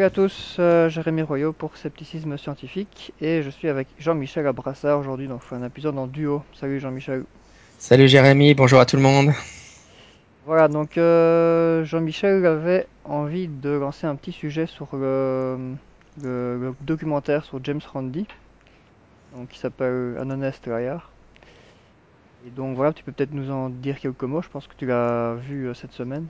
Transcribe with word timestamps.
Salut 0.00 0.06
à 0.06 0.14
tous, 0.14 0.56
euh, 0.58 0.88
Jérémy 0.88 1.20
Royaux 1.20 1.52
pour 1.52 1.76
Scepticisme 1.76 2.38
Scientifique 2.38 3.12
et 3.20 3.42
je 3.42 3.50
suis 3.50 3.68
avec 3.68 3.86
Jean-Michel 3.98 4.46
Abrassard 4.46 4.98
aujourd'hui, 4.98 5.28
donc 5.28 5.42
un 5.52 5.62
épisode 5.62 5.98
en 5.98 6.06
duo. 6.06 6.42
Salut 6.54 6.80
Jean-Michel. 6.80 7.24
Salut 7.76 8.08
Jérémy, 8.08 8.54
bonjour 8.54 8.80
à 8.80 8.86
tout 8.86 8.96
le 8.96 9.02
monde. 9.02 9.32
Voilà, 10.46 10.68
donc 10.68 10.96
euh, 10.96 11.84
Jean-Michel 11.84 12.46
avait 12.46 12.86
envie 13.04 13.46
de 13.46 13.68
lancer 13.68 14.06
un 14.06 14.16
petit 14.16 14.32
sujet 14.32 14.64
sur 14.64 14.88
le, 14.94 15.74
le- 16.22 16.56
le 16.58 16.74
documentaire 16.80 17.44
sur 17.44 17.62
James 17.62 17.82
Randi, 17.92 18.26
donc 19.36 19.48
qui 19.48 19.58
s'appelle 19.58 20.16
An 20.18 20.30
Honest 20.30 20.66
Liar. 20.66 21.10
Et 22.46 22.50
donc 22.50 22.74
voilà, 22.74 22.94
tu 22.94 23.04
peux 23.04 23.12
peut-être 23.12 23.34
nous 23.34 23.50
en 23.50 23.68
dire 23.68 24.00
quelques 24.00 24.22
mots, 24.24 24.40
je 24.40 24.48
pense 24.48 24.66
que 24.66 24.72
tu 24.78 24.86
l'as 24.86 25.34
vu 25.34 25.66
euh, 25.68 25.74
cette 25.74 25.92
semaine. 25.92 26.26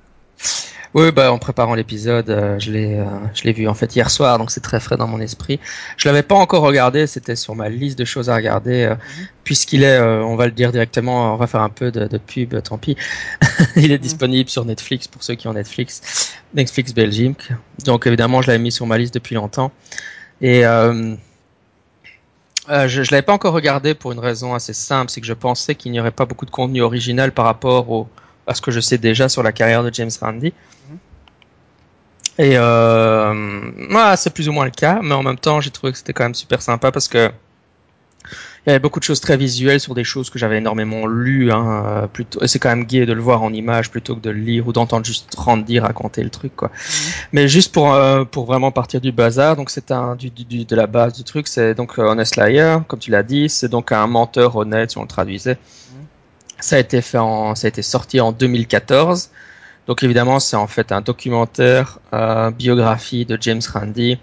Oui, 0.93 1.12
bah 1.12 1.33
en 1.33 1.39
préparant 1.39 1.77
l'épisode, 1.77 2.30
euh, 2.30 2.59
je 2.59 2.73
l'ai, 2.73 2.99
euh, 2.99 3.05
je 3.33 3.45
l'ai 3.45 3.53
vu 3.53 3.69
en 3.69 3.75
fait 3.75 3.95
hier 3.95 4.11
soir, 4.11 4.39
donc 4.39 4.51
c'est 4.51 4.61
très 4.61 4.80
frais 4.80 4.97
dans 4.97 5.07
mon 5.07 5.21
esprit. 5.21 5.61
Je 5.97 6.09
l'avais 6.09 6.25
pas 6.25 6.35
encore 6.35 6.63
regardé, 6.63 7.07
c'était 7.07 7.37
sur 7.37 7.55
ma 7.55 7.69
liste 7.69 7.97
de 7.97 8.05
choses 8.05 8.29
à 8.29 8.35
regarder, 8.35 8.83
euh, 8.83 8.97
puisqu'il 9.45 9.85
est, 9.85 10.01
on 10.01 10.35
va 10.35 10.47
le 10.47 10.53
dire 10.53 10.73
directement, 10.73 11.33
on 11.35 11.37
va 11.37 11.47
faire 11.47 11.61
un 11.61 11.69
peu 11.69 11.93
de, 11.93 12.09
de 12.09 12.19
pub, 12.19 12.61
tant 12.63 12.77
pis. 12.77 12.97
Il 13.77 13.93
est 13.93 13.99
disponible 13.99 14.51
sur 14.51 14.65
Netflix 14.65 15.07
pour 15.07 15.23
ceux 15.23 15.37
qui 15.37 15.47
ont 15.47 15.53
Netflix, 15.53 16.33
Netflix 16.55 16.93
Belgique. 16.93 17.51
Donc 17.85 18.09
évidemment, 18.09 18.43
je 18.43 18.49
l'avais 18.49 18.59
mis 18.59 18.73
sur 18.73 18.87
ma 18.87 18.99
liste 18.99 19.15
depuis 19.15 19.37
longtemps. 19.37 19.71
Et 20.41 20.66
euh, 20.66 21.15
je, 22.69 23.05
je 23.05 23.11
l'avais 23.13 23.23
pas 23.23 23.33
encore 23.33 23.55
regardé 23.55 23.95
pour 23.95 24.11
une 24.11 24.19
raison 24.19 24.54
assez 24.54 24.73
simple, 24.73 25.10
c'est 25.13 25.21
que 25.21 25.27
je 25.27 25.35
pensais 25.35 25.77
qu'il 25.77 25.93
n'y 25.93 26.01
aurait 26.01 26.10
pas 26.10 26.27
beaucoup 26.27 26.47
de 26.47 26.51
contenu 26.51 26.82
original 26.82 27.30
par 27.30 27.45
rapport 27.45 27.91
au, 27.91 28.09
à 28.51 28.54
ce 28.54 28.60
que 28.60 28.70
je 28.70 28.80
sais 28.80 28.98
déjà 28.98 29.29
sur 29.29 29.43
la 29.43 29.52
carrière 29.52 29.82
de 29.84 29.95
James 29.95 30.10
Randi. 30.20 30.52
Mhm. 30.90 30.98
Et 32.38 32.52
euh, 32.57 33.32
ouais, 33.90 34.16
c'est 34.16 34.32
plus 34.34 34.48
ou 34.48 34.52
moins 34.52 34.65
le 34.65 34.70
cas, 34.70 35.01
mais 35.02 35.15
en 35.15 35.23
même 35.23 35.38
temps, 35.38 35.60
j'ai 35.60 35.70
trouvé 35.70 35.92
que 35.92 35.98
c'était 35.98 36.12
quand 36.12 36.24
même 36.24 36.34
super 36.34 36.60
sympa 36.62 36.90
parce 36.90 37.09
que 37.09 37.30
il 38.66 38.68
y 38.68 38.70
avait 38.73 38.79
beaucoup 38.79 39.01
de 39.01 39.04
choses 39.04 39.20
très 39.20 39.38
visuelles 39.38 39.80
sur 39.80 39.95
des 39.95 40.04
choses 40.04 40.29
que 40.29 40.38
j'avais 40.38 40.59
énormément 40.59 41.07
lues. 41.07 41.51
Hein, 41.51 42.09
plutôt, 42.12 42.42
et 42.42 42.48
c'est 42.48 42.59
quand 42.59 42.68
même 42.68 42.84
gai 42.84 43.07
de 43.07 43.12
le 43.15 43.23
voir 43.23 43.42
en 43.42 43.52
image 43.54 43.90
plutôt 43.90 44.15
que 44.15 44.20
de 44.20 44.29
le 44.29 44.38
lire 44.38 44.68
ou 44.68 44.73
d'entendre 44.74 45.07
juste 45.07 45.35
Randy 45.35 45.79
raconter 45.80 46.23
le 46.23 46.29
truc, 46.29 46.54
quoi. 46.57 46.70
Mais 47.32 47.48
juste 47.48 47.73
pour 47.73 47.95
euh, 47.95 48.24
pour 48.24 48.45
vraiment 48.45 48.70
partir 48.70 49.01
du 49.01 49.12
bazar, 49.12 49.57
donc 49.57 49.70
c'est 49.70 49.90
un 49.90 50.14
du, 50.14 50.29
du- 50.30 50.66
de 50.66 50.76
la 50.76 50.87
base 50.87 51.14
du 51.14 51.24
truc, 51.24 51.48
c'est 51.48 51.74
donc 51.74 51.98
euh, 51.98 52.02
Honest 52.02 52.37
Liar, 52.37 52.82
comme 52.87 52.98
tu 52.98 53.10
l'as 53.10 53.23
dit, 53.23 53.48
c'est 53.48 53.68
donc 53.68 53.92
un 53.92 54.07
menteur 54.07 54.57
honnête 54.57 54.90
si 54.90 54.98
on 54.98 55.02
le 55.02 55.09
traduisait. 55.09 55.57
Ça 56.61 56.77
a 56.77 56.79
été 56.79 57.01
fait 57.03 57.19
en, 57.19 57.55
ça 57.55 57.66
a 57.66 57.69
été 57.69 57.83
sorti 57.83 58.21
en 58.21 58.33
2014. 58.33 59.30
Donc 59.87 60.03
évidemment, 60.03 60.41
c'est 60.41 60.57
en 60.57 60.66
fait 60.66 60.93
un 60.93 61.01
documentaire 61.01 61.99
euh, 62.13 62.51
biographie 62.51 63.25
de 63.25 63.37
James 63.41 63.63
Randi. 63.73 64.19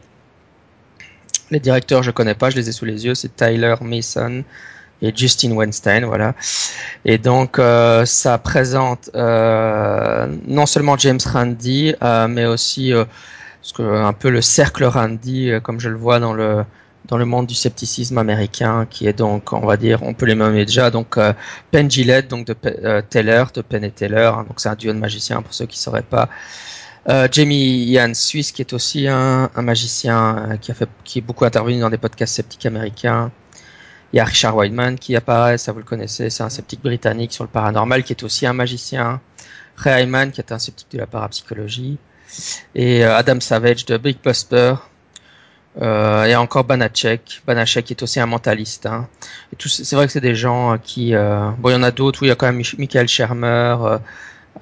Les 1.51 1.59
directeurs, 1.59 2.03
je 2.03 2.11
connais 2.11 2.35
pas, 2.35 2.49
je 2.49 2.55
les 2.57 2.69
ai 2.69 2.71
sous 2.71 2.85
les 2.85 3.05
yeux, 3.05 3.15
c'est 3.15 3.35
Tyler 3.35 3.75
Mason 3.81 4.43
et 5.01 5.13
Justin 5.15 5.51
Weinstein, 5.51 6.05
voilà. 6.05 6.33
Et 7.05 7.17
donc 7.17 7.59
euh, 7.59 8.05
ça 8.05 8.37
présente 8.37 9.09
euh, 9.15 10.27
non 10.47 10.65
seulement 10.65 10.97
James 10.97 11.19
Randi, 11.25 11.93
euh, 12.01 12.27
mais 12.27 12.45
aussi 12.45 12.93
euh, 12.93 13.05
ce 13.61 13.73
que, 13.73 13.83
un 13.83 14.13
peu 14.13 14.29
le 14.29 14.41
cercle 14.41 14.85
Randi, 14.85 15.51
euh, 15.51 15.59
comme 15.59 15.79
je 15.79 15.89
le 15.89 15.97
vois 15.97 16.19
dans 16.19 16.33
le 16.33 16.63
dans 17.07 17.17
le 17.17 17.25
monde 17.25 17.47
du 17.47 17.55
scepticisme 17.55 18.17
américain, 18.17 18.85
qui 18.89 19.07
est 19.07 19.13
donc, 19.13 19.53
on 19.53 19.65
va 19.65 19.77
dire, 19.77 20.03
on 20.03 20.13
peut 20.13 20.25
les 20.25 20.35
nommer 20.35 20.65
déjà, 20.65 20.91
donc 20.91 21.17
euh, 21.17 21.33
Penn 21.71 21.89
Gillette, 21.89 22.27
donc 22.27 22.47
de 22.47 22.55
euh, 22.65 23.01
Taylor, 23.07 23.51
de 23.53 23.61
Penn 23.61 23.83
et 23.83 23.91
Taylor, 23.91 24.39
hein, 24.39 24.45
donc 24.47 24.59
c'est 24.59 24.69
un 24.69 24.75
duo 24.75 24.93
de 24.93 24.99
magiciens 24.99 25.41
pour 25.41 25.53
ceux 25.53 25.65
qui 25.65 25.79
sauraient 25.79 26.01
pas. 26.01 26.29
Euh, 27.09 27.27
Jamie 27.31 27.85
Ian 27.85 28.13
Suisse, 28.13 28.51
qui 28.51 28.61
est 28.61 28.73
aussi 28.73 29.07
un, 29.07 29.49
un 29.55 29.61
magicien 29.61 30.49
euh, 30.51 30.57
qui 30.57 30.71
a 30.71 30.73
fait, 30.73 30.89
qui 31.05 31.19
est 31.19 31.21
beaucoup 31.21 31.45
intervenu 31.45 31.79
dans 31.79 31.89
des 31.89 31.97
podcasts 31.97 32.35
sceptiques 32.35 32.65
américains. 32.65 33.31
Il 34.11 34.17
y 34.17 34.19
a 34.19 34.25
Richard 34.25 34.55
Wideman 34.57 34.97
qui 34.97 35.15
apparaît, 35.15 35.57
ça 35.57 35.71
vous 35.71 35.79
le 35.79 35.85
connaissez, 35.85 36.29
c'est 36.29 36.43
un 36.43 36.49
sceptique 36.49 36.81
britannique 36.81 37.31
sur 37.31 37.45
le 37.45 37.49
paranormal 37.49 38.03
qui 38.03 38.13
est 38.13 38.23
aussi 38.23 38.45
un 38.45 38.53
magicien. 38.53 39.21
Ray 39.77 40.03
Hyman 40.03 40.31
qui 40.31 40.41
est 40.41 40.51
un 40.51 40.59
sceptique 40.59 40.91
de 40.91 40.97
la 40.97 41.07
parapsychologie. 41.07 41.97
Et 42.75 43.05
euh, 43.05 43.15
Adam 43.15 43.39
Savage 43.39 43.85
de 43.85 43.97
Big 43.97 44.17
Buster. 44.23 44.75
Euh, 45.81 46.25
et 46.25 46.35
encore 46.35 46.63
Banachek, 46.63 47.41
Banachek 47.45 47.91
est 47.91 48.01
aussi 48.01 48.19
un 48.19 48.25
mentaliste. 48.25 48.87
Hein. 48.87 49.07
Et 49.53 49.57
c'est 49.67 49.95
vrai 49.95 50.07
que 50.07 50.11
c'est 50.11 50.21
des 50.21 50.33
gens 50.35 50.73
euh, 50.73 50.77
qui, 50.83 51.13
euh, 51.13 51.49
bon, 51.59 51.69
il 51.69 51.73
y 51.73 51.75
en 51.75 51.83
a 51.83 51.91
d'autres. 51.91 52.21
Oui, 52.21 52.27
il 52.27 52.29
y 52.29 52.31
a 52.31 52.35
quand 52.35 52.47
même 52.47 52.57
Mich- 52.57 52.77
Michael 52.79 53.07
Shermer, 53.07 53.75
euh, 53.81 53.97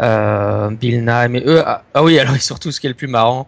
euh, 0.02 0.70
Bill 0.72 1.06
Nye, 1.06 1.30
mais 1.30 1.44
eux, 1.46 1.64
ah, 1.66 1.84
ah 1.94 2.03
oui, 2.03 2.20
alors 2.20 2.36
surtout 2.38 2.72
ce 2.72 2.80
qui 2.81 2.88
est 2.88 2.90
le 2.90 2.96
plus 2.96 3.08
marrant, 3.08 3.48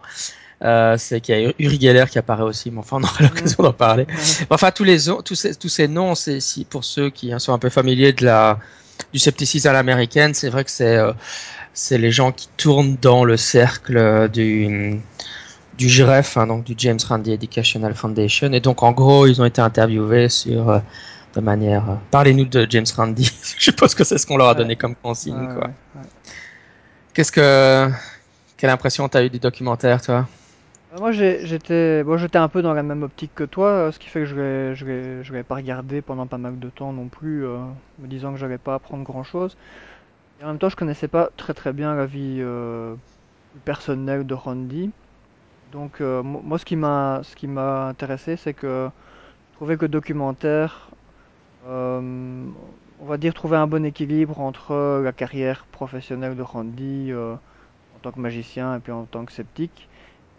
euh, 0.64 0.96
c'est 0.98 1.20
qu'il 1.20 1.38
y 1.38 1.46
a 1.46 1.52
Uri 1.58 1.78
Geller 1.80 2.06
qui 2.10 2.18
apparaît 2.18 2.42
aussi. 2.42 2.70
Mais 2.70 2.78
enfin, 2.78 2.98
on 3.00 3.04
aura 3.04 3.16
l'occasion 3.22 3.62
d'en 3.62 3.72
parler. 3.74 4.06
Enfin, 4.50 4.70
tous 4.70 4.84
les 4.84 4.98
tous 5.24 5.34
ces, 5.34 5.54
tous 5.54 5.68
ces 5.68 5.88
noms, 5.88 6.14
c'est 6.14 6.40
si 6.40 6.64
pour 6.64 6.84
ceux 6.84 7.10
qui 7.10 7.32
hein, 7.32 7.38
sont 7.38 7.52
un 7.52 7.58
peu 7.58 7.68
familiers 7.68 8.12
de 8.12 8.24
la 8.24 8.58
du 9.12 9.18
scepticisme 9.20 9.68
à 9.68 9.72
l'américaine, 9.72 10.34
c'est 10.34 10.48
vrai 10.48 10.64
que 10.64 10.70
c'est 10.70 10.96
euh, 10.96 11.12
c'est 11.74 11.98
les 11.98 12.10
gens 12.10 12.32
qui 12.32 12.48
tournent 12.56 12.96
dans 13.00 13.24
le 13.24 13.36
cercle 13.36 13.96
euh, 13.96 14.26
du 14.26 15.00
du 15.78 15.88
JREF, 15.88 16.36
hein, 16.36 16.46
donc 16.46 16.64
du 16.64 16.74
James 16.78 16.98
Randi 17.08 17.32
Educational 17.32 17.94
Foundation. 17.94 18.52
Et 18.52 18.60
donc, 18.60 18.82
en 18.82 18.92
gros, 18.92 19.26
ils 19.26 19.40
ont 19.40 19.46
été 19.46 19.60
interviewés 19.62 20.28
sur 20.28 20.68
euh, 20.70 20.80
de 21.34 21.40
manière. 21.40 21.90
euh, 21.90 21.94
Parlez-nous 22.10 22.46
de 22.46 22.66
James 22.70 22.86
Randi. 22.96 23.24
Je 23.58 23.64
suppose 23.64 23.94
que 23.94 24.04
c'est 24.04 24.18
ce 24.18 24.26
qu'on 24.26 24.36
leur 24.36 24.48
a 24.48 24.54
donné 24.54 24.74
Ouais. 24.74 24.76
comme 24.76 24.96
consigne. 24.96 25.46
Ouais, 25.46 25.54
quoi. 25.54 25.68
ouais, 25.68 25.74
ouais. 25.96 26.02
Qu'est-ce 27.14 27.32
que 27.32 27.90
quelle 28.56 28.70
impression 28.70 29.08
t'as 29.08 29.24
eu 29.24 29.30
du 29.30 29.38
documentaire, 29.38 30.00
toi? 30.02 30.28
Euh, 30.94 30.98
Moi 30.98 31.12
j'étais 31.12 32.02
bon, 32.04 32.16
j'étais 32.18 32.38
un 32.38 32.48
peu 32.48 32.62
dans 32.62 32.74
la 32.74 32.82
même 32.82 33.02
optique 33.02 33.34
que 33.34 33.44
toi, 33.44 33.90
ce 33.92 33.98
qui 33.98 34.08
fait 34.08 34.20
que 34.20 34.26
je 34.26 34.36
l'ai 34.36 34.74
je 34.74 35.22
je 35.22 35.42
pas 35.42 35.56
regardé 35.56 36.02
pendant 36.02 36.26
pas 36.26 36.38
mal 36.38 36.58
de 36.58 36.70
temps 36.70 36.92
non 36.92 37.08
plus, 37.08 37.44
euh, 37.46 37.58
me 37.98 38.06
disant 38.08 38.32
que 38.32 38.38
j'allais 38.38 38.58
pas 38.58 38.74
apprendre 38.74 39.04
grand-chose. 39.04 39.56
Et 40.40 40.44
en 40.44 40.48
même 40.48 40.58
temps 40.58 40.68
je 40.70 40.76
connaissais 40.76 41.08
pas 41.08 41.30
très 41.36 41.54
très 41.54 41.72
bien 41.72 41.94
la 41.94 42.06
vie 42.06 42.42
personnelle 43.64 44.26
de 44.26 44.34
Randy. 44.34 44.90
Donc 45.72 46.00
euh, 46.00 46.22
mo- 46.22 46.40
moi 46.42 46.58
ce 46.58 46.64
qui 46.64 46.76
m'a 46.76 47.20
ce 47.22 47.36
qui 47.36 47.46
m'a 47.46 47.88
intéressé 47.88 48.36
c'est 48.36 48.54
que 48.54 48.88
je 49.52 49.56
trouvais 49.56 49.76
que 49.76 49.86
documentaire 49.86 50.90
euh, 51.68 52.46
on 53.00 53.06
va 53.06 53.18
dire 53.18 53.34
trouver 53.34 53.56
un 53.58 53.66
bon 53.66 53.84
équilibre 53.84 54.40
entre 54.40 55.00
la 55.02 55.12
carrière 55.12 55.66
professionnelle 55.72 56.36
de 56.36 56.42
Randy 56.42 57.12
euh, 57.12 57.34
en 57.96 57.98
tant 58.02 58.12
que 58.12 58.20
magicien 58.20 58.76
et 58.76 58.80
puis 58.80 58.92
en 58.92 59.04
tant 59.06 59.24
que 59.24 59.32
sceptique. 59.32 59.88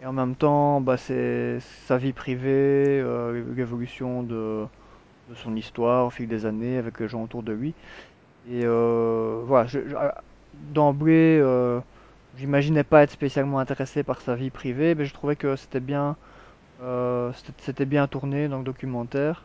Et 0.02 0.06
en 0.06 0.12
même 0.12 0.36
temps, 0.36 0.80
bah, 0.80 0.96
c'est 0.96 1.58
sa 1.86 1.98
vie 1.98 2.12
privée, 2.12 3.02
l'évolution 3.56 4.22
de, 4.22 4.66
son 5.36 5.56
histoire 5.56 6.06
au 6.06 6.10
fil 6.10 6.28
des 6.28 6.46
années 6.46 6.78
avec 6.78 7.00
les 7.00 7.08
gens 7.08 7.22
autour 7.24 7.42
de 7.42 7.52
lui. 7.52 7.74
Et 8.50 8.66
voilà, 8.66 9.68
d'emblée, 10.74 11.40
j'imaginais 12.36 12.84
pas 12.84 13.02
être 13.02 13.10
spécialement 13.10 13.58
intéressé 13.58 14.02
par 14.02 14.20
sa 14.20 14.34
vie 14.34 14.50
privée, 14.50 14.94
mais 14.94 15.04
je 15.04 15.14
trouvais 15.14 15.36
que 15.36 15.56
c'était 15.56 15.80
bien, 15.80 16.16
euh, 16.82 17.32
c'était 17.58 17.86
bien 17.86 18.06
tourné 18.06 18.48
dans 18.48 18.58
le 18.58 18.64
documentaire. 18.64 19.44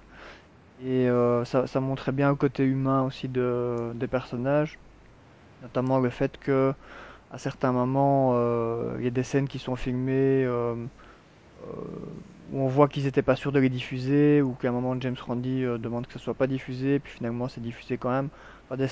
Et 0.84 1.10
euh, 1.10 1.46
ça, 1.46 1.68
ça 1.68 1.80
montrait 1.80 2.12
bien 2.12 2.30
le 2.30 2.36
côté 2.36 2.64
humain 2.64 3.04
aussi 3.04 3.30
de, 3.30 3.92
des 3.96 4.08
personnages, 4.08 4.78
notamment 5.62 6.00
le 6.00 6.10
fait 6.10 6.38
que 6.38 6.74
à 7.32 7.38
certains 7.38 7.72
moments, 7.72 8.34
euh, 8.36 8.96
il 9.00 9.06
y 9.06 9.08
a 9.08 9.12
des 9.12 9.24
scènes 9.24 9.48
qui 9.48 9.60
sont 9.60 9.76
filmées 9.76 10.48
où 12.52 12.60
on 12.60 12.68
voit 12.68 12.88
qu'ils 12.88 13.06
n'étaient 13.06 13.24
pas 13.24 13.36
sûrs 13.36 13.52
de 13.52 13.60
les 13.60 13.70
diffuser, 13.70 14.42
ou 14.42 14.52
qu'à 14.54 14.70
un 14.70 14.72
moment 14.72 14.96
James 15.00 15.16
Randi 15.20 15.64
demande 15.80 16.06
que 16.06 16.14
ce 16.14 16.20
soit 16.20 16.36
pas 16.36 16.48
diffusé, 16.48 17.00
puis 17.00 17.14
finalement 17.14 17.48
c'est 17.48 17.62
diffusé 17.62 17.98
quand 17.98 18.12
même. 18.12 18.30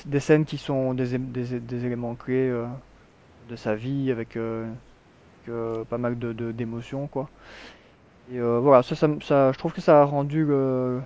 Des, 0.05 0.19
scènes 0.19 0.45
qui 0.45 0.57
sont 0.57 0.93
des, 0.93 1.17
des, 1.17 1.85
éléments 1.85 2.15
clés 2.15 2.51
de 3.49 3.55
sa 3.55 3.75
vie, 3.75 4.11
avec, 4.11 4.35
euh, 4.37 4.69
euh, 5.49 5.83
pas 5.85 5.97
mal 5.97 6.17
de, 6.17 6.33
de- 6.33 6.51
d'émotions, 6.51 7.07
quoi. 7.07 7.29
Et 8.31 8.39
euh, 8.39 8.59
voilà, 8.59 8.83
ça, 8.83 8.95
ça, 8.95 9.51
je 9.51 9.57
trouve 9.57 9.73
que 9.73 9.81
ça 9.81 10.01
a 10.01 10.05
rendu 10.05 10.45
le, 10.45 11.01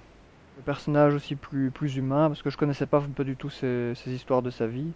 personnage 0.66 1.13
aussi 1.13 1.36
plus, 1.36 1.72
plus 1.72 1.98
humain, 1.98 2.28
parce 2.30 2.42
que 2.42 2.50
je 2.50 2.57
connaissais 2.57 2.86
pas, 2.86 3.01
pas 3.16 3.24
du 3.24 3.36
tout 3.36 3.50
ces, 3.50 3.94
histoires 4.07 4.42
de 4.42 4.50
sa 4.50 4.68
vie. 4.68 4.94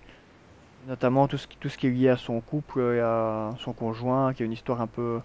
Notamment 0.87 1.27
tout 1.27 1.37
ce 1.37 1.47
qui, 1.47 1.57
tout 1.57 1.69
ce 1.69 1.77
qui 1.77 1.87
est 1.87 1.91
lié 1.91 2.09
à 2.09 2.17
son 2.17 2.41
couple 2.41 2.79
et 2.79 2.99
à 2.99 3.51
son 3.59 3.73
conjoint, 3.73 4.33
qui 4.33 4.43
a 4.43 4.45
une 4.45 4.51
histoire 4.51 4.81
un 4.81 4.87
peu 4.87 5.19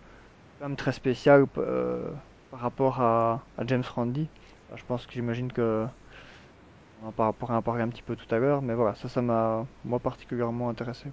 quand 0.58 0.68
même 0.68 0.76
très 0.76 0.92
spéciale 0.92 1.46
par 1.46 2.60
rapport 2.60 3.00
à, 3.00 3.40
James 3.66 3.84
Randi. 3.94 4.28
Je 4.74 4.82
pense 4.88 5.06
que 5.06 5.12
j'imagine 5.12 5.52
que 5.52 5.86
on 7.02 7.08
en 7.08 7.62
parler 7.62 7.82
un 7.82 7.88
petit 7.88 8.02
peu 8.02 8.16
tout 8.16 8.34
à 8.34 8.38
l'heure, 8.38 8.62
mais 8.62 8.74
voilà, 8.74 8.94
ça, 8.94 9.08
ça 9.08 9.22
m'a 9.22 9.66
moi 9.84 9.98
particulièrement 9.98 10.68
intéressé. 10.68 11.08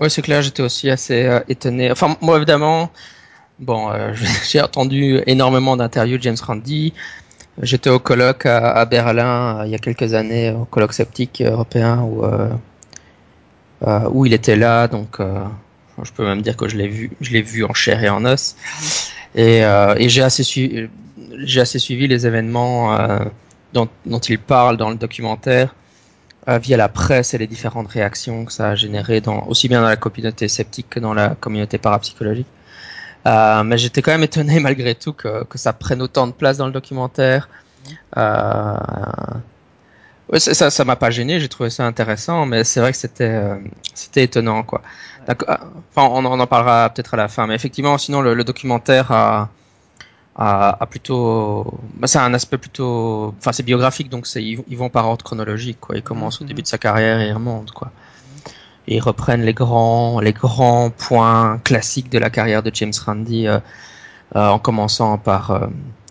Ouais, 0.00 0.08
c'est 0.08 0.22
clair, 0.22 0.42
j'étais 0.42 0.62
aussi 0.62 0.90
assez 0.90 1.24
euh, 1.24 1.40
étonné. 1.48 1.90
Enfin, 1.90 2.16
moi, 2.20 2.36
évidemment, 2.36 2.90
bon, 3.58 3.90
euh, 3.90 4.12
j'ai 4.48 4.60
entendu 4.60 5.20
énormément 5.26 5.76
d'interviews 5.76 6.18
de 6.18 6.22
James 6.22 6.36
Randi. 6.40 6.92
J'étais 7.60 7.90
au 7.90 7.98
colloque 7.98 8.46
à, 8.46 8.84
Berlin 8.84 9.58
euh, 9.58 9.66
il 9.66 9.72
y 9.72 9.74
a 9.74 9.78
quelques 9.78 10.14
années, 10.14 10.52
au 10.52 10.64
colloque 10.64 10.92
sceptique 10.92 11.42
européen 11.44 12.02
où, 12.02 12.24
où 14.10 14.26
il 14.26 14.32
était 14.32 14.54
là. 14.54 14.86
Donc, 14.86 15.18
Je 15.20 16.12
peux 16.12 16.24
même 16.24 16.42
dire 16.42 16.56
que 16.56 16.68
je 16.68 16.76
l'ai 16.76 16.86
vu, 16.86 17.10
vu 17.20 17.64
en 17.64 17.74
chair 17.74 18.04
et 18.04 18.08
en 18.08 18.24
os. 18.24 18.54
Et, 19.34 19.62
j'ai 20.08 20.22
assez 20.22 20.44
assez 21.56 21.78
suivi 21.80 22.06
les 22.06 22.26
événements 22.28 22.96
dont, 23.72 23.88
dont, 24.06 24.20
il 24.20 24.38
parle 24.38 24.76
dans 24.76 24.90
le 24.90 24.96
documentaire 24.96 25.74
via 26.56 26.78
la 26.78 26.88
presse 26.88 27.34
et 27.34 27.38
les 27.38 27.46
différentes 27.46 27.88
réactions 27.88 28.46
que 28.46 28.52
ça 28.52 28.70
a 28.70 28.74
généré 28.74 29.20
dans, 29.20 29.46
aussi 29.48 29.68
bien 29.68 29.82
dans 29.82 29.88
la 29.88 29.96
communauté 29.96 30.48
sceptique 30.48 30.88
que 30.88 31.00
dans 31.00 31.12
la 31.12 31.34
communauté 31.34 31.76
parapsychologique. 31.76 32.46
Euh, 33.26 33.62
mais 33.64 33.76
j'étais 33.78 34.00
quand 34.00 34.12
même 34.12 34.22
étonné 34.22 34.60
malgré 34.68 34.94
tout 34.94 35.12
que, 35.12 35.44
que, 35.44 35.58
ça 35.58 35.72
prenne 35.72 36.00
autant 36.00 36.26
de 36.26 36.32
place 36.32 36.56
dans 36.56 36.66
le 36.66 36.72
documentaire. 36.72 37.48
Euh, 38.16 38.76
ouais, 40.30 40.40
ça, 40.40 40.70
ça 40.70 40.84
m'a 40.84 40.96
pas 40.96 41.10
gêné, 41.10 41.40
j'ai 41.40 41.48
trouvé 41.48 41.70
ça 41.70 41.84
intéressant, 41.84 42.46
mais 42.46 42.64
c'est 42.64 42.80
vrai 42.80 42.92
que 42.92 42.98
c'était, 42.98 43.24
euh, 43.24 43.56
c'était 43.94 44.24
étonnant, 44.24 44.62
quoi. 44.62 44.82
Enfin, 45.28 46.08
on, 46.10 46.24
on, 46.24 46.40
en 46.40 46.46
parlera 46.46 46.88
peut-être 46.88 47.14
à 47.14 47.16
la 47.18 47.28
fin, 47.28 47.46
mais 47.46 47.54
effectivement, 47.54 47.98
sinon 47.98 48.22
le, 48.22 48.32
le 48.32 48.44
documentaire 48.44 49.12
a, 49.12 49.50
a, 50.38 50.76
a 50.80 50.86
plutôt, 50.86 51.66
bah, 51.96 52.06
c'est 52.06 52.18
un 52.18 52.32
aspect 52.32 52.58
plutôt, 52.58 53.34
enfin 53.38 53.50
c'est 53.52 53.64
biographique, 53.64 54.08
donc 54.08 54.26
c'est 54.26 54.42
ils, 54.42 54.76
vont 54.76 54.88
par 54.88 55.08
ordre 55.08 55.24
chronologique, 55.24 55.78
quoi. 55.80 55.96
Ils 55.96 56.02
commencent 56.02 56.40
au 56.40 56.44
début 56.44 56.62
de 56.62 56.68
sa 56.68 56.78
carrière 56.78 57.20
et 57.20 57.26
ils 57.26 57.32
remontent, 57.32 57.72
quoi. 57.74 57.90
Et 58.86 58.96
ils 58.96 59.00
reprennent 59.00 59.42
les 59.42 59.52
grands, 59.52 60.20
les 60.20 60.32
grands 60.32 60.90
points 60.90 61.58
classiques 61.64 62.10
de 62.10 62.18
la 62.18 62.30
carrière 62.30 62.62
de 62.62 62.70
James 62.72 62.92
Randi, 63.04 63.48
euh, 63.48 63.58
euh, 64.36 64.48
en 64.48 64.60
commençant 64.60 65.18
par 65.18 65.50
euh, 65.50 65.66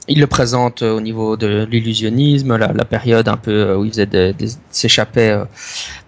il 0.09 0.19
le 0.19 0.27
présente 0.27 0.81
au 0.81 0.99
niveau 1.01 1.37
de 1.37 1.65
l'illusionnisme, 1.69 2.57
la, 2.57 2.73
la, 2.73 2.85
période 2.85 3.27
un 3.29 3.37
peu 3.37 3.75
où 3.75 3.85
il 3.85 3.91
faisait 3.91 4.05
des, 4.05 4.33
des, 4.33 4.47
s'échappait 4.69 5.37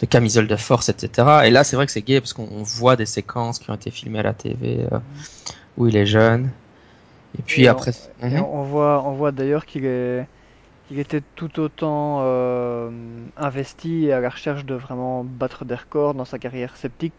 de 0.02 0.06
camisole 0.06 0.48
de 0.48 0.56
force, 0.58 0.90
etc. 0.90 1.28
Et 1.46 1.50
là, 1.50 1.64
c'est 1.64 1.76
vrai 1.76 1.86
que 1.86 1.92
c'est 1.92 2.02
gay 2.02 2.20
parce 2.20 2.34
qu'on 2.34 2.64
voit 2.64 2.96
des 2.96 3.06
séquences 3.06 3.60
qui 3.60 3.70
ont 3.72 3.76
été 3.76 3.92
filmées 3.92 4.20
à 4.20 4.24
la 4.24 4.34
TV 4.34 4.88
où 5.78 5.88
il 5.88 5.98
est 5.98 6.06
jeune. 6.06 6.50
Et 7.38 7.42
puis 7.42 7.64
et 7.64 7.68
après, 7.68 7.92
on, 8.22 8.28
-hmm. 8.28 8.46
on 8.52 8.64
voit, 8.64 9.04
on 9.06 9.14
voit 9.14 9.32
d'ailleurs 9.32 9.66
qu'il 9.66 9.86
est, 9.86 10.26
était 10.92 11.22
tout 11.36 11.60
autant 11.60 12.20
euh, 12.22 12.90
investi 13.38 14.12
à 14.12 14.20
la 14.20 14.30
recherche 14.30 14.66
de 14.66 14.76
vraiment 14.76 15.24
battre 15.24 15.64
des 15.66 15.76
records 15.76 16.16
dans 16.16 16.26
sa 16.26 16.40
carrière 16.40 16.76
sceptique 16.76 17.14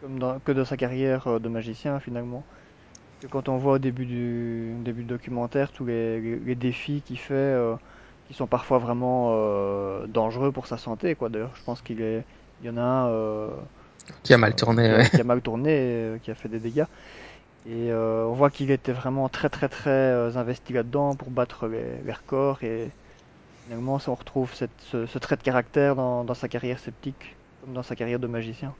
comme 0.00 0.18
dans, 0.18 0.38
que 0.38 0.52
dans 0.52 0.64
sa 0.64 0.76
carrière 0.76 1.40
de 1.40 1.48
magicien 1.48 2.00
finalement. 2.00 2.42
Que 3.20 3.26
quand 3.26 3.48
on 3.48 3.56
voit 3.56 3.74
au 3.74 3.78
début 3.78 4.06
du 4.06 4.74
début 4.84 5.02
du 5.02 5.08
documentaire 5.08 5.70
tous 5.72 5.86
les, 5.86 6.20
les, 6.20 6.36
les 6.36 6.54
défis 6.54 7.02
qu'il 7.06 7.18
fait, 7.18 7.34
euh, 7.34 7.74
qui 8.28 8.34
sont 8.34 8.46
parfois 8.46 8.78
vraiment 8.78 9.32
euh, 9.32 10.06
dangereux 10.06 10.52
pour 10.52 10.66
sa 10.66 10.78
santé, 10.78 11.14
quoi. 11.14 11.28
D'ailleurs, 11.28 11.54
je 11.54 11.62
pense 11.64 11.80
qu'il 11.82 12.00
est, 12.00 12.24
il 12.60 12.66
y 12.66 12.70
en 12.70 12.76
a 12.76 12.82
un 12.82 13.08
euh, 13.08 13.48
qui 14.22 14.34
a 14.34 14.38
mal 14.38 14.54
tourné, 14.54 14.88
qui, 14.88 14.94
ouais. 14.94 15.08
qui, 15.10 15.20
a 15.20 15.24
mal 15.24 15.40
tourné, 15.40 16.18
qui 16.22 16.30
a 16.30 16.34
fait 16.34 16.48
des 16.48 16.58
dégâts. 16.58 16.86
Et 17.66 17.90
euh, 17.90 18.26
on 18.26 18.34
voit 18.34 18.50
qu'il 18.50 18.70
était 18.70 18.92
vraiment 18.92 19.28
très 19.28 19.48
très 19.48 19.68
très 19.68 19.90
euh, 19.90 20.36
investi 20.36 20.74
là-dedans 20.74 21.14
pour 21.14 21.30
battre 21.30 21.66
les, 21.66 22.02
les, 22.04 22.12
records. 22.12 22.62
Et 22.62 22.90
finalement, 23.64 23.98
on 24.06 24.14
retrouve 24.14 24.50
cette, 24.54 24.70
ce, 24.92 25.06
ce, 25.06 25.18
trait 25.18 25.36
de 25.36 25.42
caractère 25.42 25.96
dans, 25.96 26.24
dans, 26.24 26.34
sa 26.34 26.48
carrière 26.48 26.78
sceptique, 26.78 27.36
comme 27.62 27.72
dans 27.72 27.82
sa 27.82 27.96
carrière 27.96 28.18
de 28.18 28.26
magicien. 28.26 28.74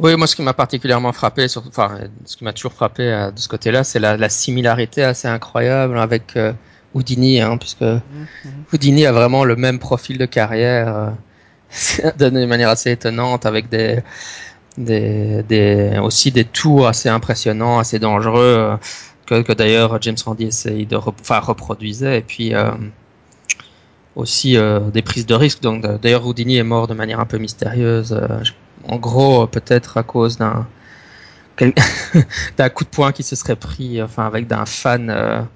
Oui, 0.00 0.16
moi, 0.16 0.26
ce 0.26 0.36
qui 0.36 0.42
m'a 0.42 0.54
particulièrement 0.54 1.12
frappé, 1.12 1.48
sur, 1.48 1.66
enfin, 1.66 1.98
ce 2.24 2.36
qui 2.36 2.44
m'a 2.44 2.52
toujours 2.52 2.72
frappé 2.72 3.02
euh, 3.02 3.30
de 3.32 3.38
ce 3.38 3.48
côté-là, 3.48 3.82
c'est 3.82 3.98
la, 3.98 4.16
la, 4.16 4.28
similarité 4.28 5.02
assez 5.02 5.26
incroyable 5.26 5.98
avec 5.98 6.36
euh, 6.36 6.52
Houdini, 6.94 7.40
hein, 7.40 7.56
puisque 7.56 7.82
mm 7.82 8.00
-hmm. 8.44 8.48
Houdini 8.72 9.06
a 9.06 9.12
vraiment 9.12 9.44
le 9.44 9.56
même 9.56 9.78
profil 9.78 10.16
de 10.18 10.26
carrière, 10.26 10.96
euh, 10.96 12.10
d'une 12.18 12.46
manière 12.46 12.70
assez 12.70 12.92
étonnante, 12.92 13.44
avec 13.46 13.68
des, 13.68 14.02
des, 14.78 15.42
des, 15.42 15.98
aussi 16.02 16.30
des 16.30 16.44
tours 16.44 16.86
assez 16.86 17.08
impressionnants, 17.08 17.78
assez 17.78 17.98
dangereux, 17.98 18.56
euh, 18.58 18.76
que, 19.26 19.42
que 19.42 19.52
d'ailleurs 19.52 20.00
James 20.00 20.16
Randi 20.24 20.44
essaye 20.44 20.86
de 20.86 20.96
enfin, 20.96 21.40
reproduisait, 21.40 22.18
et 22.18 22.22
puis 22.22 22.54
euh, 22.54 22.70
aussi 24.16 24.56
euh, 24.56 24.80
des 24.90 25.02
prises 25.02 25.26
de 25.26 25.34
risques. 25.34 25.60
Donc 25.60 25.84
d'ailleurs 26.00 26.26
Houdini 26.26 26.56
est 26.56 26.62
mort 26.62 26.86
de 26.86 26.94
manière 26.94 27.20
un 27.20 27.26
peu 27.26 27.38
mystérieuse, 27.38 28.18
en 28.86 28.96
gros 28.96 29.46
peut-être 29.46 29.98
à 29.98 30.02
cause 30.02 30.38
d'un 30.38 30.66
d'un 32.56 32.68
coup 32.68 32.84
de 32.84 32.88
poing 32.88 33.10
qui 33.10 33.24
se 33.24 33.34
serait 33.34 33.56
pris, 33.56 34.00
enfin 34.00 34.26
avec 34.26 34.46
d'un 34.46 34.64
fan 34.64 35.46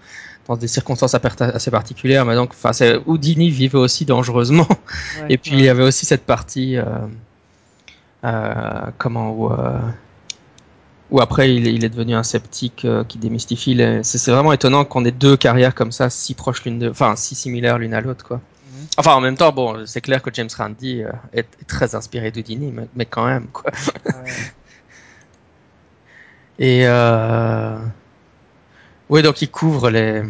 dans 0.49 0.57
des 0.57 0.67
circonstances 0.67 1.15
assez 1.15 1.71
particulières. 1.71 2.27
Mais 2.27 2.35
donc, 2.35 2.51
enfin, 2.51 2.73
Houdini 3.07 3.51
vivait 3.51 3.79
aussi 3.79 4.05
dangereusement. 4.05 4.67
Ouais, 4.69 5.27
et 5.29 5.39
puis 5.39 5.53
ouais. 5.53 5.59
il 5.59 5.65
y 5.65 5.69
avait 5.69 5.85
aussi 5.85 6.05
cette 6.05 6.27
partie. 6.27 6.77
Euh, 8.25 8.87
comment 8.99 9.33
où, 9.33 9.53
euh, 9.53 9.81
où 11.11 11.21
après 11.21 11.55
il 11.55 11.67
est, 11.67 11.75
il 11.75 11.85
est, 11.85 11.89
devenu 11.89 12.15
un 12.15 12.23
sceptique 12.23 12.85
euh, 12.85 13.03
qui 13.03 13.19
démystifie. 13.19 13.77
C'est 14.05 14.31
vraiment 14.31 14.53
étonnant 14.53 14.85
qu'on 14.85 15.05
ait 15.05 15.11
deux 15.11 15.37
carrières 15.37 15.75
comme 15.75 15.91
ça 15.91 16.09
si 16.09 16.35
proches 16.35 16.65
l'une 16.65 16.79
de, 16.79 16.89
enfin 16.89 17.17
si 17.17 17.35
similaires 17.35 17.79
l'une 17.79 17.95
à 17.95 18.01
l'autre 18.01 18.25
quoi. 18.25 18.37
-hmm. 18.39 18.87
Enfin 18.97 19.15
en 19.15 19.21
même 19.21 19.37
temps 19.37 19.53
bon 19.53 19.85
c'est 19.87 20.01
clair 20.01 20.23
que 20.23 20.31
James 20.33 20.49
Randi 20.57 21.01
est, 21.33 21.49
est 21.61 21.67
très 21.67 21.97
inspiré 21.97 22.31
d'Houdini 22.31 22.71
mais, 22.73 22.89
mais, 22.95 23.07
quand 23.07 23.27
même 23.27 23.49
quoi. 23.53 23.71
Ouais. 24.07 24.13
Et 26.59 26.87
euh... 26.87 27.77
oui 29.09 29.23
donc 29.23 29.43
il 29.43 29.51
couvre 29.51 29.91
les 29.91 30.23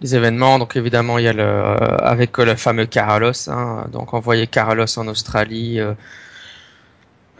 les 0.00 0.14
événements. 0.14 0.58
Donc 0.58 0.76
évidemment, 0.76 1.18
il 1.18 1.24
y 1.24 1.28
a 1.28 1.32
le 1.32 1.42
euh, 1.42 1.96
avec 1.98 2.36
le 2.38 2.54
fameux 2.56 2.86
Carlos, 2.86 3.32
hein, 3.48 3.86
donc 3.92 4.14
envoyer 4.14 4.46
Carlos 4.46 4.86
en 4.98 5.08
Australie, 5.08 5.80
euh, 5.80 5.94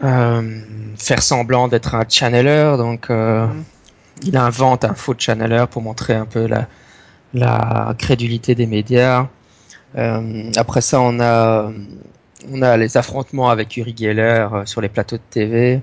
euh, 0.03 0.61
faire 0.97 1.21
semblant 1.21 1.67
d'être 1.67 1.95
un 1.95 2.05
channeler. 2.07 2.75
Donc 2.77 3.09
mm. 3.09 3.63
il 4.23 4.37
invente 4.37 4.85
un 4.85 4.93
faux 4.93 5.15
channeler 5.17 5.65
pour 5.69 5.81
montrer 5.81 6.15
un 6.15 6.25
peu 6.25 6.47
la 6.47 6.67
la 7.33 7.93
crédulité 7.97 8.55
des 8.55 8.67
médias. 8.67 9.27
après 10.55 10.81
ça, 10.81 11.01
on 11.01 11.19
a 11.19 11.71
on 12.51 12.61
a 12.61 12.77
les 12.77 12.97
affrontements 12.97 13.49
avec 13.49 13.75
Uri 13.77 13.95
Geller 13.97 14.47
sur 14.65 14.81
les 14.81 14.89
plateaux 14.89 15.17
de 15.17 15.21
TV. 15.29 15.81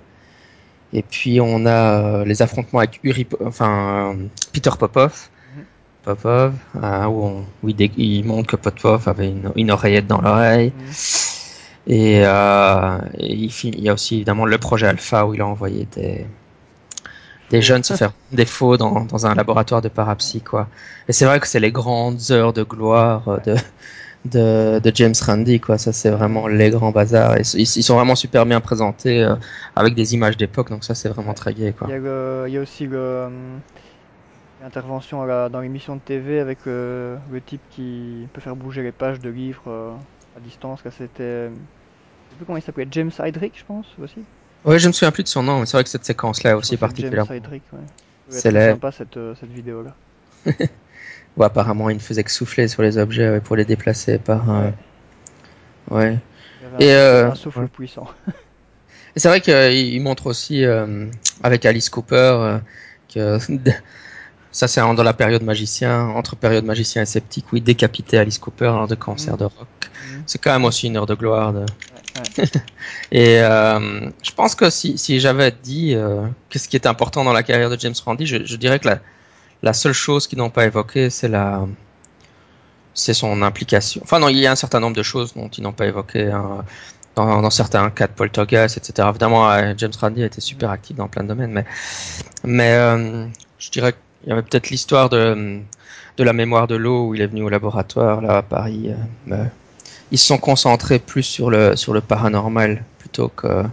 Et 0.93 1.03
puis 1.03 1.41
on 1.41 1.67
a 1.67 2.25
les 2.25 2.41
affrontements 2.43 2.79
avec 2.81 3.01
Uri, 3.03 3.27
enfin 3.45 4.17
Peter 4.53 4.71
Popov. 4.79 5.29
Popov, 6.05 6.55
euh, 6.83 7.05
où, 7.07 7.25
on, 7.25 7.45
où 7.63 7.69
il, 7.69 7.81
il, 7.97 8.25
montre 8.25 8.49
que 8.49 8.57
Popov 8.57 9.09
avait 9.09 9.29
une, 9.29 9.51
une 9.57 9.71
oreillette 9.71 10.07
dans 10.07 10.21
l'oreille. 10.21 10.73
Mmh. 10.77 10.93
Et, 11.87 12.23
euh, 12.25 12.99
et 13.19 13.33
il, 13.35 13.53
il, 13.65 13.81
y 13.81 13.89
a 13.89 13.93
aussi 13.93 14.17
évidemment 14.17 14.47
le 14.47 14.59
projet 14.59 14.87
Alpha 14.87 15.27
où 15.27 15.35
il 15.35 15.41
a 15.41 15.47
envoyé 15.47 15.87
des, 15.95 16.27
des 17.51 17.63
jeunes 17.63 17.85
se 17.85 17.95
faire 17.95 18.13
des 18.33 18.47
faux 18.47 18.77
dans, 18.77 19.05
dans 19.05 19.27
un 19.27 19.35
laboratoire 19.35 19.83
de 19.83 19.89
parapsy 19.89 20.41
quoi. 20.41 20.69
Et 21.09 21.13
c'est 21.13 21.27
vrai 21.27 21.41
que 21.41 21.47
c'est 21.47 21.61
les 21.61 21.73
grandes 21.73 22.31
heures 22.31 22.53
de 22.53 22.63
gloire 22.63 23.41
de 23.45 23.57
de, 24.25 24.81
de 24.83 24.93
James 24.95 25.15
Randi 25.21 25.61
quoi. 25.61 25.77
Ça 25.77 25.93
c'est 25.93 26.09
vraiment 26.09 26.47
les 26.49 26.71
grands 26.71 26.91
bazars. 26.91 27.37
Et, 27.37 27.43
ils, 27.55 27.61
ils, 27.61 27.83
sont 27.83 27.97
vraiment 27.97 28.17
super 28.17 28.47
bien 28.47 28.61
présentés 28.63 29.23
euh, 29.23 29.35
avec 29.77 29.95
des 29.95 30.15
images 30.15 30.39
d'époque 30.39 30.71
donc 30.71 30.85
ça 30.85 30.95
c'est 30.95 31.11
vraiment 31.11 31.35
très 31.35 31.53
gai 31.53 31.75
quoi. 31.79 31.87
Il 31.91 31.93
y 31.93 31.97
a, 31.97 31.99
le, 31.99 32.45
il 32.49 32.55
y 32.55 32.57
a 32.57 32.61
aussi 32.63 32.87
le 32.87 33.29
intervention 34.63 35.23
à 35.23 35.27
la, 35.27 35.49
dans 35.49 35.61
l'émission 35.61 35.97
de 35.97 36.01
TV 36.01 36.41
avec 36.41 36.59
euh, 36.67 37.17
le 37.31 37.41
type 37.41 37.61
qui 37.71 38.27
peut 38.33 38.41
faire 38.41 38.57
bouger 38.57 38.83
les 38.83 38.93
pages 38.93 39.21
de 39.21 39.31
livres 39.31 39.65
euh, 39.69 39.93
à 40.37 40.41
distance. 40.41 40.81
C'était, 40.85 41.49
je 41.49 41.51
sais 42.31 42.37
plus 42.37 42.47
comment 42.47 42.59
il 42.59 42.63
s'appelait, 42.63 42.89
James 42.91 43.11
Heydrich, 43.19 43.59
je 43.59 43.65
pense 43.65 43.87
aussi. 44.03 44.23
Oui, 44.65 44.79
je 44.79 44.87
me 44.87 44.93
souviens 44.93 45.13
plus 45.13 45.25
de 45.25 45.29
son 45.29 45.43
nom, 45.43 45.61
mais 45.61 45.67
c'est 45.67 45.77
vrai 45.77 45.85
que 45.85 45.91
cette 45.91 46.05
séquence-là 46.07 46.51
est 46.51 46.55
aussi 46.55 46.77
particulière. 46.77 47.27
James 47.27 47.37
Heydrich, 47.37 47.63
ouais. 47.73 47.81
C'est 48.29 48.51
sympa 48.51 48.93
cette, 48.93 49.17
euh, 49.17 49.35
cette 49.39 49.51
vidéo-là. 49.51 49.95
ouais, 50.47 51.45
apparemment, 51.45 51.91
il 51.91 51.97
ne 51.97 52.01
faisait 52.01 52.25
que 52.25 52.31
souffler 52.31 52.69
sur 52.69 52.83
les 52.83 52.97
objets 52.97 53.29
ouais, 53.29 53.41
pour 53.41 53.57
les 53.57 53.65
déplacer 53.65 54.19
par. 54.19 54.49
Ouais. 54.49 54.75
ouais. 55.91 56.19
Et 56.81 56.91
un, 56.91 56.97
euh, 56.97 57.31
un 57.31 57.35
souffle 57.35 57.69
puissant. 57.69 58.09
Et 59.17 59.21
c'est 59.21 59.29
vrai 59.29 59.41
qu'il 59.41 60.03
montre 60.03 60.27
aussi 60.27 60.65
euh, 60.65 61.07
avec 61.43 61.67
Alice 61.67 61.89
Cooper 61.89 62.59
que 63.15 63.39
ça, 64.55 64.69
c'est 64.69 64.81
dans 64.81 65.03
la 65.03 65.13
période 65.13 65.43
magicien, 65.43 66.11
entre 66.11 66.37
période 66.37 66.65
magicien 66.65 67.03
et 67.03 67.07
sceptique, 67.07 67.53
où 67.53 67.57
il 67.57 67.65
décapitait 67.65 68.19
Alice 68.19 68.39
Cooper 68.39 68.67
lors 68.67 68.87
de 68.87 68.95
concert 68.95 69.35
mmh. 69.35 69.39
de 69.39 69.45
rock. 69.45 69.53
Mmh. 69.83 70.23
C'est 70.27 70.41
quand 70.41 70.53
même 70.53 70.65
aussi 70.65 70.87
une 70.87 70.97
heure 70.97 71.07
de 71.07 71.15
gloire. 71.17 71.53
De... 71.53 71.59
Ouais, 71.59 71.67
ouais. 72.39 72.45
et 73.11 73.41
euh, 73.41 74.09
je 74.23 74.31
pense 74.31 74.55
que 74.55 74.71
si, 74.71 74.97
si 74.97 75.19
j'avais 75.19 75.51
dit 75.51 75.97
euh, 75.97 76.29
qu'est-ce 76.51 76.69
qui 76.69 76.77
est 76.77 76.87
important 76.87 77.25
dans 77.25 77.33
la 77.33 77.43
carrière 77.43 77.69
de 77.69 77.77
James 77.81 77.95
Randi, 78.05 78.27
je, 78.27 78.45
je 78.45 78.55
dirais 78.55 78.79
que 78.79 78.87
la, 78.87 79.01
la 79.65 79.73
seule 79.73 79.93
chose 79.93 80.29
qu'ils 80.29 80.39
n'ont 80.39 80.51
pas 80.51 80.67
évoquée, 80.67 81.11
c'est 81.11 81.29
la 81.29 81.67
c'est 82.95 83.13
son 83.13 83.43
implication. 83.43 84.03
Enfin 84.05 84.21
non, 84.21 84.29
il 84.29 84.39
y 84.39 84.47
a 84.47 84.53
un 84.53 84.57
certain 84.57 84.79
nombre 84.79 84.97
de 84.97 85.03
choses 85.03 85.35
dont 85.35 85.49
ils 85.49 85.65
n'ont 85.65 85.73
pas 85.73 85.87
évoqué. 85.87 86.31
Hein. 86.31 86.65
Dans, 87.17 87.43
dans, 87.43 87.51
certains 87.51 87.91
cas 87.91 88.09
de 88.09 88.13
poltergeist, 88.13 88.77
etc. 88.77 89.07
Évidemment, 89.09 89.49
James 89.77 89.93
Randi 90.01 90.25
a 90.25 90.27
été 90.27 90.41
super 90.41 90.71
actif 90.71 90.97
dans 90.97 91.07
plein 91.07 91.23
de 91.23 91.29
domaines, 91.29 91.53
mais, 91.53 91.65
mais 92.43 92.73
euh, 92.73 93.29
je 93.57 93.71
dirais 93.71 93.93
que 93.93 93.99
il 94.25 94.31
y 94.31 94.33
avait 94.33 94.43
peut-être 94.43 94.71
l'histoire 94.71 95.09
de, 95.09 95.61
de 96.17 96.25
la 96.25 96.33
mémoire 96.33 96.67
de 96.67 96.77
l'eau 96.77 97.09
où 97.09 97.15
il 97.15 97.21
est 97.21 97.27
venu 97.27 97.43
au 97.43 97.49
laboratoire 97.49 98.21
là 98.21 98.39
à 98.39 98.43
Paris. 98.43 98.91
Euh, 99.31 99.45
ils 100.11 100.19
se 100.19 100.27
sont 100.27 100.39
concentrés 100.39 100.99
plus 100.99 101.23
sur 101.23 101.51
le 101.51 101.77
sur 101.77 101.93
le 101.93 102.01
paranormal 102.01 102.85
plutôt 102.99 103.29
que 103.29 103.65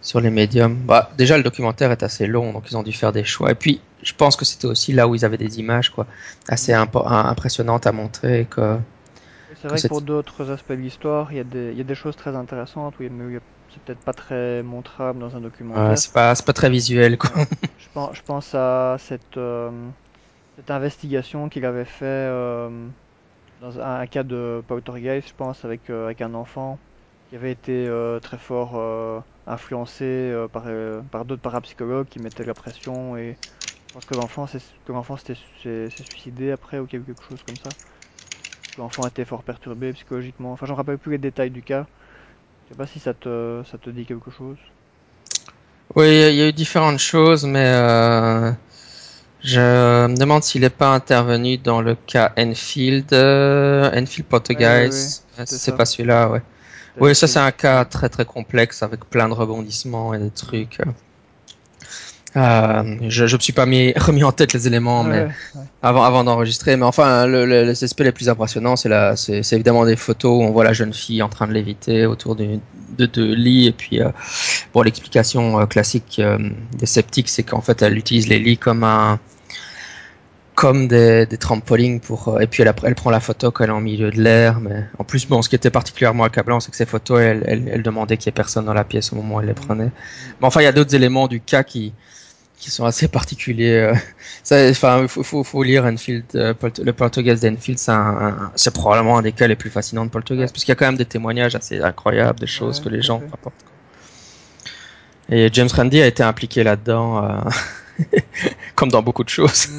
sur 0.00 0.20
les 0.20 0.30
médiums. 0.30 0.76
Bah, 0.76 1.10
déjà, 1.18 1.36
le 1.36 1.42
documentaire 1.42 1.90
est 1.92 2.02
assez 2.02 2.26
long, 2.26 2.52
donc 2.52 2.64
ils 2.70 2.76
ont 2.76 2.82
dû 2.82 2.92
faire 2.92 3.12
des 3.12 3.24
choix. 3.24 3.50
Et 3.50 3.54
puis, 3.54 3.80
je 4.02 4.12
pense 4.14 4.36
que 4.36 4.44
c'était 4.44 4.66
aussi 4.66 4.92
là 4.92 5.08
où 5.08 5.14
ils 5.14 5.24
avaient 5.24 5.38
des 5.38 5.58
images 5.58 5.90
quoi, 5.90 6.06
assez 6.48 6.72
impressionnantes 6.72 7.86
à 7.86 7.92
montrer. 7.92 8.46
Que, 8.48 8.76
c'est 9.60 9.68
vrai 9.68 9.80
que 9.80 9.88
pour 9.88 10.02
d'autres 10.02 10.50
aspects 10.50 10.72
de 10.72 10.76
l'histoire, 10.76 11.32
il 11.32 11.38
y, 11.38 11.40
a 11.40 11.44
des, 11.44 11.72
il 11.72 11.78
y 11.78 11.80
a 11.80 11.84
des 11.84 11.94
choses 11.94 12.16
très 12.16 12.34
intéressantes, 12.36 12.94
mais 13.00 13.08
c'est 13.78 13.84
peut-être 13.84 14.04
pas 14.04 14.12
très 14.12 14.62
montrable 14.62 15.18
dans 15.18 15.36
un 15.36 15.40
documentaire. 15.40 15.90
Ouais, 15.90 15.96
c'est 15.96 16.12
pas, 16.12 16.34
pas 16.34 16.52
très 16.52 16.70
visuel. 16.70 17.18
Quoi. 17.18 17.30
je, 17.78 17.88
pense, 17.92 18.16
je 18.16 18.22
pense 18.22 18.54
à 18.54 18.96
cette, 18.98 19.36
euh, 19.36 19.70
cette 20.56 20.70
investigation 20.70 21.48
qu'il 21.48 21.64
avait 21.64 21.84
fait 21.84 22.04
euh, 22.04 22.88
dans 23.60 23.78
un, 23.80 24.06
cas 24.06 24.24
de 24.24 24.62
poltergeist, 24.66 25.28
je 25.28 25.34
pense, 25.34 25.64
avec, 25.64 25.90
euh, 25.90 26.06
avec 26.06 26.20
un 26.20 26.34
enfant 26.34 26.78
qui 27.28 27.36
avait 27.36 27.52
été 27.52 27.90
très 28.22 28.38
fort 28.38 29.22
influencé 29.46 30.34
par, 30.50 30.64
par 31.10 31.26
d'autres 31.26 31.42
parapsychologues 31.42 32.08
qui 32.08 32.20
mettaient 32.20 32.44
la 32.44 32.54
pression 32.54 33.18
et 33.18 33.36
je 33.88 33.92
pense 33.92 34.06
que 34.06 34.14
l'enfant 34.14 34.46
s'est 34.46 35.90
suicidé 35.90 36.52
après 36.52 36.78
ou 36.78 36.86
quelque 36.86 37.22
chose 37.22 37.42
comme 37.42 37.58
ça. 37.58 37.74
L'enfant 38.78 39.06
était 39.06 39.26
fort 39.26 39.42
perturbé 39.42 39.92
psychologiquement. 39.92 40.52
Enfin, 40.52 40.64
j'en 40.64 40.74
rappelle 40.74 40.96
plus 40.96 41.12
les 41.12 41.18
détails 41.18 41.50
du 41.50 41.62
cas. 41.62 41.86
Je 42.68 42.74
sais 42.74 42.78
pas 42.78 42.86
si 42.86 42.98
ça 42.98 43.14
te, 43.14 43.62
ça 43.70 43.78
te 43.78 43.88
dit 43.88 44.04
quelque 44.04 44.30
chose. 44.30 44.58
Oui, 45.96 46.06
il 46.06 46.34
y 46.34 46.42
a 46.42 46.48
eu 46.48 46.52
différentes 46.52 46.98
choses, 46.98 47.46
mais 47.46 47.64
euh, 47.64 48.52
je 49.42 50.06
me 50.06 50.16
demande 50.16 50.42
s'il 50.42 50.60
n'est 50.60 50.68
pas 50.68 50.92
intervenu 50.94 51.56
dans 51.56 51.80
le 51.80 51.94
cas 51.94 52.32
Enfield, 52.36 53.10
euh, 53.14 53.90
Enfield 53.98 54.26
Poltergeist. 54.26 55.24
c'est 55.46 55.76
pas 55.76 55.86
celui-là, 55.86 56.28
ouais. 56.28 56.42
Oui, 57.00 57.14
ça 57.14 57.26
c'est 57.26 57.38
un 57.38 57.52
cas 57.52 57.84
très 57.84 58.08
très 58.08 58.24
complexe 58.24 58.82
avec 58.82 59.04
plein 59.08 59.28
de 59.28 59.34
rebondissements 59.34 60.12
et 60.12 60.18
des 60.18 60.30
trucs. 60.30 60.80
Euh, 62.38 62.96
je 63.08 63.24
ne 63.24 63.32
me 63.32 63.38
suis 63.38 63.52
pas 63.52 63.66
mis, 63.66 63.92
remis 63.96 64.22
en 64.22 64.32
tête 64.32 64.52
les 64.52 64.66
éléments 64.66 65.02
mais 65.02 65.28
avant, 65.82 66.04
avant 66.04 66.24
d'enregistrer. 66.24 66.76
Mais 66.76 66.84
enfin, 66.84 67.26
le, 67.26 67.44
le, 67.44 67.64
les 67.64 67.84
aspects 67.84 68.00
les 68.00 68.12
plus 68.12 68.28
impressionnants, 68.28 68.76
c'est, 68.76 68.88
la, 68.88 69.16
c'est, 69.16 69.42
c'est 69.42 69.56
évidemment 69.56 69.84
des 69.84 69.96
photos 69.96 70.38
où 70.38 70.42
on 70.42 70.50
voit 70.50 70.64
la 70.64 70.72
jeune 70.72 70.94
fille 70.94 71.22
en 71.22 71.28
train 71.28 71.46
de 71.48 71.52
léviter 71.52 72.06
autour 72.06 72.36
de 72.36 72.58
deux 72.96 73.34
lits. 73.34 73.66
Et 73.66 73.72
puis, 73.72 74.00
euh, 74.00 74.10
bon, 74.72 74.82
l'explication 74.82 75.60
euh, 75.60 75.66
classique 75.66 76.18
euh, 76.20 76.38
des 76.76 76.86
sceptiques, 76.86 77.28
c'est 77.28 77.42
qu'en 77.42 77.60
fait, 77.60 77.82
elle 77.82 77.98
utilise 77.98 78.28
les 78.28 78.38
lits 78.38 78.58
comme 78.58 78.84
un 78.84 79.18
comme 80.54 80.88
des, 80.88 81.24
des 81.24 81.36
trampolines 81.36 82.00
pour 82.00 82.26
euh, 82.30 82.40
et 82.40 82.48
puis 82.48 82.64
elle, 82.64 82.74
elle 82.82 82.96
prend 82.96 83.10
la 83.10 83.20
photo 83.20 83.52
quand 83.52 83.62
elle 83.62 83.70
est 83.70 83.72
en 83.72 83.80
milieu 83.80 84.10
de 84.10 84.20
l'air 84.20 84.58
mais 84.58 84.86
en 84.98 85.04
plus 85.04 85.28
bon 85.28 85.40
ce 85.40 85.48
qui 85.48 85.54
était 85.54 85.70
particulièrement 85.70 86.24
accablant 86.24 86.58
c'est 86.58 86.72
que 86.72 86.76
ces 86.76 86.84
photos 86.84 87.20
elle, 87.20 87.44
elle, 87.46 87.70
elle 87.72 87.82
demandait 87.84 88.16
qu'il 88.16 88.26
y 88.26 88.30
ait 88.30 88.32
personne 88.32 88.64
dans 88.64 88.74
la 88.74 88.82
pièce 88.82 89.12
au 89.12 89.16
moment 89.16 89.36
où 89.36 89.40
elle 89.40 89.46
les 89.46 89.54
prenait 89.54 89.92
mais 90.40 90.46
enfin 90.48 90.60
il 90.60 90.64
y 90.64 90.66
a 90.66 90.72
d'autres 90.72 90.96
éléments 90.96 91.28
du 91.28 91.40
cas 91.40 91.62
qui 91.62 91.92
qui 92.58 92.70
sont 92.70 92.84
assez 92.84 93.08
particuliers. 93.08 93.92
Euh. 93.92 93.94
enfin, 94.70 95.02
il 95.02 95.08
faut, 95.08 95.22
faut, 95.22 95.44
faut, 95.44 95.62
lire 95.62 95.84
Enfield, 95.84 96.24
euh, 96.34 96.54
le 96.84 96.92
Poltergeist 96.92 97.42
d'Enfield, 97.42 97.78
c'est 98.56 98.74
probablement 98.74 99.18
un 99.18 99.22
des 99.22 99.32
cas 99.32 99.46
les 99.46 99.56
plus 99.56 99.70
fascinants 99.70 100.04
de 100.04 100.10
Poltergeist, 100.10 100.52
parce 100.52 100.64
qu'il 100.64 100.72
y 100.72 100.76
a 100.76 100.76
quand 100.76 100.86
même 100.86 100.96
des 100.96 101.06
témoignages 101.06 101.54
assez 101.54 101.80
incroyables, 101.80 102.40
des 102.40 102.46
choses 102.46 102.80
que 102.80 102.88
les 102.88 103.02
gens 103.02 103.22
rapportent. 103.30 103.64
Et 105.30 105.50
James 105.52 105.68
Randi 105.72 106.00
a 106.00 106.06
été 106.06 106.22
impliqué 106.22 106.64
là-dedans, 106.64 107.24
euh, 107.24 107.38
comme 108.74 108.90
dans 108.90 109.02
beaucoup 109.02 109.24
de 109.24 109.28
choses. 109.28 109.68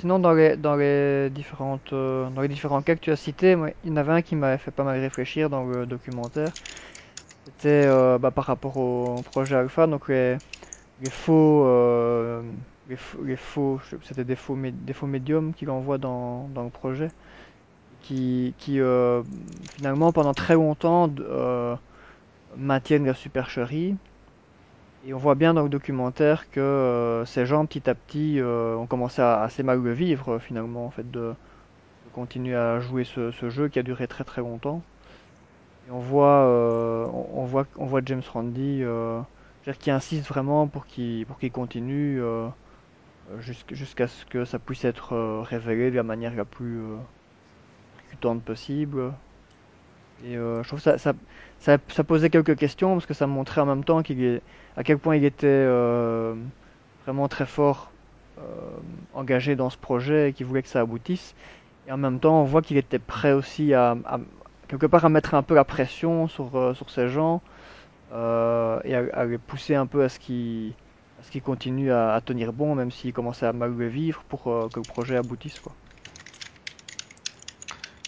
Sinon, 0.00 0.18
dans 0.18 0.34
les, 0.34 0.58
dans 0.58 0.76
les 0.76 1.30
différentes, 1.30 1.92
dans 1.92 2.42
les 2.42 2.48
différents 2.48 2.82
cas 2.82 2.94
que 2.94 3.00
tu 3.00 3.10
as 3.10 3.16
cités, 3.16 3.56
il 3.84 3.90
y 3.90 3.92
en 3.92 3.96
avait 3.96 4.12
un 4.12 4.20
qui 4.20 4.36
m'avait 4.36 4.58
fait 4.58 4.70
pas 4.70 4.84
mal 4.84 5.00
réfléchir 5.00 5.48
dans 5.48 5.64
le 5.64 5.86
documentaire. 5.86 6.50
C'était 7.44 7.86
euh, 7.86 8.18
bah, 8.18 8.30
par 8.30 8.44
rapport 8.44 8.76
au 8.76 9.22
projet 9.22 9.56
Alpha, 9.56 9.86
donc 9.86 10.08
les, 10.08 10.38
faux, 11.10 11.64
euh, 11.66 12.42
les, 12.88 13.36
faux, 13.36 13.80
c'était 14.02 14.24
des 14.24 14.36
faux, 14.36 14.56
faux 14.94 15.06
médiums 15.06 15.52
qu'il 15.52 15.70
envoie 15.70 15.98
dans, 15.98 16.48
le 16.54 16.70
projet, 16.70 17.10
qui, 18.02 18.54
qui 18.58 18.80
euh, 18.80 19.22
finalement 19.70 20.12
pendant 20.12 20.34
très 20.34 20.54
longtemps 20.54 21.10
maintiennent 22.56 23.06
la 23.06 23.14
supercherie. 23.14 23.96
Et 25.04 25.14
on 25.14 25.18
voit 25.18 25.34
bien 25.34 25.52
dans 25.54 25.64
le 25.64 25.68
documentaire 25.68 26.48
que 26.50 27.24
ces 27.26 27.44
gens 27.44 27.66
petit 27.66 27.90
à 27.90 27.94
petit 27.96 28.40
ont 28.42 28.86
commencé 28.86 29.20
à 29.20 29.42
assez 29.42 29.64
mal 29.64 29.80
le 29.82 29.92
vivre 29.92 30.38
finalement 30.38 30.86
en 30.86 30.90
fait 30.90 31.10
de, 31.10 31.34
continuer 32.12 32.54
à 32.54 32.78
jouer 32.78 33.04
ce, 33.04 33.32
ce 33.32 33.50
jeu 33.50 33.68
qui 33.68 33.78
a 33.78 33.82
duré 33.82 34.06
très 34.06 34.24
très 34.24 34.42
longtemps. 34.42 34.82
On 35.94 35.98
voit, 35.98 36.46
euh, 36.46 37.06
on, 37.34 37.44
voit, 37.44 37.66
on 37.76 37.84
voit 37.84 38.00
James 38.06 38.22
Randi 38.32 38.82
euh, 38.82 39.20
qui 39.78 39.90
insiste 39.90 40.26
vraiment 40.26 40.66
pour 40.66 40.86
qu'il 40.86 41.26
pour 41.26 41.38
qu'il 41.38 41.52
continue 41.52 42.18
euh, 42.18 42.48
jusqu'à 43.40 44.06
ce 44.06 44.24
que 44.24 44.46
ça 44.46 44.58
puisse 44.58 44.86
être 44.86 45.42
révélé 45.42 45.90
de 45.90 45.96
la 45.96 46.02
manière 46.02 46.34
la 46.34 46.46
plus 46.46 46.80
euh, 48.24 48.34
possible. 48.46 49.12
Et 50.24 50.34
je 50.34 50.66
trouve 50.66 50.80
ça, 50.80 50.96
ça, 50.98 51.12
ça, 51.58 51.78
ça, 51.88 52.04
posait 52.04 52.30
quelques 52.30 52.56
questions 52.56 52.94
parce 52.94 53.06
que 53.06 53.14
ça 53.14 53.26
montrait 53.26 53.60
en 53.60 53.66
même 53.66 53.84
temps 53.84 54.02
qu'il 54.02 54.40
à 54.76 54.84
quel 54.84 54.96
point 54.96 55.16
il 55.16 55.24
était 55.24 55.66
vraiment 57.04 57.28
très 57.28 57.46
fort 57.46 57.90
engagé 59.14 59.56
dans 59.56 59.68
ce 59.68 59.76
projet 59.76 60.30
et 60.30 60.32
qu'il 60.32 60.46
voulait 60.46 60.62
que 60.62 60.68
ça 60.68 60.80
aboutisse. 60.80 61.34
Et 61.88 61.92
en 61.92 61.96
même 61.96 62.20
temps, 62.20 62.40
on 62.40 62.44
voit 62.44 62.62
qu'il 62.62 62.76
était 62.76 63.00
prêt 63.00 63.32
aussi 63.32 63.74
à, 63.74 63.96
quelque 64.72 64.86
part 64.86 65.04
à 65.04 65.10
mettre 65.10 65.34
un 65.34 65.42
peu 65.42 65.54
la 65.54 65.64
pression 65.64 66.28
sur, 66.28 66.56
euh, 66.56 66.72
sur 66.72 66.88
ces 66.88 67.10
gens 67.10 67.42
euh, 68.14 68.80
et 68.84 68.94
à, 68.94 69.24
les 69.26 69.36
pousser 69.36 69.74
un 69.74 69.84
peu 69.84 70.02
à 70.02 70.08
ce 70.08 70.18
qu'ils 70.18 70.72
qu 71.30 71.40
continuent 71.42 71.92
à, 71.92 72.18
tenir 72.24 72.54
bon, 72.54 72.74
même 72.74 72.90
s'ils 72.90 73.12
commençaient 73.12 73.44
à 73.44 73.52
mal 73.52 73.74
le 73.76 73.88
vivre 73.88 74.24
pour 74.30 74.46
euh, 74.46 74.68
que 74.72 74.80
le 74.80 74.84
projet 74.84 75.16
aboutisse. 75.16 75.60
Quoi. 75.60 75.72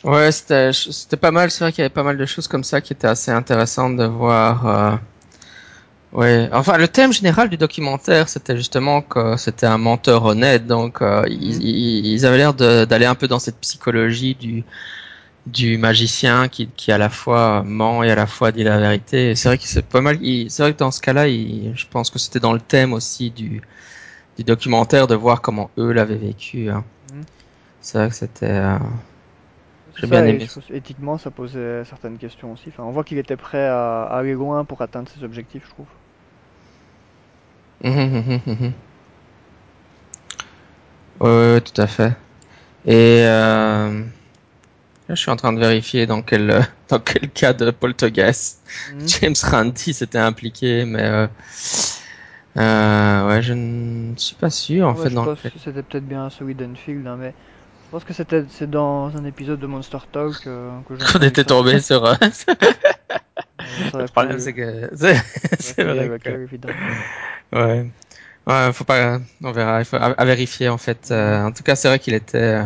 Ouais, 0.05 0.33
c'était 0.33 1.19
pas 1.19 1.31
mal. 1.31 1.51
C'est 1.51 1.65
vrai 1.65 1.73
qu'il 1.73 1.83
y 1.83 1.85
avait 1.85 1.93
pas 1.93 2.03
mal 2.03 2.17
de 2.17 2.25
choses 2.25 2.49
comme 2.49 2.65
ça 2.65 2.81
qui 2.81 2.95
étaient 2.95 3.09
assez 3.09 3.31
intéressantes 3.31 3.97
de 3.97 4.05
voir. 4.05 5.01
Ouais, 6.13 6.49
enfin 6.53 6.79
le 6.79 6.87
thème 6.87 7.13
général 7.13 7.49
du 7.49 7.57
documentaire, 7.57 8.29
c'était 8.29 8.57
justement 8.57 9.03
que 9.03 9.37
c'était 9.37 9.67
un 9.67 9.79
menteur 9.79 10.25
honnête, 10.25 10.67
donc 10.67 11.01
ils, 11.27 11.63
ils, 11.63 12.25
avaient 12.25 12.37
l'air 12.37 12.55
d'aller 12.55 13.07
un 13.07 13.17
peu 13.17 13.27
dans 13.27 13.41
cette 13.41 13.59
psychologie 13.59 14.35
du 14.35 14.65
du 15.47 15.77
magicien 15.77 16.49
qui, 16.49 16.69
qui 16.69 16.91
à 16.91 16.99
la 16.99 17.11
fois 17.11 17.63
ment 17.63 18.03
et 18.03 18.11
à 18.11 18.15
la 18.15 18.27
fois 18.27 18.53
dit 18.53 18.65
la 18.65 18.79
vérité. 18.79 19.35
C'est 19.35 19.49
vrai 19.49 19.59
que 19.59 19.65
c'est 19.65 19.85
pas 19.85 20.01
mal. 20.01 20.19
C'est 20.49 20.63
vrai 20.63 20.73
que 20.73 20.79
dans 20.79 20.91
ce 20.91 21.01
cas-là, 21.01 21.29
je 21.29 21.87
pense 21.91 22.11
que 22.11 22.19
c'était 22.19 22.41
dans 22.41 22.53
le 22.53 22.61
thème 22.61 22.93
aussi 22.93 23.31
du, 23.31 23.63
du 24.39 24.45
documentaire 24.45 25.07
de 25.07 25.15
voir 25.15 25.43
comment 25.43 25.71
eux 25.79 25.93
l'avaient 25.93 26.17
vécu. 26.17 26.71
Hein. 26.71 26.85
Mhm. 27.13 27.23
C'est 27.81 27.99
vrai 27.99 28.09
que 28.09 28.15
c'était. 28.15 28.51
Euh... 28.51 28.79
J'ai 29.97 30.07
bien 30.07 30.25
aimé. 30.25 30.49
Éthiquement, 30.71 31.19
ça 31.19 31.31
posait 31.31 31.85
certaines 31.85 32.19
questions 32.19 32.53
aussi. 32.53 32.65
Enfin, 32.69 32.83
on 32.83 32.91
voit 32.91 33.05
qu'il 33.05 33.19
était 33.19 33.37
prêt 33.37 33.67
à, 33.67 34.05
aller 34.05 34.33
loin 34.33 34.65
pour 34.65 34.83
atteindre 34.83 35.09
ses 35.09 35.23
objectifs, 35.23 35.65
je 35.67 35.71
trouve. 35.71 35.87
Mmh, 37.85 37.91
mmh, 37.91 38.41
mmh, 38.47 38.73
ouais, 41.21 41.61
tout 41.61 41.81
à 41.81 41.87
fait. 41.87 42.17
Et 42.87 43.23
euh, 43.25 44.03
je 45.09 45.15
suis 45.15 45.31
en 45.31 45.37
train 45.37 45.53
de 45.53 45.61
vérifier 45.61 46.07
dans 46.07 46.23
quel 46.23 46.67
dans 46.89 46.99
quel 46.99 47.31
cas 47.31 47.53
de 47.53 47.71
poltergeist 47.71 48.63
mhm. 48.93 49.09
James 49.09 49.35
Randi 49.43 49.93
s'était 49.93 50.19
impliqué, 50.19 50.85
mais 50.85 51.03
euh, 51.03 51.27
euh, 52.57 53.29
ouais, 53.29 53.43
je 53.43 53.53
ne 53.53 54.17
suis 54.17 54.37
pas 54.37 54.51
sûr 54.51 54.87
en 54.87 54.95
fait. 54.95 55.11
Je 55.11 55.15
pense 55.15 55.41
que 55.41 55.49
c'était 55.63 55.83
peut-être 55.83 56.07
bien 56.07 56.31
celui 56.31 56.55
d'Enfield, 56.55 57.07
hein, 57.07 57.17
mais 57.19 57.35
je 57.87 57.91
pense 57.91 58.05
que 58.05 58.13
c'était 58.13 58.45
c'est 58.49 58.71
dans 58.71 59.17
un 59.17 59.25
épisode 59.25 59.59
de 59.59 59.67
Monster 59.67 59.99
Talk 60.11 60.47
euh, 60.47 60.71
que 60.89 60.95
On 61.19 61.23
était 61.23 61.45
tombé 61.45 61.81
sur. 61.81 62.05
Euh, 62.05 62.15
le 63.95 64.07
problème 64.07 64.39
c'est 64.39 64.53
que 64.53 64.89
c'est 64.95 65.83
vrai 65.83 66.19
que... 66.19 66.49
ouais. 67.57 67.91
Ouais, 68.47 68.73
faut 68.75 68.85
pas, 68.85 69.21
on 69.43 69.53
verra, 69.53 69.81
il 69.81 69.87
faut 69.87 69.97
à, 69.97 70.25
vérifier 70.27 70.69
en 70.69 70.77
fait. 70.77 71.09
Euh, 71.11 71.45
en 71.45 71.53
tout 71.53 71.63
cas, 71.63 71.77
c'est 71.77 71.89
vrai 71.89 71.99
qu'il 71.99 72.13
était, 72.13 72.61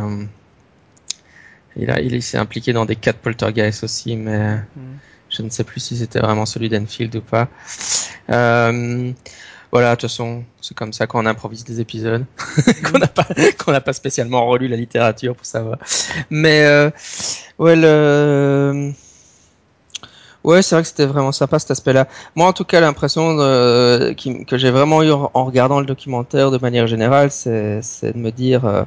il, 1.79 1.91
a, 1.91 2.01
il 2.01 2.23
s'est 2.23 2.39
impliqué 2.39 2.73
dans 2.73 2.85
des 2.85 2.97
cas 2.97 3.13
de 3.13 3.19
poltergeist 3.19 3.85
aussi, 3.85 4.17
mais 4.17 4.57
mm. 4.57 4.99
je 5.31 5.43
ne 5.43 5.51
sais 5.51 5.65
plus 5.65 5.81
si 5.81 5.97
c'était 5.97 6.21
vraiment 6.21 6.47
celui 6.47 6.69
d'Enfield 6.69 7.15
ou 7.17 7.21
pas. 7.21 7.49
Euh, 8.31 9.13
voilà, 9.71 9.91
de 9.91 10.01
toute 10.01 10.11
façon, 10.11 10.45
c'est 10.61 10.77
comme 10.77 10.93
ça 10.93 11.07
qu'on 11.07 11.27
improvise 11.27 11.65
des 11.65 11.81
épisodes, 11.81 12.25
qu'on 12.85 12.99
n'a 12.99 13.07
pas, 13.07 13.27
qu'on 13.59 13.73
n'a 13.73 13.81
pas 13.81 13.93
spécialement 13.93 14.47
relu 14.47 14.67
la 14.67 14.77
littérature 14.77 15.37
pour 15.37 15.47
savoir. 15.47 15.79
Mais 16.31 16.65
euh, 16.65 16.91
ouais, 17.59 17.77
le... 17.77 18.93
Ouais, 20.45 20.63
c'est 20.63 20.77
vrai 20.77 20.83
que 20.83 20.89
c'était 20.89 21.05
vraiment 21.05 21.33
sympa 21.33 21.59
cet 21.59 21.73
aspect-là. 21.73 22.07
Moi, 22.35 22.47
en 22.47 22.53
tout 22.53 22.65
cas, 22.65 22.81
l'impression 22.81 23.37
que 23.37 24.57
j'ai 24.57 24.71
vraiment 24.71 25.03
eu 25.03 25.11
en 25.11 25.45
regardant 25.45 25.81
le 25.81 25.87
documentaire 25.87 26.51
de 26.51 26.59
manière 26.59 26.87
générale, 26.87 27.31
c'est 27.31 27.83
de 28.03 28.17
me 28.17 28.31
dire, 28.31 28.65
euh, 28.65 28.85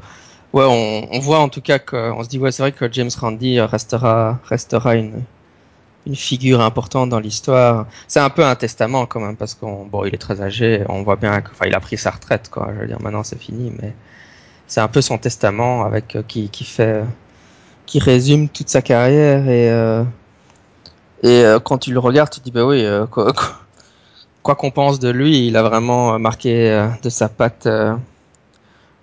ouais, 0.54 0.66
on, 0.66 1.08
on, 1.12 1.20
voit 1.20 1.40
en 1.40 1.50
tout 1.50 1.62
cas 1.62 1.80
qu'on 1.80 2.24
se 2.24 2.30
dit 2.30 2.40
ouais, 2.40 2.52
c'est 2.52 2.64
vrai 2.64 2.72
que 2.72 2.92
James 2.92 3.10
Randi 3.20 3.60
restera 3.62 4.40
restera 4.44 4.96
une 4.96 5.24
une 6.08 6.16
figure 6.16 6.62
importante 6.62 7.10
dans 7.10 7.20
l'histoire. 7.20 7.86
C'est 8.08 8.20
un 8.20 8.30
peu 8.30 8.44
un 8.44 8.56
testament 8.56 9.06
quand 9.06 9.20
même 9.20 9.36
parce 9.36 9.54
qu'on 9.54 9.86
bon, 9.86 10.06
il 10.06 10.14
est 10.14 10.18
très 10.18 10.42
âgé, 10.42 10.84
on 10.90 11.04
voit 11.04 11.16
bien 11.16 11.42
enfin 11.52 11.66
il 11.68 11.76
a 11.76 11.80
pris 11.80 11.98
sa 11.98 12.12
retraite 12.12 12.50
quoi. 12.50 12.70
Je 12.76 12.82
veux 12.82 12.88
dire 12.88 13.02
maintenant 13.02 13.24
c'est 13.24 13.40
fini, 13.40 13.72
mais 13.82 13.94
c'est 14.68 14.82
un 14.82 14.88
peu 14.88 15.02
son 15.02 15.18
testament 15.18 15.84
avec 15.86 16.16
euh, 16.16 16.24
qui 16.28 16.50
qui 16.50 16.64
fait 16.64 17.04
qui 17.86 18.00
résume 18.00 18.50
toute 18.50 18.70
sa 18.70 18.82
carrière 18.82 19.48
et 19.50 19.70
euh, 19.72 20.04
et 21.24 21.46
euh, 21.46 21.60
quand 21.60 21.78
tu 21.78 21.94
le 21.94 22.00
regardes, 22.00 22.32
tu 22.32 22.40
dis 22.40 22.52
bah 22.52 22.66
oui 22.66 22.86
quoi, 23.12 23.34
quoi 24.44 24.56
qu'on 24.56 24.72
pense 24.72 25.00
de 25.00 25.10
lui, 25.10 25.48
il 25.48 25.58
a 25.58 25.64
vraiment 25.64 26.18
marqué 26.20 26.88
de 27.04 27.10
sa 27.10 27.30
patte 27.30 27.68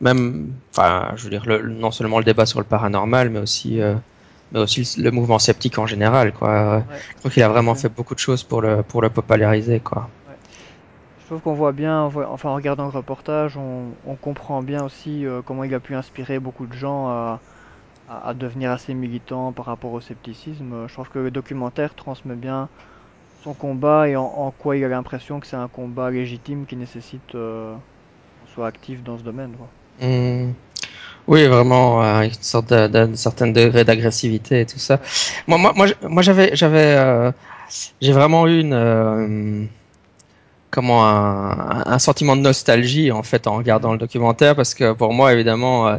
même 0.00 0.52
enfin 0.71 1.12
je 1.17 1.25
veux 1.25 1.31
dire 1.31 1.45
le, 1.47 1.62
non 1.69 1.90
seulement 1.90 2.19
le 2.19 2.25
débat 2.25 2.47
sur 2.47 2.61
le 2.61 2.64
paranormal 2.64 3.31
mais 3.31 3.40
aussi 3.40 3.81
mais 4.52 4.61
aussi 4.61 5.00
le 5.00 5.11
mouvement 5.11 5.38
sceptique 5.38 5.78
en 5.78 5.87
général. 5.87 6.33
Quoi. 6.33 6.83
Je 7.14 7.19
trouve 7.21 7.33
qu'il 7.33 7.43
a 7.43 7.49
vraiment 7.49 7.75
fait 7.75 7.88
beaucoup 7.88 8.14
de 8.14 8.21
choses 8.21 8.43
pour 8.43 8.62
le, 8.62 8.83
pour 8.83 9.02
le 9.02 9.11
populariser. 9.11 9.81
Quoi. 9.81 10.09
Je 11.21 11.26
trouve 11.26 11.40
qu'on 11.40 11.55
voit 11.55 11.73
bien, 11.73 12.05
enfin 12.05 12.49
en 12.49 12.55
regardant 12.55 12.85
le 12.85 12.90
reportage, 12.90 13.57
on, 13.57 13.88
on 14.07 14.14
comprend 14.14 14.62
bien 14.62 14.83
aussi 14.85 15.26
euh, 15.26 15.43
comment 15.45 15.64
il 15.64 15.75
a 15.75 15.81
pu 15.81 15.95
inspirer 15.95 16.38
beaucoup 16.38 16.67
de 16.67 16.73
gens 16.73 17.09
à, 17.09 17.40
à, 18.09 18.33
devenir 18.33 18.71
assez 18.71 18.95
militants 18.95 19.52
par 19.52 19.67
rapport 19.67 19.93
au 19.93 20.00
scepticisme. 20.00 20.87
Je 20.87 20.93
trouve 20.93 21.11
que 21.11 21.19
le 21.19 21.31
documentaire 21.31 21.95
transmet 21.95 22.35
bien 22.35 22.69
son 23.43 23.52
combat 23.52 24.09
et 24.09 24.17
en, 24.17 24.52
quoi 24.59 24.76
il 24.76 24.85
a 24.85 24.88
l'impression 24.88 25.38
que 25.38 25.47
c'est 25.47 25.57
un 25.57 25.69
combat 25.69 26.11
légitime 26.11 26.64
qui 26.64 26.76
nécessite 26.76 27.35
euh, 27.35 27.75
qu'on 27.75 28.55
soit 28.55 28.67
actif 28.67 29.02
dans 29.02 29.19
ce 29.19 29.23
domaine. 29.23 29.52
Quoi. 29.52 29.69
Mmh. 30.00 30.52
Oui, 31.28 31.47
vraiment, 31.47 32.02
euh, 32.02 32.23
une 32.23 32.33
sorte 32.40 32.73
d'un 32.73 33.14
certain 33.14 33.49
degré 33.49 33.85
d'agressivité 33.85 34.62
et 34.62 34.67
tout 34.67 34.78
ça. 34.78 34.99
Moi, 35.47 35.59
moi, 35.59 35.73
moi, 35.76 35.87
moi 36.09 36.23
j'avais, 36.23 36.57
j'avais, 36.57 36.97
euh, 36.97 37.31
j'ai 38.00 38.12
vraiment 38.12 38.47
eu 38.47 38.61
une, 38.61 38.73
euh, 38.73 39.64
comment, 40.71 41.07
un, 41.07 41.85
un, 41.87 41.99
sentiment 41.99 42.35
de 42.35 42.40
nostalgie 42.40 43.12
en 43.12 43.23
fait 43.23 43.47
en 43.47 43.57
regardant 43.57 43.93
le 43.93 43.99
documentaire 43.99 44.57
parce 44.57 44.73
que 44.75 44.93
pour 44.95 45.12
moi, 45.12 45.35
évidemment, 45.35 45.88
euh, 45.88 45.99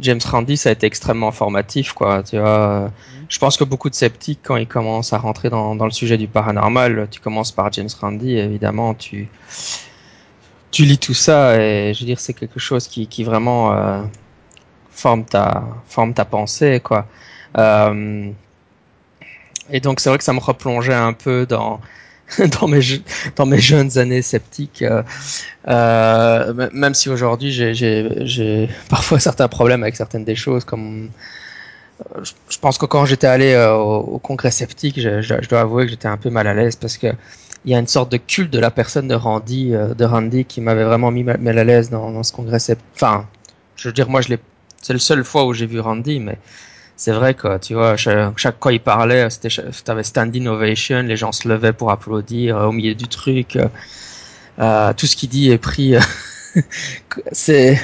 James 0.00 0.20
Randi, 0.24 0.56
ça 0.56 0.70
a 0.70 0.72
été 0.72 0.86
extrêmement 0.86 1.30
formatif, 1.30 1.92
quoi. 1.92 2.22
Tu 2.22 2.38
vois, 2.38 2.86
mm-hmm. 2.88 3.26
je 3.28 3.38
pense 3.38 3.58
que 3.58 3.64
beaucoup 3.64 3.90
de 3.90 3.94
sceptiques, 3.94 4.40
quand 4.42 4.56
ils 4.56 4.66
commencent 4.66 5.12
à 5.12 5.18
rentrer 5.18 5.50
dans, 5.50 5.76
dans 5.76 5.84
le 5.84 5.90
sujet 5.92 6.16
du 6.16 6.26
paranormal, 6.26 7.08
tu 7.10 7.20
commences 7.20 7.52
par 7.52 7.70
James 7.72 7.90
Randi, 8.00 8.38
évidemment, 8.38 8.94
tu, 8.94 9.28
tu 10.74 10.84
lis 10.84 10.98
tout 10.98 11.14
ça 11.14 11.56
et 11.62 11.94
je 11.94 12.00
veux 12.00 12.06
dire, 12.06 12.18
c'est 12.18 12.34
quelque 12.34 12.58
chose 12.58 12.88
qui, 12.88 13.06
qui 13.06 13.22
vraiment 13.22 13.72
euh, 13.72 14.02
forme 14.90 15.24
ta 15.24 15.62
forme 15.86 16.14
ta 16.14 16.24
pensée 16.24 16.80
quoi. 16.82 17.06
Euh, 17.56 18.30
et 19.70 19.78
donc 19.78 20.00
c'est 20.00 20.08
vrai 20.08 20.18
que 20.18 20.24
ça 20.24 20.32
me 20.32 20.40
replongeait 20.40 20.92
un 20.92 21.12
peu 21.12 21.46
dans 21.46 21.80
dans 22.60 22.66
mes 22.66 22.80
dans 23.36 23.46
mes 23.46 23.60
jeunes 23.60 23.96
années 23.98 24.22
sceptiques, 24.22 24.82
euh, 24.82 25.04
euh, 25.68 26.68
même 26.72 26.94
si 26.94 27.08
aujourd'hui 27.08 27.52
j'ai 27.52 28.68
parfois 28.88 29.20
certains 29.28 29.46
problèmes 29.46 29.84
avec 29.84 29.94
certaines 29.94 30.24
des 30.24 30.34
choses 30.34 30.64
comme 30.64 31.10
je 32.24 32.58
pense 32.60 32.76
que 32.78 32.86
quand 32.86 33.06
j'étais 33.06 33.28
allé 33.28 33.54
au, 33.56 34.18
congrès 34.18 34.50
sceptique, 34.50 35.00
je, 35.00 35.22
je, 35.22 35.48
dois 35.48 35.60
avouer 35.60 35.84
que 35.84 35.90
j'étais 35.92 36.08
un 36.08 36.16
peu 36.16 36.28
mal 36.28 36.48
à 36.48 36.52
l'aise 36.52 36.74
parce 36.74 36.98
que 36.98 37.06
il 37.64 37.72
y 37.72 37.74
a 37.74 37.78
une 37.78 37.86
sorte 37.86 38.12
de 38.12 38.18
culte 38.18 38.52
de 38.52 38.58
la 38.58 38.70
personne 38.70 39.08
de 39.08 39.14
Randy, 39.14 39.70
de 39.70 40.04
Randy 40.04 40.44
qui 40.44 40.60
m'avait 40.60 40.84
vraiment 40.84 41.10
mis 41.10 41.24
mal 41.24 41.58
à 41.58 41.64
l'aise 41.64 41.90
dans, 41.90 42.10
dans 42.12 42.22
ce 42.22 42.32
congrès. 42.32 42.58
Enfin, 42.94 43.26
je 43.76 43.88
veux 43.88 43.92
dire, 43.92 44.08
moi 44.08 44.20
je 44.20 44.28
l'ai 44.28 44.38
c'est 44.84 44.92
le 44.92 44.98
seul 44.98 45.24
fois 45.24 45.46
où 45.46 45.54
j'ai 45.54 45.64
vu 45.64 45.80
Randy, 45.80 46.20
mais 46.20 46.36
c'est 46.96 47.12
vrai 47.12 47.32
que 47.32 47.56
tu 47.56 47.72
vois, 47.72 47.96
chaque, 47.96 48.38
chaque 48.38 48.62
fois 48.62 48.72
il 48.72 48.80
parlait, 48.80 49.30
c'était, 49.30 49.48
t'avais 49.82 50.02
standing 50.02 50.46
ovation, 50.46 51.02
les 51.02 51.16
gens 51.16 51.32
se 51.32 51.48
levaient 51.48 51.72
pour 51.72 51.90
applaudir 51.90 52.58
euh, 52.58 52.66
au 52.66 52.72
milieu 52.72 52.94
du 52.94 53.08
truc. 53.08 53.56
Euh, 53.56 53.68
euh 54.58 54.92
tout 54.92 55.06
ce 55.06 55.16
qu'il 55.16 55.30
dit 55.30 55.50
est 55.50 55.58
pris. 55.58 55.96
Euh, 55.96 56.00
c'est, 57.32 57.80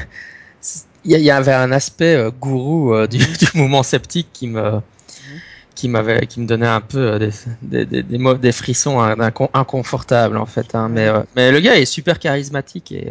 il 1.05 1.19
y, 1.19 1.31
avait 1.31 1.55
un 1.55 1.73
aspect 1.73 2.23
gourou 2.39 3.07
du, 3.07 3.17
du, 3.41 3.47
mouvement 3.55 3.83
sceptique 3.83 4.29
qui 4.35 4.47
me. 4.47 4.81
Qui 5.81 5.89
m'avait, 5.89 6.27
qui 6.27 6.41
me 6.41 6.47
donnait 6.47 6.67
un 6.67 6.81
peu 6.81 7.19
des, 7.19 7.31
des, 7.63 7.87
des, 7.87 8.03
des, 8.03 8.35
des 8.39 8.53
frissons 8.53 9.01
inconfortables 9.55 10.37
en 10.37 10.47
fait. 10.47 10.75
Hein. 10.75 10.89
Mais, 10.91 11.09
mais 11.37 11.51
le 11.53 11.61
gars 11.61 11.77
est 11.77 11.87
super 11.87 12.19
charismatique 12.19 12.93
et 12.93 13.11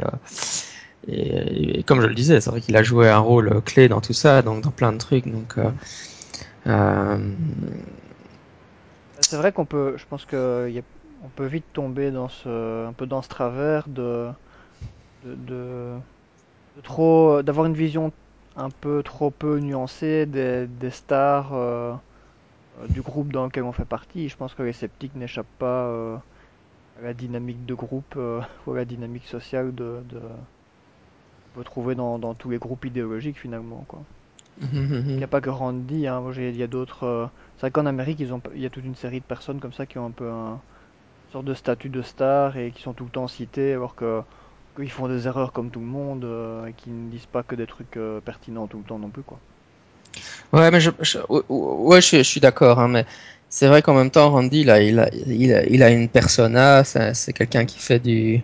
et, 1.07 1.83
comme 1.83 2.01
je 2.01 2.07
le 2.07 2.13
disais, 2.13 2.39
c'est 2.41 2.49
vrai 2.51 2.61
qu'il 2.61 2.77
a 2.77 2.83
joué 2.83 3.09
un 3.09 3.17
rôle 3.19 3.61
clé 3.65 3.87
dans 3.87 4.01
tout 4.01 4.13
ça, 4.13 4.41
donc 4.41 4.61
dans 4.63 4.69
plein 4.69 4.91
de 4.91 4.97
trucs. 4.97 5.27
Donc, 5.27 5.57
euh, 5.57 5.71
euh... 6.67 7.17
c'est 9.21 9.37
vrai 9.37 9.51
qu'on 9.51 9.65
peut, 9.65 9.95
je 9.97 10.05
pense 10.07 10.25
que 10.25 10.69
peut 11.35 11.47
vite 11.47 11.65
tomber 11.73 12.11
dans 12.11 12.29
ce, 12.29 12.87
un 12.87 12.93
peu 12.93 13.05
dans 13.05 13.21
ce 13.21 13.29
travers 13.29 13.87
de, 13.87 14.27
de, 15.25 15.93
trop, 16.83 17.41
d'avoir 17.41 17.65
une 17.65 17.73
vision 17.73 18.11
un 18.55 18.69
peu 18.69 19.01
trop 19.03 19.31
peu 19.31 19.59
nuancée 19.59 20.25
des, 20.25 20.67
des 20.67 20.91
stars 20.91 21.51
euh, 21.53 21.93
du 22.87 23.01
groupe 23.01 23.31
dans 23.31 23.45
lequel 23.45 23.63
on 23.63 23.71
fait 23.71 23.85
partie. 23.85 24.29
Je 24.29 24.37
pense 24.37 24.53
que 24.53 24.63
les 24.63 24.73
sceptiques 24.73 25.15
n'échappent 25.15 25.45
pas 25.57 25.85
euh, 25.87 26.17
à 26.99 27.03
la 27.03 27.13
dynamique 27.13 27.65
de 27.65 27.73
groupe 27.73 28.17
ou 28.67 28.71
à 28.71 28.75
la 28.75 28.85
dynamique 28.85 29.25
sociale 29.25 29.75
de, 29.75 30.01
de 30.09 30.21
peut 31.53 31.63
trouver 31.63 31.95
dans, 31.95 32.19
dans, 32.19 32.33
tous 32.33 32.49
les 32.49 32.57
groupes 32.57 32.85
idéologiques 32.85 33.39
finalement. 33.39 33.83
Quoi. 33.87 34.01
Il 34.61 35.15
n'y 35.17 35.23
a 35.23 35.27
pas 35.27 35.41
que 35.41 35.49
Randy, 35.49 36.07
hein. 36.07 36.21
il 36.35 36.55
y 36.55 36.63
a 36.63 36.67
d'autres. 36.67 37.05
Euh, 37.05 37.27
c'est 37.55 37.61
vrai 37.61 37.71
qu'en 37.71 37.85
Amérique, 37.85 38.19
ils 38.19 38.33
ont, 38.33 38.41
il 38.53 38.61
y 38.61 38.65
a 38.65 38.69
toute 38.69 38.83
une 38.83 38.95
série 38.95 39.19
de 39.19 39.25
personnes 39.25 39.59
comme 39.59 39.73
ça 39.73 39.85
qui 39.85 39.97
ont 39.97 40.05
un 40.05 40.11
peu 40.11 40.29
un 40.29 40.59
une 41.27 41.33
sorte 41.33 41.45
de 41.45 41.53
statut 41.53 41.89
de 41.89 42.01
star 42.01 42.57
et 42.57 42.71
qui 42.71 42.81
sont 42.81 42.93
tout 42.93 43.03
le 43.03 43.11
temps 43.11 43.27
cités, 43.27 43.73
alors 43.73 43.95
que 43.95 44.21
qu'ils 44.75 44.89
font 44.89 45.07
des 45.07 45.27
erreurs 45.27 45.53
comme 45.53 45.69
tout 45.69 45.79
le 45.79 45.85
monde 45.85 46.25
euh, 46.25 46.65
et 46.65 46.73
qui 46.73 46.89
ne 46.89 47.09
disent 47.09 47.27
pas 47.27 47.43
que 47.43 47.55
des 47.55 47.67
trucs 47.67 47.97
euh, 47.97 48.19
pertinents 48.19 48.67
tout 48.67 48.79
le 48.79 48.83
temps 48.83 48.99
non 48.99 49.09
plus. 49.09 49.23
Quoi. 49.23 49.39
Ouais, 50.53 50.71
mais 50.71 50.79
je, 50.81 50.89
ouais, 51.49 52.01
je, 52.01 52.17
je 52.17 52.23
suis 52.23 52.39
d'accord, 52.41 52.79
hein, 52.79 52.87
mais 52.87 53.05
c'est 53.49 53.67
vrai 53.67 53.81
qu'en 53.81 53.93
même 53.93 54.09
temps, 54.11 54.31
Randy, 54.31 54.69
a, 54.69 54.81
il 54.81 54.99
a, 54.99 55.09
il 55.13 55.53
a, 55.53 55.63
il 55.65 55.83
a 55.83 55.89
une 55.89 56.09
persona, 56.09 56.83
c'est 56.83 57.33
quelqu'un 57.33 57.65
qui 57.65 57.79
fait 57.79 57.99
du 57.99 58.41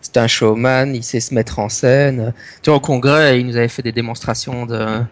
c'est 0.00 0.16
un 0.18 0.28
showman, 0.28 0.94
il 0.94 1.02
sait 1.02 1.18
se 1.20 1.34
mettre 1.34 1.58
en 1.58 1.68
scène. 1.68 2.32
Tu 2.62 2.70
vois, 2.70 2.76
au 2.76 2.80
congrès, 2.80 3.40
il 3.40 3.46
nous 3.46 3.56
avait 3.56 3.68
fait 3.68 3.82
des 3.82 3.90
démonstrations 3.92 4.64
de 4.66 5.02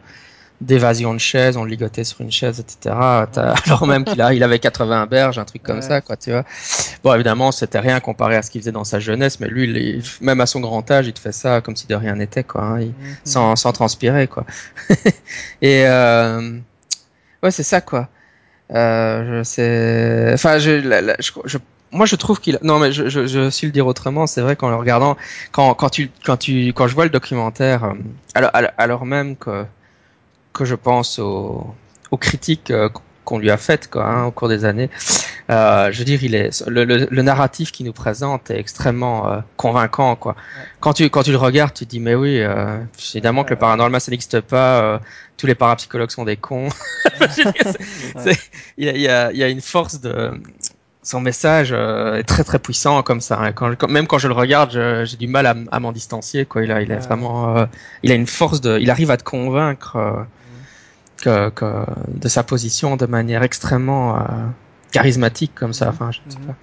d'évasion 0.61 1.12
de 1.12 1.19
chaises, 1.19 1.57
on 1.57 1.64
le 1.64 1.71
ligotait 1.71 2.05
sur 2.05 2.21
une 2.21 2.33
chaise, 2.33 2.61
etc. 2.61 2.95
Alors 3.66 3.87
même 3.87 4.05
qu'il 4.05 4.21
a, 4.23 4.33
il 4.33 4.42
avait 4.42 4.59
80 4.59 5.07
berges, 5.07 5.38
un 5.38 5.45
truc 5.45 5.62
comme 5.62 5.83
ça, 5.83 6.01
quoi, 6.01 6.16
tu 6.16 6.31
vois. 6.31 6.45
Bon, 7.05 7.14
évidemment, 7.14 7.53
c'était 7.53 7.79
rien 7.79 8.01
comparé 8.01 8.37
à 8.37 8.42
ce 8.42 8.51
qu'il 8.51 8.61
faisait 8.61 8.73
dans 8.73 8.85
sa 8.85 8.99
jeunesse, 8.99 9.40
mais 9.40 9.49
lui, 9.49 10.03
même 10.21 10.40
à 10.40 10.47
son 10.47 10.61
grand 10.61 10.90
âge, 10.90 11.07
il 11.07 11.12
te 11.12 11.21
fait 11.21 11.33
ça 11.33 11.61
comme 11.61 11.77
si 11.77 11.87
de 11.87 11.95
rien 11.95 12.14
n'était, 12.16 12.45
quoi, 12.45 12.62
hein, 12.62 12.81
mhm. 12.81 12.95
sans, 13.25 13.57
sans 13.57 13.73
transpirer, 13.73 14.27
quoi. 14.27 14.45
Et 15.62 15.87
euh, 15.87 16.59
ouais, 17.42 17.51
c'est 17.51 17.62
ça, 17.62 17.81
quoi. 17.81 18.09
Euh, 18.73 19.45
je 19.45 20.35
enfin, 20.35 20.59
je, 20.59 20.81
je, 21.21 21.33
je 21.45 21.59
moi 21.92 22.05
je 22.07 22.16
trouve 22.16 22.40
qu'il 22.40 22.59
non 22.62 22.81
mais 22.81 22.90
je, 22.90 23.09
je, 23.09 23.27
je 23.27 23.49
suis 23.49 23.69
le 23.69 23.73
dire 23.73 23.87
autrement 23.87 24.27
c'est 24.27 24.40
vrai 24.40 24.57
qu'en 24.57 24.71
le 24.71 24.77
regardant 24.77 25.16
quand 25.53 25.73
quand 25.75 25.88
tu 25.88 26.11
quand 26.25 26.37
tu 26.37 26.73
quand 26.73 26.88
je 26.88 26.95
vois 26.95 27.05
le 27.05 27.11
documentaire 27.11 27.85
euh, 27.85 27.92
alors 28.35 28.51
alors 28.77 29.07
même 29.07 29.37
que 29.37 29.64
que 30.57 30.64
je 30.64 30.75
pense 30.75 31.19
aux, 31.19 31.75
aux 32.11 32.16
critiques 32.16 32.71
euh, 32.71 32.88
qu'on 33.27 33.38
lui 33.38 33.51
a 33.51 33.59
faites 33.59 33.90
quoi 33.90 34.07
hein, 34.07 34.25
au 34.25 34.31
cours 34.31 34.49
des 34.49 34.64
années 34.64 34.88
euh, 35.51 35.90
je 35.92 35.99
veux 35.99 36.05
dire 36.05 36.23
il 36.23 36.35
est 36.35 36.66
le, 36.66 36.85
le, 36.85 37.23
narratif 37.23 37.73
qu'il 37.73 37.85
nous 37.85 37.92
présente 37.92 38.51
est 38.51 38.59
extrêmement 38.59 39.29
euh, 39.29 39.40
convaincant 39.57 40.16
quoi 40.16 40.37
quand 40.81 40.95
tu 40.95 41.11
quand 41.11 41.25
tu 41.25 41.33
le 41.33 41.37
regardes 41.37 41.75
tu 41.75 41.85
te 41.85 41.90
dis 41.90 42.01
mais 42.01 42.14
oui 42.14 42.40
euh, 42.40 42.79
évidemment 43.12 43.45
que 43.45 43.51
le 43.51 43.57
paranormal 43.57 44.01
ça 44.01 44.11
n'existe 44.11 44.40
pas 44.40 45.01
tous 45.37 45.47
les 45.47 45.57
parapsychologues 45.57 46.11
sont 46.11 46.25
des 46.25 46.37
cons 46.37 46.69
il 48.79 48.87
y 48.87 48.88
a, 48.88 48.97
y, 48.97 49.09
a, 49.09 49.33
y 49.33 49.42
a 49.42 49.49
une 49.49 49.61
force 49.61 50.01
de 50.01 50.31
son 51.03 51.21
message 51.21 51.73
est 51.73 52.25
très 52.25 52.42
très 52.42 52.59
puissant 52.59 53.01
comme 53.05 53.21
ça. 53.21 53.38
Hein. 53.40 53.53
Quand, 53.53 53.88
même 53.88 54.09
quand 54.09 54.19
je 54.19 54.27
le 54.27 54.35
regarde, 54.35 54.73
j'ai 55.05 55.16
du 55.16 55.29
mal 55.29 55.47
à, 55.47 55.79
m'en 55.79 55.92
distancier. 55.92 56.47
Quoi. 56.47 56.64
Il 56.64 56.73
a, 56.73 56.83
il 56.83 56.90
a 56.90 56.99
vraiment, 56.99 57.69
il 58.03 58.11
a 58.11 58.16
une 58.16 58.27
force 58.27 58.61
de, 58.61 58.81
il 58.81 58.90
arrive 58.90 59.12
à 59.12 59.16
te 59.16 59.23
convaincre 59.23 60.27
que, 61.23 61.49
que, 61.51 61.85
de 62.09 62.29
sa 62.29 62.43
position 62.43 62.97
de 62.97 63.07
manière 63.07 63.43
extrêmement 63.43 64.19
charismatique 64.93 65.55
comme 65.55 65.73
ça. 65.73 65.89
Enfin, 65.89 66.11
je 66.13 66.21
sais 66.29 66.39
mhm. 66.39 66.47
pas. 66.47 66.55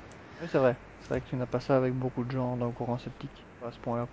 Oui, 0.42 0.48
c'est 0.52 0.58
vrai. 0.58 0.76
C'est 1.02 1.10
vrai 1.10 1.22
que 1.22 1.30
tu 1.30 1.36
n'as 1.36 1.46
pas 1.46 1.60
ça 1.60 1.76
avec 1.76 1.94
beaucoup 1.94 2.24
de 2.24 2.32
gens 2.32 2.56
dans 2.56 2.68
le 2.68 2.72
courant 2.72 2.98
sceptique 2.98 3.44
à 3.66 3.72
ce 3.72 3.78
point-là. 3.80 4.08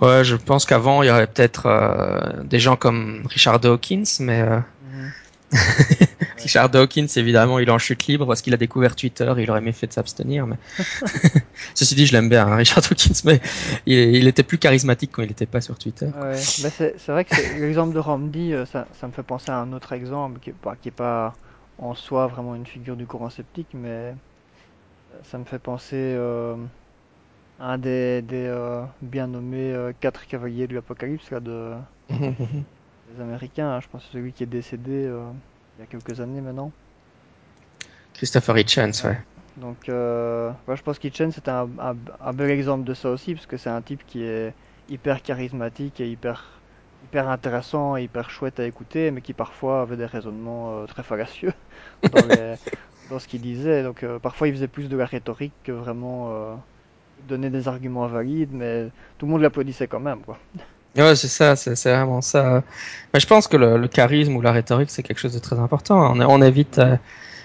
Ouais, 0.00 0.22
je 0.22 0.36
pense 0.36 0.64
qu'avant 0.64 1.02
il 1.02 1.08
y 1.08 1.10
aurait 1.10 1.26
peut-être 1.26 2.44
des 2.44 2.60
gens 2.60 2.76
comme 2.76 3.26
Richard 3.26 3.58
Dawkins, 3.58 4.04
mais 4.20 4.44
mhm. 4.44 5.12
Richard 6.42 6.70
Dawkins, 6.70 7.06
évidemment, 7.16 7.58
il 7.58 7.68
est 7.68 7.72
en 7.72 7.78
chute 7.78 8.06
libre 8.06 8.26
parce 8.26 8.42
qu'il 8.42 8.54
a 8.54 8.56
découvert 8.56 8.96
Twitter. 8.96 9.32
il 9.38 9.50
aurait 9.50 9.60
mieux 9.60 9.72
fait 9.72 9.86
de 9.86 9.92
s'abstenir. 9.92 10.46
Mais 10.46 10.56
ceci 11.74 11.94
dit, 11.94 12.06
je 12.06 12.12
l'aime 12.12 12.28
bien, 12.28 12.46
hein, 12.46 12.56
Richard 12.56 12.82
Dawkins, 12.82 13.20
mais 13.24 13.40
il, 13.86 14.26
était 14.26 14.42
plus 14.42 14.58
charismatique 14.58 15.12
quand 15.12 15.22
il 15.22 15.28
n'était 15.28 15.46
pas 15.46 15.60
sur 15.60 15.78
Twitter. 15.78 16.06
Ouais, 16.20 16.36
c'est 16.36 17.08
vrai 17.08 17.24
que 17.24 17.34
l'exemple 17.60 17.94
de 17.94 17.98
Randy, 17.98 18.52
euh, 18.52 18.66
ça, 18.66 18.86
ça, 19.00 19.06
me 19.06 19.12
fait 19.12 19.22
penser 19.22 19.50
à 19.50 19.58
un 19.58 19.72
autre 19.72 19.92
exemple 19.92 20.40
qui 20.40 20.50
est 20.50 20.54
pas, 20.54 20.76
qui 20.76 20.88
est 20.88 20.92
pas 20.92 21.34
en 21.78 21.94
soi 21.94 22.26
vraiment 22.26 22.54
une 22.54 22.66
figure 22.66 22.96
du 22.96 23.06
courant 23.06 23.30
sceptique, 23.30 23.68
mais 23.74 24.14
ça 25.24 25.38
me 25.38 25.44
fait 25.44 25.58
penser 25.58 26.16
à 27.60 27.72
un 27.72 27.78
des, 27.78 28.22
des 28.22 28.52
bien 29.00 29.26
nommés 29.28 29.74
quatre 30.00 30.26
cavaliers 30.26 30.66
de 30.66 30.74
l'Apocalypse 30.74 31.30
là, 31.30 31.40
de, 31.40 31.74
des 32.10 33.20
Américains. 33.20 33.70
Hein. 33.70 33.80
je 33.80 33.88
pense 33.88 34.04
que 34.04 34.12
celui 34.12 34.32
qui 34.32 34.42
est 34.42 34.46
décédé 34.46 35.08
il 35.78 35.82
y 35.82 35.84
a 35.84 35.86
quelques 35.86 36.20
années 36.20 36.40
maintenant. 36.40 36.72
Christopher 38.14 38.58
Hitchens, 38.58 39.04
ouais. 39.04 39.18
Donc, 39.58 39.88
euh, 39.88 40.52
je 40.68 40.82
pense 40.82 40.98
qu'Hitchens 40.98 41.32
c'est 41.32 41.48
un, 41.48 41.68
un, 41.78 42.32
bel 42.32 42.50
exemple 42.50 42.84
de 42.84 42.94
ça 42.94 43.10
aussi, 43.10 43.34
parce 43.34 43.46
que 43.46 43.56
c'est 43.56 43.70
un 43.70 43.82
type 43.82 44.02
qui 44.06 44.22
est 44.22 44.52
hyper 44.88 45.22
charismatique 45.22 46.00
et 46.00 46.10
hyper, 46.10 46.60
hyper 47.04 47.28
intéressant 47.28 47.96
et 47.96 48.04
hyper 48.04 48.30
chouette 48.30 48.60
à 48.60 48.66
écouter, 48.66 49.10
mais 49.10 49.20
qui 49.20 49.32
parfois 49.32 49.82
avait 49.82 49.96
des 49.96 50.06
raisonnements 50.06 50.78
euh, 50.78 50.86
très 50.86 51.02
fallacieux 51.02 51.52
dans, 53.10 53.18
ce 53.18 53.26
qu'il 53.26 53.40
disait. 53.40 53.82
Donc, 53.82 54.02
euh, 54.02 54.18
parfois, 54.18 54.48
il 54.48 54.54
faisait 54.54 54.68
plus 54.68 54.88
de 54.88 54.96
la 54.96 55.06
rhétorique 55.06 55.54
que 55.64 55.72
vraiment 55.72 56.30
euh, 56.30 56.54
donner 57.26 57.50
des 57.50 57.68
arguments 57.68 58.06
valides, 58.06 58.52
mais 58.52 58.88
tout 59.18 59.26
le 59.26 59.32
monde 59.32 59.42
l'applaudissait 59.42 59.88
quand 59.88 60.00
même, 60.00 60.20
quoi. 60.20 60.38
Ouais, 60.98 61.16
c'est 61.16 61.28
ça, 61.28 61.56
c'est 61.56 61.74
vraiment 61.74 62.20
ça. 62.20 62.62
Je 63.14 63.26
pense 63.26 63.48
que 63.48 63.56
le, 63.56 63.86
charisme 63.88 64.36
ou 64.36 64.40
la 64.40 64.52
rhétorique, 64.52 64.90
c'est 64.90 65.02
quelque 65.02 65.18
chose 65.20 65.34
de 65.34 65.38
très 65.38 65.58
important. 65.58 66.14
On, 66.16 66.42
évite. 66.42 66.80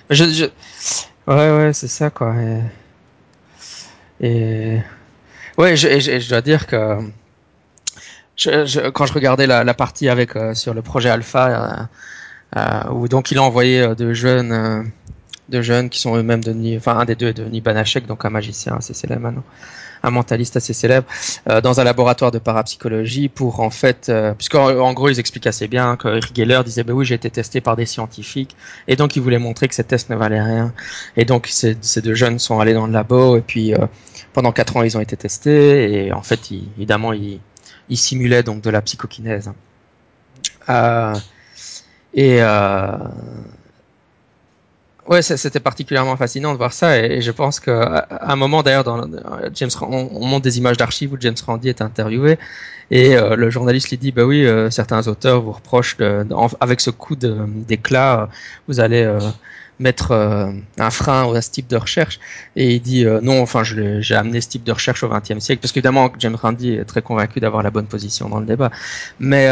Je, 0.09 0.25
je, 0.25 0.45
Ouais, 1.27 1.51
ouais, 1.55 1.73
c'est 1.73 1.87
ça, 1.87 2.09
quoi. 2.09 2.35
Et, 4.19 4.79
ouais, 5.57 5.75
je, 5.75 6.29
dois 6.29 6.41
dire 6.41 6.67
que 6.67 6.99
quand 8.91 9.05
je 9.05 9.13
regardais 9.13 9.47
la, 9.47 9.73
partie 9.73 10.09
avec 10.09 10.35
euh, 10.35 10.53
sur 10.53 10.73
le 10.73 10.81
projet 10.81 11.09
Alpha, 11.09 11.87
euh, 12.57 12.57
euh, 12.57 12.91
où 12.91 13.07
donc 13.07 13.31
il 13.31 13.37
a 13.37 13.43
envoyé 13.43 13.81
euh, 13.81 13.95
de 13.95 14.13
jeunes, 14.13 14.91
de 15.49 15.61
jeunes 15.61 15.89
qui 15.89 15.99
sont 15.99 16.15
eux-mêmes 16.17 16.43
devenus, 16.43 16.77
enfin 16.77 16.97
un 16.97 17.05
des 17.05 17.15
deux 17.15 17.27
est 17.27 17.33
devenu 17.33 17.61
Banachek, 17.61 18.05
donc 18.05 18.25
un 18.25 18.29
magicien, 18.29 18.79
c'est 18.81 18.95
célèbre 18.95 19.21
maintenant 19.21 19.43
un 20.03 20.11
mentaliste 20.11 20.57
assez 20.57 20.73
célèbre, 20.73 21.07
euh, 21.49 21.61
dans 21.61 21.79
un 21.79 21.83
laboratoire 21.83 22.31
de 22.31 22.39
parapsychologie 22.39 23.29
pour 23.29 23.61
en 23.61 23.69
fait, 23.69 24.09
euh, 24.09 24.33
puisqu'en 24.33 24.67
en 24.79 24.93
gros 24.93 25.09
ils 25.09 25.19
expliquent 25.19 25.47
assez 25.47 25.67
bien 25.67 25.95
que 25.95 26.19
Geller 26.35 26.61
disait 26.65 26.83
ben 26.83 26.93
oui 26.93 27.05
j'ai 27.05 27.15
été 27.15 27.29
testé 27.29 27.61
par 27.61 27.75
des 27.75 27.85
scientifiques 27.85 28.55
et 28.87 28.95
donc 28.95 29.15
il 29.15 29.21
voulait 29.21 29.39
montrer 29.39 29.67
que 29.67 29.75
ces 29.75 29.83
tests 29.83 30.09
ne 30.09 30.15
valaient 30.15 30.43
rien 30.43 30.73
et 31.15 31.25
donc 31.25 31.47
ces, 31.47 31.77
ces 31.81 32.01
deux 32.01 32.15
jeunes 32.15 32.37
sont 32.39 32.59
allés 32.59 32.73
dans 32.73 32.85
le 32.85 32.93
labo 32.93 33.37
et 33.37 33.41
puis 33.41 33.73
euh, 33.73 33.87
pendant 34.33 34.51
quatre 34.51 34.77
ans 34.77 34.83
ils 34.83 34.97
ont 34.97 35.01
été 35.01 35.15
testés 35.15 36.05
et 36.05 36.11
en 36.11 36.21
fait 36.21 36.51
évidemment 36.77 37.13
ils, 37.13 37.39
ils 37.89 37.97
simulaient 37.97 38.43
donc 38.43 38.61
de 38.61 38.69
la 38.69 38.81
psychokinèse. 38.81 39.51
Euh, 40.69 41.15
et 42.13 42.41
euh, 42.41 42.97
Ouais, 45.05 45.21
c'était 45.21 45.59
particulièrement 45.59 46.15
fascinant 46.15 46.53
de 46.53 46.57
voir 46.57 46.71
ça 46.71 46.97
et, 46.97 47.19
je 47.19 47.31
pense 47.31 47.59
qu'à 47.59 48.07
un 48.21 48.37
moment 48.37 48.63
d'ailleurs 48.63 48.85
dans 48.85 49.05
James 49.53 49.69
on, 49.81 50.09
on 50.13 50.25
monte 50.25 50.43
des 50.43 50.57
images 50.59 50.77
d'archives 50.77 51.11
où 51.11 51.17
James 51.19 51.35
Randi 51.45 51.67
est 51.67 51.81
interviewé 51.81 52.37
et 52.89 53.17
euh, 53.17 53.35
le 53.35 53.49
journaliste 53.49 53.89
lui 53.89 53.97
dit 53.97 54.13
bah 54.13 54.23
oui 54.23 54.45
euh, 54.45 54.69
certains 54.69 55.05
auteurs 55.09 55.41
vous 55.41 55.51
reprochent 55.51 55.97
de, 55.97 56.25
avec 56.61 56.79
ce 56.79 56.89
coup 56.89 57.17
d'éclat 57.17 58.21
euh, 58.21 58.25
vous 58.69 58.79
allez 58.79 59.05
mettre 59.77 60.13
un 60.13 60.89
frein 60.89 61.33
à 61.35 61.41
ce 61.41 61.51
type 61.51 61.67
de 61.67 61.75
recherche 61.75 62.21
et 62.55 62.73
il 62.75 62.81
dit 62.81 63.05
non 63.21 63.41
enfin 63.41 63.63
j'ai 63.63 64.15
amené 64.15 64.39
ce 64.39 64.47
type 64.47 64.63
de 64.63 64.71
recherche 64.71 65.03
au 65.03 65.09
XXe 65.09 65.39
siècle 65.39 65.59
parce 65.61 65.73
qu'évidemment 65.73 66.13
James 66.19 66.37
Randi 66.41 66.75
est 66.75 66.85
très 66.85 67.01
convaincu 67.01 67.41
d'avoir 67.41 67.61
la 67.61 67.71
bonne 67.71 67.87
position 67.87 68.29
dans 68.29 68.39
le 68.39 68.45
débat. 68.45 68.71
Mais 69.19 69.49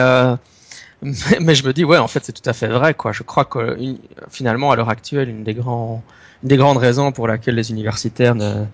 mais, 1.01 1.55
je 1.55 1.65
me 1.65 1.73
dis 1.73 1.83
ouais 1.83 1.97
en 1.97 2.07
fait 2.07 2.23
c'est 2.23 2.33
tout 2.33 2.47
à 2.47 2.53
fait 2.53 2.67
vrai 2.67 2.93
quoi. 2.93 3.11
Je 3.11 3.23
crois 3.23 3.45
que 3.45 3.77
finalement 4.29 4.71
à 4.71 4.75
l'heure 4.75 4.89
actuelle 4.89 5.29
une 5.29 5.43
des 5.43 5.55
grands 5.55 6.03
une 6.43 6.49
des 6.49 6.57
grandes 6.57 6.77
raisons 6.77 7.11
pour 7.11 7.27
laquelle 7.27 7.55
les 7.55 7.71
universitaires 7.71 8.35
ne 8.35 8.65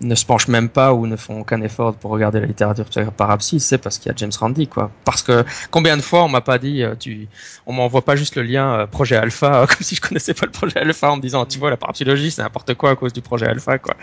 ne 0.00 0.14
se 0.14 0.26
penchent 0.26 0.48
même 0.48 0.68
pas 0.68 0.92
ou 0.92 1.06
ne 1.06 1.16
font 1.16 1.40
aucun 1.40 1.60
effort 1.62 1.94
pour 1.94 2.10
regarder 2.10 2.40
la 2.40 2.46
littérature 2.46 2.86
parapsy, 3.16 3.60
c'est 3.60 3.78
parce 3.78 3.98
qu'il 3.98 4.10
y 4.10 4.14
a 4.14 4.16
James 4.16 4.32
Randi, 4.38 4.68
quoi. 4.68 4.90
Parce 5.04 5.22
que 5.22 5.44
combien 5.70 5.96
de 5.96 6.02
fois 6.02 6.24
on 6.24 6.28
m'a 6.28 6.42
pas 6.42 6.58
dit, 6.58 6.82
euh, 6.82 6.94
tu, 6.98 7.28
on 7.66 7.72
m'envoie 7.72 8.02
pas 8.02 8.14
juste 8.14 8.36
le 8.36 8.42
lien 8.42 8.80
euh, 8.80 8.86
projet 8.86 9.16
alpha, 9.16 9.66
comme 9.68 9.80
si 9.80 9.94
je 9.94 10.00
connaissais 10.00 10.34
pas 10.34 10.46
le 10.46 10.52
projet 10.52 10.78
alpha, 10.78 11.10
en 11.10 11.16
me 11.16 11.22
disant, 11.22 11.46
tu 11.46 11.58
vois, 11.58 11.70
la 11.70 11.76
parapsychologie, 11.76 12.30
c'est 12.30 12.42
n'importe 12.42 12.74
quoi 12.74 12.90
à 12.90 12.96
cause 12.96 13.12
du 13.12 13.22
projet 13.22 13.46
alpha, 13.46 13.78
quoi. 13.78 13.94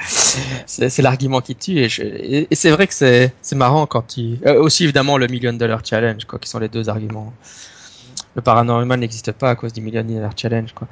C'est 0.66 1.02
l'argument 1.02 1.42
qui 1.42 1.56
tue, 1.56 1.80
et, 1.80 2.48
c'est 2.56 2.72
vrai 2.72 2.88
que 2.88 2.94
c'est 2.94 3.56
marrant 3.56 3.86
quand 3.86 4.18
euh, 4.18 4.60
aussi 4.60 4.84
évidemment 4.84 5.18
le 5.18 5.28
million 5.28 5.54
dollar 5.54 5.82
challenge, 5.86 6.26
quoi, 6.26 6.40
qui 6.40 6.50
sont 6.50 6.60
les 6.60 6.70
deux 6.70 6.90
arguments. 6.90 7.34
Le 8.36 8.42
paranormal 8.42 9.00
n'existe 9.00 9.32
pas 9.32 9.52
à 9.52 9.56
cause 9.56 9.74
du 9.74 9.82
million 9.82 10.04
dollar 10.04 10.32
challenge, 10.36 10.74
quoi. 10.74 10.88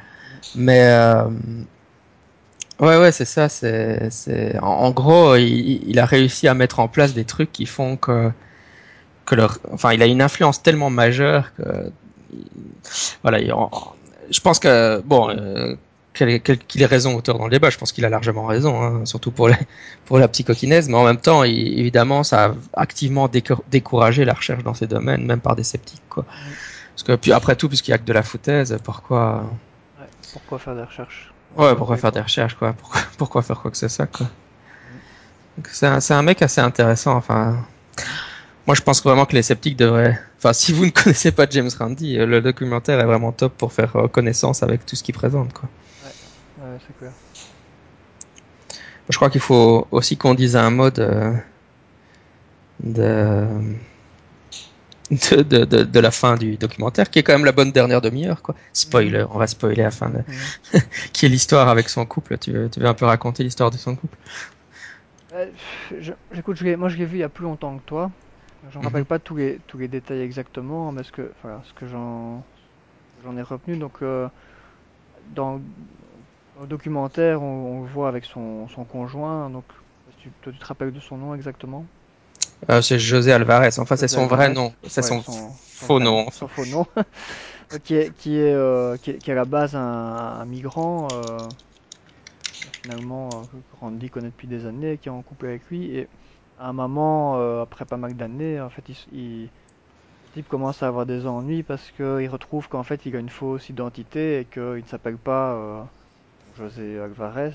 Mais 0.55 0.91
Ouais, 2.81 2.97
ouais, 2.97 3.11
c'est 3.11 3.25
ça. 3.25 3.47
C'est, 3.47 4.09
c'est, 4.09 4.57
en, 4.59 4.91
gros, 4.91 5.35
il, 5.35 5.87
il, 5.87 5.99
a 5.99 6.05
réussi 6.05 6.47
à 6.47 6.55
mettre 6.55 6.79
en 6.79 6.87
place 6.87 7.13
des 7.13 7.25
trucs 7.25 7.51
qui 7.51 7.67
font 7.67 7.95
que, 7.95 8.31
que 9.25 9.35
leur, 9.35 9.59
enfin, 9.71 9.93
il 9.93 10.01
a 10.01 10.07
une 10.07 10.21
influence 10.21 10.63
tellement 10.63 10.89
majeure 10.89 11.53
que, 11.55 11.91
voilà, 13.21 13.39
je 13.39 14.39
pense 14.39 14.59
que, 14.59 14.99
bon, 15.01 15.29
euh, 15.29 15.75
qu'il 16.13 16.81
ait 16.81 16.85
raison 16.85 17.15
auteur 17.15 17.37
dans 17.37 17.45
le 17.45 17.51
débat, 17.51 17.69
je 17.69 17.77
pense 17.77 17.91
qu'il 17.91 18.03
a 18.03 18.09
largement 18.09 18.45
raison, 18.45 18.81
hein, 18.81 19.05
surtout 19.05 19.31
pour, 19.31 19.47
les, 19.47 19.55
pour 20.05 20.17
la 20.17 20.27
psychokinèse, 20.27 20.89
mais 20.89 20.97
en 20.97 21.05
même 21.05 21.21
temps, 21.21 21.43
évidemment, 21.43 22.23
ça 22.23 22.45
a 22.45 22.53
activement 22.73 23.29
découragé 23.69 24.25
la 24.25 24.33
recherche 24.33 24.63
dans 24.63 24.73
ces 24.73 24.87
domaines, 24.87 25.25
même 25.25 25.39
par 25.39 25.55
des 25.55 25.63
sceptiques, 25.63 26.01
quoi. 26.09 26.25
Parce 26.95 27.03
que, 27.03 27.13
puis 27.13 27.31
après 27.31 27.55
tout, 27.55 27.69
puisqu'il 27.69 27.91
y 27.91 27.93
a 27.93 27.97
que 27.97 28.05
de 28.05 28.13
la 28.13 28.23
foutaise, 28.23 28.77
pourquoi... 28.83 29.45
Ouais, 29.99 30.07
pourquoi 30.33 30.59
faire 30.59 30.75
des 30.75 30.83
recherches? 30.83 31.31
Ouais, 31.57 31.75
pourquoi 31.75 31.97
faire 31.97 32.11
des 32.11 32.21
recherches, 32.21 32.55
quoi? 32.55 32.73
Pourquoi, 32.73 33.01
pourquoi 33.17 33.41
faire 33.41 33.59
quoi 33.61 33.71
que 33.71 33.77
ce 33.77 33.87
soit, 33.87 34.07
quoi? 34.07 34.27
C'est 35.69 35.85
un, 35.85 35.99
un, 36.09 36.21
mec 36.21 36.41
assez 36.41 36.61
intéressant, 36.61 37.15
enfin... 37.15 37.65
Moi, 38.67 38.75
je 38.75 38.81
pense 38.81 39.03
vraiment 39.03 39.25
que 39.25 39.35
les 39.35 39.41
sceptiques 39.41 39.75
devraient... 39.75 40.19
Enfin, 40.37 40.53
si 40.53 40.71
vous 40.71 40.85
ne 40.85 40.89
connaissez 41.03 41.31
pas 41.31 41.45
James 41.49 41.69
Randi, 41.77 42.17
euh, 42.17 42.25
le 42.25 42.41
documentaire 42.41 42.99
est 42.99 43.05
vraiment 43.05 43.31
top 43.31 43.57
pour 43.57 43.73
faire 43.73 43.95
euh, 43.95 44.07
connaissance 44.07 44.63
avec 44.63 44.85
tout 44.85 44.95
ce 44.95 45.03
qu'il 45.03 45.15
présente, 45.15 45.51
quoi. 45.53 45.67
Ouais, 46.03 46.65
ouais 46.65 46.77
c'est 46.87 46.97
clair. 46.97 47.11
Je 49.09 49.15
crois 49.17 49.29
qu'il 49.29 49.41
faut 49.41 49.87
aussi 49.91 50.15
qu'on 50.15 50.35
dise 50.35 50.55
un 50.55 50.69
mot 50.69 50.89
de... 50.89 51.33
de 52.81 53.45
de, 55.11 55.41
de, 55.41 55.65
de, 55.65 55.83
de, 55.83 55.99
la 55.99 56.11
fin 56.11 56.35
du 56.35 56.57
documentaire, 56.57 57.09
qui 57.09 57.19
est 57.19 57.23
quand 57.23 57.33
même 57.33 57.45
la 57.45 57.51
bonne 57.51 57.71
dernière 57.71 58.01
demi-heure, 58.01 58.41
quoi. 58.41 58.55
Spoiler, 58.73 59.25
on 59.31 59.37
va 59.37 59.47
spoiler 59.47 59.83
la 59.83 59.91
fin, 59.91 60.09
de... 60.09 60.19
qui 61.13 61.25
est 61.25 61.29
l'histoire 61.29 61.67
avec 61.67 61.89
son 61.89 62.05
couple. 62.05 62.37
Tu 62.37 62.51
veux, 62.51 62.69
tu 62.69 62.79
veux 62.79 62.87
un 62.87 62.93
peu 62.93 63.05
raconter 63.05 63.43
l'histoire 63.43 63.71
de 63.71 63.77
son 63.77 63.95
couple? 63.95 64.17
Euh, 65.33 65.47
J'écoute, 66.31 66.61
moi 66.77 66.89
je 66.89 66.97
l'ai 66.97 67.05
vu 67.05 67.17
il 67.17 67.21
y 67.21 67.23
a 67.23 67.29
plus 67.29 67.43
longtemps 67.43 67.77
que 67.77 67.83
toi. 67.83 68.11
Je 68.71 68.77
ne 68.77 68.83
rappelle 68.83 69.05
pas 69.05 69.17
tous 69.17 69.35
les, 69.35 69.59
tous 69.67 69.77
les 69.77 69.87
détails 69.87 70.21
exactement, 70.21 70.91
mais 70.91 71.03
ce 71.03 71.11
que, 71.11 71.31
voilà, 71.41 71.61
ce 71.65 71.73
que 71.73 71.87
j'en, 71.87 72.43
j'en 73.23 73.35
ai 73.35 73.41
retenu. 73.41 73.75
Donc, 73.77 73.93
euh, 74.01 74.27
dans, 75.33 75.59
le 76.59 76.67
documentaire, 76.67 77.41
on, 77.41 77.79
on, 77.79 77.81
le 77.83 77.87
voit 77.87 78.07
avec 78.07 78.23
son, 78.23 78.67
son 78.69 78.83
conjoint. 78.83 79.49
Donc, 79.49 79.65
tu, 80.19 80.29
toi, 80.41 80.53
tu 80.53 80.59
te 80.59 80.65
rappelles 80.65 80.93
de 80.93 80.99
son 80.99 81.17
nom 81.17 81.33
exactement? 81.33 81.85
Euh, 82.69 82.81
c'est 82.81 82.99
José 82.99 83.31
Alvarez. 83.31 83.79
Enfin, 83.79 83.95
c'est 83.95 84.07
son 84.07 84.27
vrai 84.27 84.53
nom. 84.53 84.73
C'est 84.87 85.01
son, 85.01 85.21
faux 85.21 85.99
nom. 85.99 86.29
Son 86.31 86.47
faux 86.47 86.65
nom. 86.65 86.85
qui, 87.83 87.95
est, 87.95 88.15
qui, 88.15 88.37
est, 88.37 88.53
euh, 88.53 88.97
qui, 88.97 89.11
est, 89.11 89.29
à 89.29 89.35
la 89.35 89.45
base 89.45 89.75
un, 89.75 90.45
migrant. 90.45 91.07
Euh, 91.11 91.39
finalement, 92.83 93.29
que 93.29 93.79
Randy 93.79 94.09
connaît 94.09 94.29
depuis 94.29 94.47
des 94.47 94.65
années, 94.65 94.97
qui 94.97 95.09
est 95.09 95.11
en 95.11 95.21
couple 95.21 95.47
avec 95.47 95.67
lui. 95.69 95.95
Et 95.95 96.07
à 96.59 96.69
un 96.69 96.73
moment, 96.73 97.61
après 97.61 97.85
pas 97.85 97.97
mal 97.97 98.15
d'années, 98.15 98.59
en 98.61 98.69
fait, 98.69 98.83
il, 99.11 99.43
le 99.43 99.49
type 100.33 100.47
commence 100.47 100.81
à 100.83 100.87
avoir 100.87 101.05
des 101.05 101.27
ennuis 101.27 101.63
parce 101.63 101.91
qu'il 101.91 102.27
retrouve 102.29 102.69
qu'en 102.69 102.83
fait, 102.83 103.05
il 103.05 103.15
a 103.15 103.19
une 103.19 103.29
fausse 103.29 103.69
identité 103.69 104.39
et 104.39 104.45
qu'il 104.45 104.61
ne 104.61 104.87
s'appelle 104.87 105.17
pas 105.17 105.87
José 106.57 106.99
Alvarez. 106.99 107.53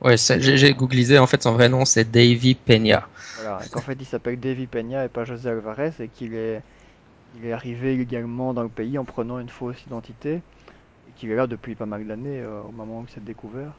Ouais, 0.00 0.16
j'ai 0.16 0.74
googlisé, 0.74 1.18
en 1.18 1.26
fait, 1.26 1.42
son 1.42 1.52
vrai 1.52 1.68
nom, 1.68 1.84
c'est 1.84 2.10
Davy 2.10 2.54
Peña. 2.54 3.08
Voilà, 3.36 3.60
qu'en 3.72 3.80
fait, 3.80 3.96
il 3.98 4.04
s'appelle 4.04 4.38
Davy 4.38 4.66
Peña 4.66 5.04
et 5.04 5.08
pas 5.08 5.24
José 5.24 5.48
Alvarez, 5.48 5.92
et 6.00 6.08
qu'il 6.08 6.34
est, 6.34 6.62
arrivé 7.50 7.94
illégalement 7.94 8.54
dans 8.54 8.62
le 8.62 8.68
pays 8.68 8.98
en 8.98 9.04
prenant 9.04 9.38
une 9.38 9.48
fausse 9.48 9.82
identité, 9.86 10.34
et 10.34 11.12
qu'il 11.16 11.30
est 11.30 11.36
là 11.36 11.46
depuis 11.46 11.74
pas 11.74 11.86
mal 11.86 12.06
d'années, 12.06 12.40
euh, 12.40 12.60
au 12.62 12.72
moment 12.72 13.00
où 13.00 13.06
il 13.08 13.12
s'est 13.12 13.20
découvert. 13.20 13.72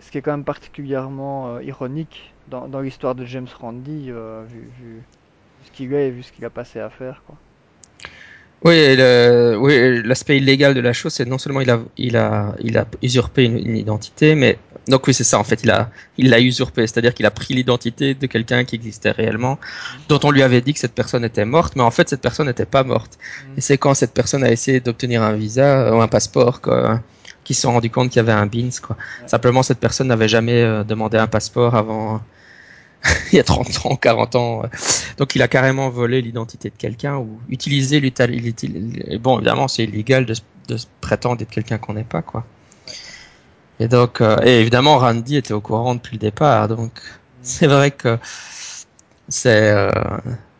Ce 0.00 0.10
qui 0.10 0.18
est 0.18 0.22
quand 0.22 0.32
même 0.32 0.44
particulièrement 0.44 1.54
euh, 1.54 1.62
ironique 1.62 2.34
dans, 2.48 2.80
l'histoire 2.80 3.14
de 3.14 3.24
James 3.24 3.48
Randi, 3.60 4.06
euh, 4.08 4.44
vu, 4.48 4.68
vu, 4.80 5.02
ce 5.64 5.70
qu'il 5.70 5.92
est 5.94 6.08
et 6.08 6.10
vu 6.10 6.22
ce 6.22 6.32
qu'il 6.32 6.44
a 6.44 6.50
passé 6.50 6.80
à 6.80 6.90
faire, 6.90 7.22
quoi. 7.26 7.36
Oui, 8.62 8.94
le, 8.96 9.56
oui, 9.58 10.02
l'aspect 10.04 10.36
illégal 10.36 10.74
de 10.74 10.80
la 10.80 10.92
chose, 10.92 11.14
c'est 11.14 11.24
non 11.24 11.38
seulement 11.38 11.62
il 11.62 11.70
a, 11.70 11.80
il 11.96 12.16
a, 12.16 12.54
il 12.62 12.76
a 12.76 12.86
usurpé 13.02 13.44
une, 13.44 13.56
une 13.56 13.76
identité, 13.76 14.34
mais 14.34 14.58
donc 14.86 15.06
oui, 15.06 15.14
c'est 15.14 15.24
ça 15.24 15.38
en 15.38 15.44
fait, 15.44 15.60
il 15.64 15.70
a, 15.70 15.90
il 16.18 16.28
l'a 16.28 16.40
usurpé, 16.40 16.86
c'est-à-dire 16.86 17.14
qu'il 17.14 17.24
a 17.24 17.30
pris 17.30 17.54
l'identité 17.54 18.14
de 18.14 18.26
quelqu'un 18.26 18.64
qui 18.64 18.74
existait 18.74 19.12
réellement, 19.12 19.58
dont 20.08 20.20
on 20.24 20.30
lui 20.30 20.42
avait 20.42 20.60
dit 20.60 20.74
que 20.74 20.78
cette 20.78 20.94
personne 20.94 21.24
était 21.24 21.46
morte, 21.46 21.74
mais 21.74 21.82
en 21.82 21.90
fait 21.90 22.10
cette 22.10 22.20
personne 22.20 22.48
n'était 22.48 22.66
pas 22.66 22.84
morte. 22.84 23.18
Mm. 23.18 23.58
Et 23.58 23.60
c'est 23.62 23.78
quand 23.78 23.94
cette 23.94 24.12
personne 24.12 24.44
a 24.44 24.50
essayé 24.50 24.80
d'obtenir 24.80 25.22
un 25.22 25.32
visa 25.32 25.94
ou 25.94 26.00
un 26.02 26.08
passeport 26.08 26.60
que, 26.60 26.96
qui 27.44 27.54
se 27.54 27.62
sont 27.62 27.72
rendus 27.72 27.90
compte 27.90 28.10
qu'il 28.10 28.18
y 28.18 28.20
avait 28.20 28.32
un 28.32 28.46
Beans. 28.46 28.70
Quoi. 28.82 28.96
Simplement, 29.26 29.62
cette 29.62 29.80
personne 29.80 30.08
n'avait 30.08 30.28
jamais 30.28 30.62
euh, 30.62 30.84
demandé 30.84 31.16
un 31.18 31.26
passeport 31.26 31.74
avant 31.74 32.20
il 33.32 33.36
y 33.36 33.40
a 33.40 33.44
30 33.44 33.86
ans, 33.86 33.96
40 33.96 34.34
ans. 34.36 34.62
Donc 35.18 35.34
il 35.34 35.42
a 35.42 35.48
carrément 35.48 35.88
volé 35.90 36.22
l'identité 36.22 36.70
de 36.70 36.76
quelqu'un 36.76 37.16
ou 37.16 37.40
utilisé 37.48 38.00
l'utilité. 38.00 39.18
Bon, 39.18 39.38
évidemment, 39.38 39.68
c'est 39.68 39.84
illégal 39.84 40.26
de, 40.26 40.34
de 40.68 40.76
prétendre 41.00 41.42
être 41.42 41.50
quelqu'un 41.50 41.78
qu'on 41.78 41.94
n'est 41.94 42.04
pas, 42.04 42.22
quoi. 42.22 42.44
Et 43.80 43.88
donc, 43.88 44.20
euh, 44.20 44.36
et 44.44 44.60
évidemment, 44.60 44.98
Randy 44.98 45.36
était 45.36 45.54
au 45.54 45.62
courant 45.62 45.94
depuis 45.94 46.16
le 46.16 46.20
départ. 46.20 46.68
Donc, 46.68 46.92
c'est 47.42 47.66
vrai 47.66 47.90
que 47.90 48.18
c'est, 49.28 49.70
euh, 49.70 49.90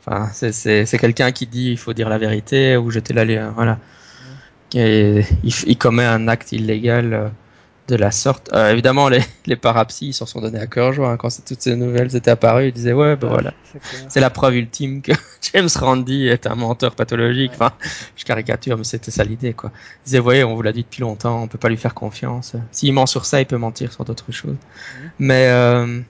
enfin, 0.06 0.30
c'est, 0.32 0.52
c'est, 0.52 0.98
quelqu'un 0.98 1.30
qui 1.30 1.46
dit 1.46 1.70
il 1.70 1.78
faut 1.78 1.92
dire 1.92 2.08
la 2.08 2.16
vérité 2.16 2.76
ou 2.78 2.90
jeter 2.90 3.12
la, 3.12 3.50
voilà. 3.50 3.78
Et 4.74 5.22
il, 5.44 5.52
il 5.66 5.76
commet 5.76 6.04
un 6.04 6.28
acte 6.28 6.52
illégal 6.52 7.12
euh, 7.12 7.28
de 7.90 7.96
la 7.96 8.10
sorte. 8.10 8.50
Euh, 8.52 8.72
évidemment, 8.72 9.08
les, 9.08 9.20
les 9.46 9.56
parapsies, 9.56 10.08
ils 10.08 10.12
s'en 10.12 10.26
sont 10.26 10.40
donnés 10.40 10.60
à 10.60 10.66
cœur 10.66 10.92
joie. 10.92 11.10
Hein. 11.10 11.16
Quand 11.16 11.28
toutes 11.44 11.60
ces 11.60 11.76
nouvelles 11.76 12.14
étaient 12.16 12.30
apparues, 12.30 12.68
ils 12.68 12.72
disaient 12.72 12.92
ouais, 12.92 13.16
ben 13.16 13.28
voilà, 13.28 13.52
c'est 14.08 14.20
la 14.20 14.30
preuve 14.30 14.56
ultime 14.56 15.02
que 15.02 15.12
James 15.52 15.68
Randi 15.74 16.28
est 16.28 16.46
un 16.46 16.54
menteur 16.54 16.94
pathologique. 16.94 17.52
Enfin, 17.54 17.72
je 18.16 18.24
caricature, 18.24 18.78
mais 18.78 18.84
c'était 18.84 19.10
ça 19.10 19.24
l'idée, 19.24 19.52
quoi. 19.52 19.70
Ils 19.74 20.06
disaient, 20.06 20.18
voyez, 20.18 20.44
on 20.44 20.54
vous 20.54 20.62
l'a 20.62 20.72
dit 20.72 20.82
depuis 20.82 21.00
longtemps, 21.02 21.42
on 21.42 21.48
peut 21.48 21.58
pas 21.58 21.68
lui 21.68 21.76
faire 21.76 21.94
confiance. 21.94 22.54
S'il 22.70 22.92
ment 22.92 23.06
sur 23.06 23.24
ça, 23.24 23.40
il 23.40 23.46
peut 23.46 23.58
mentir 23.58 23.92
sur 23.92 24.04
d'autres 24.04 24.32
choses. 24.32 24.56
Mhm. 24.56 25.10
Mais 25.18 25.48
euh, 25.48 26.00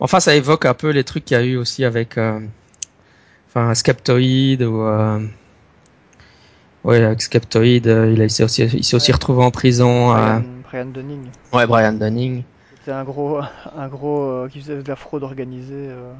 enfin, 0.00 0.20
ça 0.20 0.34
évoque 0.34 0.64
un 0.66 0.74
peu 0.74 0.90
les 0.90 1.04
trucs 1.04 1.24
qu'il 1.24 1.36
y 1.36 1.40
a 1.40 1.44
eu 1.44 1.56
aussi 1.56 1.84
avec, 1.84 2.18
euh, 2.18 2.40
enfin, 3.48 3.74
Skeptoid 3.74 4.62
ou 4.62 4.82
euh, 4.82 5.20
Ouais, 6.84 7.02
avec 7.02 7.22
Skeptoid, 7.22 7.64
il, 7.64 8.22
a, 8.22 8.28
s'est 8.28 8.42
aussi, 8.42 8.62
il 8.62 8.82
s'est 8.84 8.96
aussi 8.96 9.12
retrouvé 9.12 9.44
en 9.44 9.52
prison. 9.52 10.42
Brian 10.72 10.86
Dunning. 10.86 11.28
Ouais, 11.52 11.66
Brian 11.66 11.92
Dunning. 11.92 12.44
C'était 12.78 12.92
un 12.92 13.04
gros, 13.04 13.40
un 13.76 13.88
gros 13.88 14.22
euh, 14.22 14.48
qui 14.48 14.60
faisait 14.60 14.82
de 14.82 14.88
la 14.88 14.96
fraude 14.96 15.22
organisée. 15.22 15.88
Euh, 15.88 16.12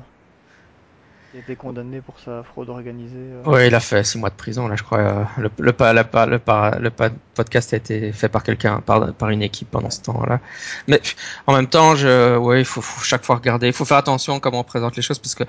qui 1.31 1.39
a 1.39 1.41
été 1.41 1.57
condamné 1.57 2.03
pour 2.03 2.21
sa 2.21 2.43
fraude 2.43 2.69
organisée. 2.69 3.17
Euh. 3.17 3.45
Ouais, 3.45 3.69
il 3.69 3.75
a 3.75 3.81
fait 3.81 4.05
six 4.05 4.19
mois 4.19 4.29
de 4.29 4.35
prison, 4.35 4.69
là, 4.69 4.77
je 4.77 4.83
crois. 4.83 5.27
Le, 5.39 5.51
le, 5.59 5.73
le, 5.73 6.79
le, 6.79 6.91
podcast 7.35 7.73
a 7.73 7.79
été 7.79 8.13
fait 8.13 8.29
par 8.29 8.43
quelqu'un, 8.43 8.83
par, 8.83 9.15
par 9.15 9.31
une 9.31 9.41
équipe 9.41 9.71
pendant 9.71 9.89
ce 9.89 10.03
temps-là. 10.03 10.41
Mais 10.87 11.01
en 11.47 11.55
même 11.55 11.69
temps, 11.69 11.97
je, 11.97 12.37
ouais, 12.37 12.61
il 12.61 12.67
faut, 12.67 12.83
faut, 12.83 13.03
chaque 13.03 13.25
fois 13.25 13.37
regarder. 13.37 13.69
Il 13.69 13.73
faut 13.73 13.87
faire 13.87 13.97
attention 13.97 14.39
comment 14.41 14.61
on 14.61 14.65
présente 14.65 14.95
les 14.97 15.03
choses 15.03 15.19
parce 15.19 15.35
que 15.35 15.45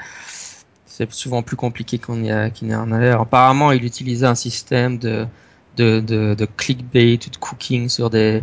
c'est 0.86 1.12
souvent 1.12 1.42
plus 1.42 1.58
compliqué 1.58 1.98
qu'on 2.00 2.24
y 2.24 2.32
a, 2.32 2.50
qu'il 2.50 2.74
en 2.74 2.89
a 2.94 3.00
l'air. 3.00 3.20
Apparemment, 3.20 3.74
il 3.74 3.84
utilisait 3.84 4.28
un 4.28 4.36
système 4.36 4.98
de, 4.98 5.28
de, 5.76 6.00
de, 6.00 6.34
de 6.34 6.46
clickbait 6.46 7.20
ou 7.28 7.30
de 7.30 7.38
cooking 7.38 7.89
sur 7.89 8.10
des, 8.10 8.42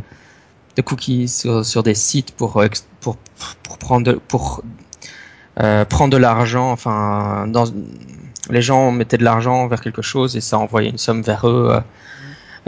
de 0.77 0.83
cookies 0.83 1.29
sur, 1.29 1.83
des 1.83 1.95
sites 1.95 2.33
pour, 2.33 2.57
euh, 2.59 2.69
pour, 3.01 3.17
pour 3.63 3.79
prendre, 3.79 4.15
pour, 4.29 4.63
euh, 5.61 5.85
prendre 5.85 6.13
de 6.13 6.17
l'argent. 6.17 6.71
Enfin, 6.71 7.51
les 8.51 8.63
gens 8.63 8.93
mettaient 8.93 9.19
de 9.19 9.25
l'argent 9.25 9.67
vers 9.67 9.81
quelque 9.81 10.03
chose 10.03 10.37
et 10.37 10.41
ça 10.41 10.59
envoyait 10.59 10.91
une 10.91 10.99
somme 10.99 11.23
vers 11.23 11.49
eux. 11.49 11.81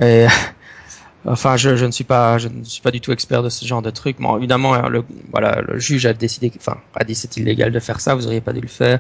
Euh, 0.00 0.26
et, 0.26 0.28
enfin, 1.26 1.56
je, 1.56 1.76
je, 1.76 1.86
ne 1.86 1.92
suis 1.92 2.04
pas, 2.04 2.38
je 2.38 2.48
ne 2.48 2.64
suis 2.64 2.82
pas 2.82 2.90
du 2.90 3.00
tout 3.00 3.12
expert 3.12 3.42
de 3.42 3.48
ce 3.48 3.64
genre 3.64 3.82
de 3.82 3.90
truc. 3.90 4.16
Bon, 4.18 4.36
évidemment, 4.36 4.88
le, 4.88 5.04
voilà, 5.30 5.60
le 5.62 5.78
juge 5.78 6.06
a 6.06 6.12
décidé, 6.12 6.52
enfin, 6.56 6.78
a 6.94 7.04
dit 7.04 7.14
c'est 7.14 7.36
illégal 7.36 7.70
de 7.72 7.80
faire 7.80 8.00
ça. 8.00 8.14
Vous 8.14 8.26
auriez 8.26 8.40
pas 8.40 8.52
dû 8.52 8.60
le 8.60 8.68
faire. 8.68 8.98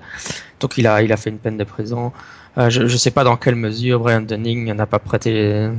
Donc, 0.60 0.78
il 0.78 0.86
a, 0.86 1.02
il 1.02 1.12
a 1.12 1.16
fait 1.16 1.30
une 1.30 1.38
peine 1.38 1.56
de 1.56 1.64
prison. 1.64 2.12
Je 2.56 2.82
ne 2.82 2.88
sais 2.88 3.10
pas 3.10 3.24
dans 3.24 3.36
quelle 3.38 3.56
mesure 3.56 4.00
Brian 4.00 4.20
Dunning 4.20 4.72
n'a 4.74 4.84
pas 4.84 4.98
prêté 4.98 5.70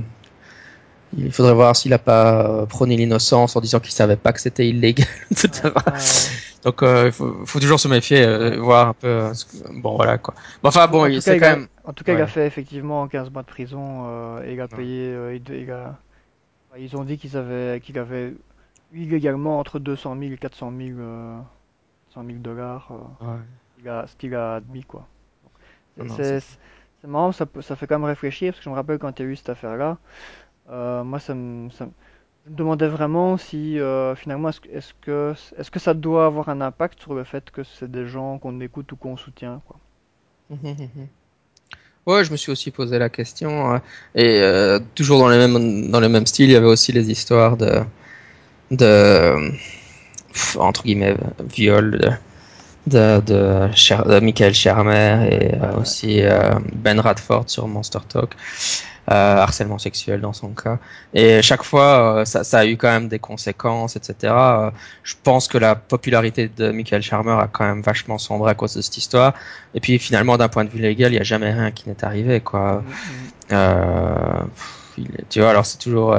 il 1.17 1.31
faudrait 1.31 1.53
voir 1.53 1.75
s'il 1.75 1.93
a 1.93 1.99
pas 1.99 2.45
euh, 2.45 2.65
prôné 2.65 2.97
l'innocence 2.97 3.55
en 3.55 3.61
disant 3.61 3.79
qu'il 3.79 3.91
savait 3.91 4.15
pas 4.15 4.33
que 4.33 4.39
c'était 4.39 4.67
illégal, 4.67 5.07
etc. 5.31 5.69
Donc 6.63 6.81
euh, 6.81 7.07
il 7.07 7.11
faut, 7.11 7.45
faut, 7.45 7.59
toujours 7.59 7.79
se 7.79 7.87
méfier, 7.87 8.23
euh, 8.23 8.57
voir 8.59 8.89
un 8.89 8.93
peu. 8.93 9.31
bon 9.73 9.95
voilà 9.95 10.17
quoi. 10.17 10.33
Bon, 10.61 10.69
enfin 10.69 10.87
bon, 10.87 11.05
il, 11.05 11.21
c'est 11.21 11.39
quand 11.39 11.49
même. 11.49 11.67
En 11.83 11.93
tout 11.93 12.03
cas, 12.03 12.13
il 12.13 12.21
a 12.21 12.27
fait 12.27 12.47
effectivement 12.47 13.07
15 13.07 13.29
mois 13.31 13.41
de 13.41 13.47
prison 13.47 14.39
et 14.41 14.53
il 14.53 14.61
a 14.61 14.67
payé. 14.67 15.41
Il, 15.49 15.71
a... 15.71 15.97
Ils 16.77 16.95
ont 16.95 17.03
dit 17.03 17.17
qu'ils 17.17 17.35
avaient 17.35 17.81
qu'il 17.81 17.99
avait 17.99 18.33
illégalement 18.93 19.59
entre 19.59 19.79
200 19.79 20.17
000 20.19 20.31
et 20.33 20.37
400 20.37 20.71
000, 20.77 20.91
100 22.13 22.25
000 22.25 22.37
dollars. 22.39 22.89
Il 23.81 23.89
a, 23.89 24.05
ce 24.07 24.15
qu'il 24.15 24.33
a 24.33 24.55
admis 24.55 24.83
quoi. 24.83 25.05
C'est 25.97 27.09
marrant, 27.09 27.33
ça, 27.33 27.45
ça 27.61 27.75
fait 27.75 27.85
quand 27.85 27.99
même 27.99 28.07
réfléchir 28.07 28.53
parce 28.53 28.59
que 28.59 28.63
je 28.63 28.69
me 28.69 28.75
rappelle 28.75 28.97
quand 28.97 29.19
il 29.19 29.23
y 29.23 29.25
a 29.25 29.29
eu 29.29 29.35
cette 29.35 29.49
affaire-là. 29.49 29.97
Euh, 30.69 31.03
moi, 31.03 31.19
ça 31.19 31.33
me, 31.33 31.69
ça 31.71 31.87
je 32.45 32.51
me 32.51 32.57
demandais 32.57 32.87
vraiment 32.87 33.37
si 33.37 33.79
euh, 33.79 34.15
finalement 34.15 34.49
est-ce 34.49 34.59
est 34.69 34.93
que 35.01 35.33
est-ce 35.57 35.71
que 35.71 35.79
ça 35.79 35.93
doit 35.93 36.25
avoir 36.25 36.49
un 36.49 36.59
impact 36.61 37.01
sur 37.01 37.13
le 37.13 37.23
fait 37.23 37.49
que 37.51 37.63
c'est 37.63 37.89
des 37.89 38.05
gens 38.05 38.37
qu'on 38.37 38.59
écoute 38.59 38.91
ou 38.91 38.95
qu'on 38.95 39.17
soutient 39.17 39.61
quoi. 39.67 39.77
Ouais, 42.05 42.25
je 42.25 42.31
me 42.33 42.35
suis 42.35 42.51
aussi 42.51 42.69
posé 42.69 42.99
la 42.99 43.07
question 43.07 43.71
hein. 43.71 43.81
et 44.13 44.41
euh, 44.41 44.77
toujours 44.93 45.19
dans 45.19 45.29
les 45.29 45.37
mêmes 45.37 45.89
dans 45.89 46.01
le 46.01 46.09
même 46.09 46.25
style, 46.25 46.49
il 46.49 46.51
y 46.51 46.55
avait 46.57 46.67
aussi 46.67 46.91
les 46.91 47.09
histoires 47.09 47.55
de 47.55 47.81
de 48.71 49.51
entre 50.57 50.83
guillemets 50.83 51.15
viol 51.39 51.91
de 52.87 53.21
de, 53.21 53.21
de, 53.21 54.19
Michael 54.19 54.53
Shermer 54.53 55.29
et 55.31 55.51
aussi 55.79 56.21
Ben 56.75 56.99
Radford 56.99 57.49
sur 57.49 57.69
Monster 57.69 57.99
Talk. 58.09 58.35
Euh, 59.11 59.35
harcèlement 59.35 59.79
sexuel 59.79 60.21
dans 60.21 60.31
son 60.31 60.51
cas. 60.51 60.79
Et 61.13 61.41
chaque 61.41 61.63
fois, 61.63 62.19
euh, 62.19 62.25
ça, 62.25 62.45
ça, 62.45 62.59
a 62.59 62.65
eu 62.65 62.77
quand 62.77 62.87
même 62.87 63.09
des 63.09 63.19
conséquences, 63.19 63.97
etc. 63.97 64.33
Euh, 64.33 64.71
je 65.03 65.15
pense 65.21 65.49
que 65.49 65.57
la 65.57 65.75
popularité 65.75 66.47
de 66.47 66.71
Michael 66.71 67.01
Sharmer 67.01 67.33
a 67.33 67.49
quand 67.51 67.65
même 67.65 67.81
vachement 67.81 68.17
sombré 68.17 68.51
à 68.51 68.53
cause 68.53 68.75
de 68.75 68.81
cette 68.81 68.95
histoire. 68.95 69.33
Et 69.75 69.81
puis 69.81 69.99
finalement, 69.99 70.37
d'un 70.37 70.47
point 70.47 70.63
de 70.63 70.69
vue 70.69 70.79
légal, 70.79 71.11
il 71.11 71.15
n'y 71.15 71.19
a 71.19 71.23
jamais 71.23 71.51
rien 71.51 71.71
qui 71.71 71.89
n'est 71.89 72.01
arrivé, 72.05 72.39
quoi. 72.39 72.81
Mm-hmm. 73.49 74.45
tu 75.29 75.39
vois, 75.41 75.49
alors 75.49 75.65
c'est 75.65 75.79
toujours 75.79 76.17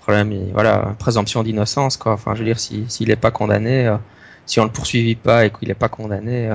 problème, 0.00 0.32
voilà, 0.54 0.94
présomption 0.98 1.42
d'innocence, 1.42 1.98
quoi. 1.98 2.12
Enfin, 2.12 2.32
je 2.34 2.38
veux 2.38 2.46
dire, 2.46 2.58
s'il 2.58 2.90
si, 2.90 3.04
n'est 3.04 3.14
pas 3.14 3.30
condamné, 3.30 3.94
si 4.46 4.58
on 4.58 4.64
le 4.64 4.70
poursuivit 4.70 5.16
pas 5.16 5.44
et 5.44 5.50
qu'il 5.50 5.68
n'est 5.68 5.74
pas 5.74 5.90
condamné 5.90 6.50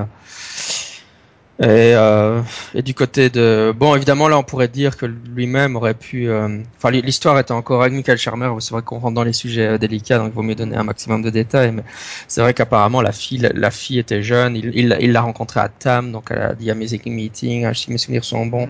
et, 1.60 1.94
euh, 1.94 2.40
et, 2.72 2.82
du 2.82 2.94
côté 2.94 3.30
de 3.30 3.74
bon 3.76 3.96
évidemment 3.96 4.28
là 4.28 4.38
on 4.38 4.44
pourrait 4.44 4.68
dire 4.68 4.96
que 4.96 5.06
lui-même 5.06 5.74
aurait 5.74 5.94
pu 5.94 6.28
euh, 6.28 6.60
enfin 6.76 6.92
l'histoire 6.92 7.36
était 7.40 7.50
encore 7.50 7.82
avec 7.82 7.94
Michael 7.94 8.16
Shermer 8.16 8.48
c'est 8.60 8.70
vrai 8.70 8.82
qu'on 8.82 9.00
rentre 9.00 9.14
dans 9.14 9.24
les 9.24 9.32
sujets 9.32 9.66
euh, 9.66 9.78
délicats 9.78 10.18
donc 10.18 10.28
il 10.28 10.34
vaut 10.34 10.42
mieux 10.42 10.54
donner 10.54 10.76
un 10.76 10.84
maximum 10.84 11.20
de 11.20 11.30
détails 11.30 11.72
mais 11.72 11.82
c'est 12.28 12.42
vrai 12.42 12.54
qu'apparemment 12.54 13.02
la 13.02 13.10
fille 13.10 13.48
la 13.52 13.70
fille 13.72 13.98
était 13.98 14.22
jeune 14.22 14.54
il 14.54 14.96
il 15.00 15.12
l'a 15.12 15.20
rencontrée 15.20 15.58
à 15.58 15.68
Tam 15.68 16.12
donc 16.12 16.30
à 16.30 16.54
la 16.60 16.74
Music 16.74 17.06
Meeting 17.06 17.64
hein, 17.64 17.74
si 17.74 17.90
mes 17.90 17.98
souvenirs 17.98 18.24
sont 18.24 18.46
bons. 18.46 18.68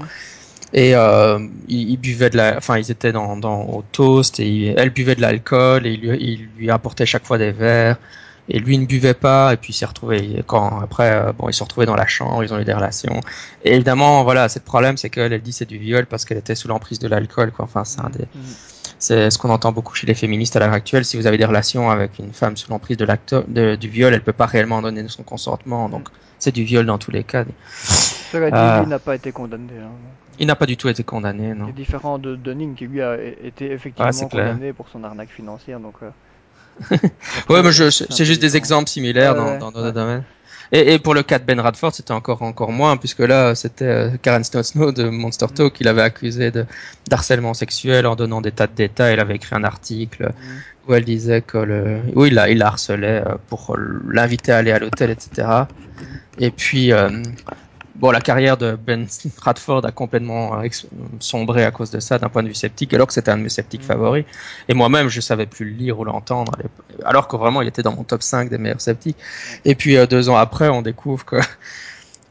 Et 0.75 0.95
euh, 0.95 1.39
il, 1.69 1.91
il, 1.91 1.97
buvait 1.97 2.29
de 2.29 2.37
la 2.37 2.57
enfin 2.59 2.77
ils 2.77 2.91
étaient 2.91 3.13
dans, 3.13 3.39
dans 3.39 3.63
au 3.63 3.83
toast 3.91 4.39
et 4.39 4.75
elle 4.77 4.91
buvait 4.91 5.15
de 5.15 5.23
l'alcool 5.23 5.87
et 5.87 5.93
il 5.93 6.01
lui, 6.01 6.19
il 6.21 6.49
lui 6.59 6.71
apportait 6.71 7.07
chaque 7.07 7.25
fois 7.25 7.39
des 7.39 7.53
verres 7.53 7.97
et 8.49 8.59
lui 8.59 8.79
ne 8.79 8.87
buvait 8.87 9.15
pas 9.15 9.53
et 9.53 9.57
puis 9.57 9.73
il 9.73 9.77
s'est 9.77 9.87
retrouvé 9.87 10.43
quand 10.47 10.81
après 10.81 11.13
euh, 11.13 11.33
bon 11.33 11.49
ils 11.49 11.53
se 11.53 11.59
sont 11.59 11.65
retrouvés 11.65 11.87
dans 11.87 11.97
la 11.97 12.07
chambre 12.07 12.43
ils 12.43 12.53
ont 12.53 12.59
eu 12.59 12.65
des 12.65 12.73
relations. 12.73 13.21
Et 13.65 13.75
évidemment 13.75 14.25
voilà 14.25 14.49
c'est 14.49 14.61
le 14.61 14.65
problème 14.65 14.97
c'est 14.97 15.11
qu'elle 15.11 15.33
elle 15.33 15.43
dit 15.43 15.53
c'est 15.53 15.69
du 15.69 15.79
viol 15.79 16.07
parce 16.07 16.25
qu'elle 16.25 16.39
était 16.39 16.55
sous 16.55 16.69
l'emprise 16.69 16.99
de 16.99 17.09
l'alcool 17.09 17.53
quoi. 17.53 17.65
Enfin 17.65 17.85
c'est 17.85 18.01
un 18.01 18.11
des 18.11 18.25
mm. 18.25 18.41
c'est 18.99 19.31
ce 19.31 19.39
qu'on 19.39 19.51
entend 19.51 19.73
beaucoup 19.73 19.95
chez 19.95 20.07
les 20.07 20.15
féministes 20.15 20.57
à 20.57 20.61
l'heure 20.61 20.73
actuelle. 20.73 21.05
Si 21.05 21.17
vous 21.17 21.27
avez 21.27 21.37
des 21.37 21.45
relations 21.45 21.91
avec 21.91 22.19
une 22.19 22.33
femme 22.33 22.57
sous 22.57 22.71
l'emprise 22.71 22.97
de 22.97 23.05
l'acteur 23.05 23.45
du 23.47 23.89
viol 23.89 24.15
elle 24.15 24.23
peut 24.23 24.33
pas 24.33 24.47
réellement 24.47 24.81
donner 24.81 25.07
son 25.09 25.23
consentement. 25.23 25.89
Donc 25.89 26.09
c'est 26.39 26.55
du 26.55 26.65
viol 26.65 26.87
dans 26.87 26.99
tous 26.99 27.11
les 27.11 27.25
cas. 27.25 27.45
Euh, 28.35 28.81
il 28.83 28.89
n'a 28.89 28.99
pas 28.99 29.15
été 29.15 29.33
condamné 29.33 29.73
hein. 29.83 29.91
il 30.39 30.47
n'a 30.47 30.55
pas 30.55 30.67
du 30.67 30.77
tout 30.77 30.89
été 30.89 31.03
condamné 31.03 31.55
non. 31.55 31.67
C'est 31.69 31.75
différent 31.75 32.19
de 32.19 32.37
Dunning 32.37 32.75
qui 32.75 32.87
lui 32.87 33.01
a 33.01 33.17
été 33.19 33.73
effectivement 33.73 34.29
condamné 34.29 34.75
pour 34.75 34.89
son 34.89 35.03
arnaque 35.03 35.31
financière 35.31 35.81
donc 35.81 35.95
euh, 36.03 36.11
ouais, 37.49 37.63
mais 37.63 37.73
c'est 37.73 38.25
juste 38.25 38.41
des 38.41 38.57
exemples 38.57 38.89
similaires 38.89 39.35
dans, 39.35 39.59
dans 39.59 39.71
d'autres 39.71 39.91
domaines. 39.91 40.25
Et, 40.71 40.95
et, 40.95 40.99
pour 40.99 41.15
le 41.15 41.23
cas 41.23 41.39
de 41.39 41.45
Ben 41.45 41.59
Radford, 41.61 41.95
c'était 41.95 42.13
encore 42.13 42.43
encore 42.43 42.73
moins 42.73 42.99
puisque 42.99 43.21
là, 43.21 43.55
c'était 43.55 43.87
euh, 43.87 44.11
Karen 44.21 44.45
Snow 44.45 44.93
de 44.93 45.09
Monster 45.09 45.47
mm. 45.47 45.55
Talk 45.55 45.73
qui 45.73 45.85
l'avait 45.85 46.03
accusé 46.03 46.51
de 46.51 46.67
d'harcèlement 47.09 47.55
sexuel 47.55 48.07
en 48.07 48.17
donnant 48.17 48.43
des 48.43 48.53
tas 48.53 48.67
de 48.67 48.75
détails. 48.75 49.15
Elle 49.15 49.21
avait 49.21 49.37
écrit 49.37 49.57
un 49.57 49.65
article 49.65 50.25
mm. 50.27 50.91
où 50.91 50.95
elle 50.95 51.05
disait 51.05 51.41
que 51.41 51.57
le, 51.57 52.01
il 52.17 52.35
la, 52.35 52.51
il 52.51 52.59
la 52.59 52.67
harcelait 52.67 53.23
euh, 53.27 53.37
pour 53.49 53.79
l'inviter 54.11 54.53
à 54.53 54.59
aller 54.59 54.73
à 54.73 54.79
l'hôtel, 54.79 55.11
etc. 55.11 55.49
Et 56.39 56.51
puis, 56.51 56.93
euh, 56.93 57.09
bon, 57.99 58.11
la 58.11 58.21
carrière 58.21 58.57
de 58.57 58.77
Ben 58.77 59.07
Radford 59.41 59.85
a 59.85 59.93
complètement 59.93 60.61
euh, 60.61 60.69
sombré 61.21 61.65
à 61.65 61.71
cause 61.71 61.91
de 61.91 62.01
ça 62.01 62.19
d'un 62.19 62.29
point 62.29 62.43
de 62.43 62.49
vue 62.49 62.55
sceptique, 62.55 62.95
alors 62.95 63.07
que 63.07 63.13
c'était 63.13 63.31
un 63.31 63.37
de 63.37 63.43
mes 63.43 63.49
sceptiques 63.49 63.83
mm. 63.83 63.87
favoris. 63.87 64.25
Et 64.69 64.75
moi-même, 64.75 65.09
je 65.09 65.21
savais 65.21 65.47
plus 65.47 65.65
le 65.67 65.73
lire 65.73 65.99
ou 65.99 66.05
l'entendre, 66.05 66.53
alors 67.05 67.29
que 67.29 67.37
vraiment, 67.37 67.63
il 67.63 67.69
était 67.69 67.83
dans 67.83 67.95
mon 67.95 68.05
top 68.05 68.23
5 68.23 68.49
des 68.49 68.59
meilleurs 68.59 68.81
sceptiques. 68.81 69.17
Et 69.65 69.75
puis, 69.75 69.97
euh, 69.97 70.07
deux 70.07 70.29
ans 70.29 70.37
après, 70.37 70.69
on 70.69 70.83
découvre 70.83 71.25
que 71.25 71.37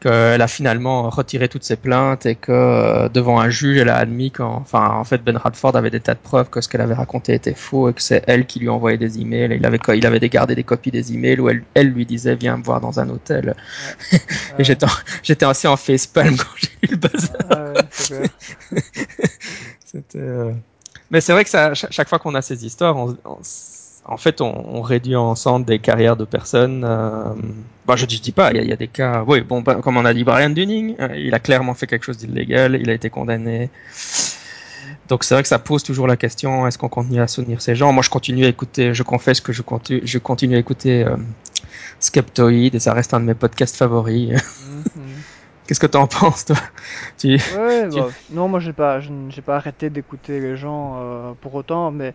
qu'elle 0.00 0.40
a 0.40 0.48
finalement 0.48 1.10
retiré 1.10 1.48
toutes 1.48 1.64
ses 1.64 1.76
plaintes 1.76 2.26
et 2.26 2.34
que 2.34 2.52
euh, 2.52 3.08
devant 3.08 3.40
un 3.40 3.50
juge, 3.50 3.78
elle 3.78 3.88
a 3.88 3.96
admis 3.96 4.30
qu'en 4.30 4.56
enfin, 4.56 4.90
en 4.90 5.04
fait, 5.04 5.22
Ben 5.24 5.36
Radford 5.36 5.76
avait 5.76 5.90
des 5.90 6.00
tas 6.00 6.14
de 6.14 6.20
preuves 6.20 6.50
que 6.50 6.60
ce 6.60 6.68
qu'elle 6.68 6.80
avait 6.80 6.94
raconté 6.94 7.34
était 7.34 7.54
faux 7.54 7.88
et 7.88 7.92
que 7.92 8.02
c'est 8.02 8.22
elle 8.26 8.46
qui 8.46 8.60
lui 8.60 8.68
envoyait 8.68 8.98
des 8.98 9.20
emails. 9.20 9.52
Et 9.52 9.56
il 9.56 9.66
avait, 9.66 9.80
il 9.94 10.06
avait 10.06 10.20
gardé 10.28 10.54
des 10.54 10.64
copies 10.64 10.90
des 10.90 11.12
emails 11.12 11.40
où 11.40 11.48
elle, 11.48 11.62
elle 11.74 11.88
lui 11.88 12.06
disait 12.06 12.36
viens 12.36 12.56
me 12.56 12.62
voir 12.62 12.80
dans 12.80 13.00
un 13.00 13.08
hôtel. 13.08 13.54
Ouais. 14.12 14.20
et 14.58 14.64
j'étais, 14.64 14.86
j'étais 15.22 15.46
assez 15.46 15.68
en 15.68 15.76
facepalm 15.76 16.36
quand 16.36 16.56
j'ai 16.56 16.68
eu 16.82 16.90
le 16.92 16.96
buzz. 16.96 17.32
Ah 17.50 17.72
C'était. 19.84 20.18
Euh... 20.18 20.52
Mais 21.10 21.20
c'est 21.20 21.32
vrai 21.32 21.44
que 21.44 21.50
ça, 21.50 21.74
chaque 21.74 22.08
fois 22.08 22.18
qu'on 22.18 22.34
a 22.34 22.42
ces 22.42 22.66
histoires, 22.66 22.96
on, 22.96 23.16
on 23.24 23.38
en 24.08 24.16
fait, 24.16 24.40
on, 24.40 24.76
on, 24.76 24.80
réduit 24.80 25.16
ensemble 25.16 25.66
des 25.66 25.78
carrières 25.78 26.16
de 26.16 26.24
personnes. 26.24 26.82
Euh, 26.84 27.24
bah, 27.86 27.94
je, 27.96 28.06
je 28.08 28.18
dis 28.20 28.32
pas, 28.32 28.50
il 28.52 28.56
y 28.56 28.60
a, 28.60 28.64
y 28.64 28.72
a, 28.72 28.76
des 28.76 28.88
cas. 28.88 29.22
Oui, 29.26 29.42
bon, 29.42 29.60
bah, 29.60 29.76
comme 29.76 29.98
on 29.98 30.04
a 30.04 30.14
dit, 30.14 30.24
Brian 30.24 30.50
Dunning, 30.50 30.96
euh, 30.98 31.14
il 31.14 31.34
a 31.34 31.38
clairement 31.38 31.74
fait 31.74 31.86
quelque 31.86 32.04
chose 32.04 32.16
d'illégal, 32.16 32.78
il 32.80 32.88
a 32.88 32.94
été 32.94 33.10
condamné. 33.10 33.70
Donc 35.08 35.24
c'est 35.24 35.34
vrai 35.34 35.42
que 35.42 35.48
ça 35.48 35.58
pose 35.58 35.82
toujours 35.82 36.06
la 36.06 36.16
question 36.16 36.66
est-ce 36.66 36.76
qu'on 36.76 36.88
continue 36.88 37.20
à 37.20 37.28
soutenir 37.28 37.60
ces 37.62 37.74
gens? 37.74 37.92
Moi, 37.92 38.02
je 38.02 38.10
continue 38.10 38.44
à 38.44 38.48
écouter. 38.48 38.94
Je 38.94 39.02
confesse 39.02 39.40
que 39.40 39.52
je 39.52 39.62
continue, 39.62 40.00
je 40.04 40.18
continue 40.18 40.56
à 40.56 40.58
écouter 40.58 41.04
euh, 41.04 41.16
Skeptoid 42.00 42.74
et 42.74 42.78
ça 42.78 42.94
reste 42.94 43.12
un 43.14 43.20
de 43.20 43.26
mes 43.26 43.34
podcasts 43.34 43.76
favoris. 43.76 44.30
Mm-hmm. 44.32 44.90
Qu'est-ce 45.66 45.80
que 45.80 45.86
tu 45.86 45.98
en 45.98 46.06
penses, 46.06 46.46
toi? 46.46 46.56
Tu, 47.18 47.34
ouais, 47.34 47.88
tu... 47.90 48.00
Bah, 48.00 48.08
non, 48.30 48.48
moi, 48.48 48.58
j'ai 48.58 48.72
pas, 48.72 49.00
j'ai 49.00 49.42
pas 49.42 49.56
arrêté 49.56 49.90
d'écouter 49.90 50.40
les 50.40 50.56
gens 50.56 50.96
euh, 50.96 51.32
pour 51.38 51.54
autant, 51.54 51.90
mais 51.90 52.14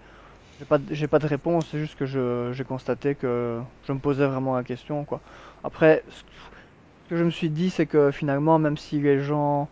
j'ai 0.63 0.67
pas, 0.67 0.79
j'ai 0.91 1.07
pas 1.07 1.19
de 1.19 1.27
réponse, 1.27 1.67
c'est 1.69 1.79
juste 1.79 1.95
que 1.95 2.05
je, 2.05 2.51
j'ai 2.53 2.63
constaté 2.63 3.15
que 3.15 3.59
je 3.85 3.91
me 3.93 3.99
posais 3.99 4.25
vraiment 4.25 4.55
la 4.55 4.63
question, 4.63 5.03
quoi. 5.05 5.19
Après, 5.63 6.03
ce 6.09 7.09
que 7.09 7.17
je 7.17 7.23
me 7.23 7.31
suis 7.31 7.49
dit, 7.49 7.69
c'est 7.69 7.85
que 7.85 8.11
finalement, 8.11 8.59
même 8.59 8.77
si 8.77 8.99
les 9.01 9.19
gens, 9.21 9.67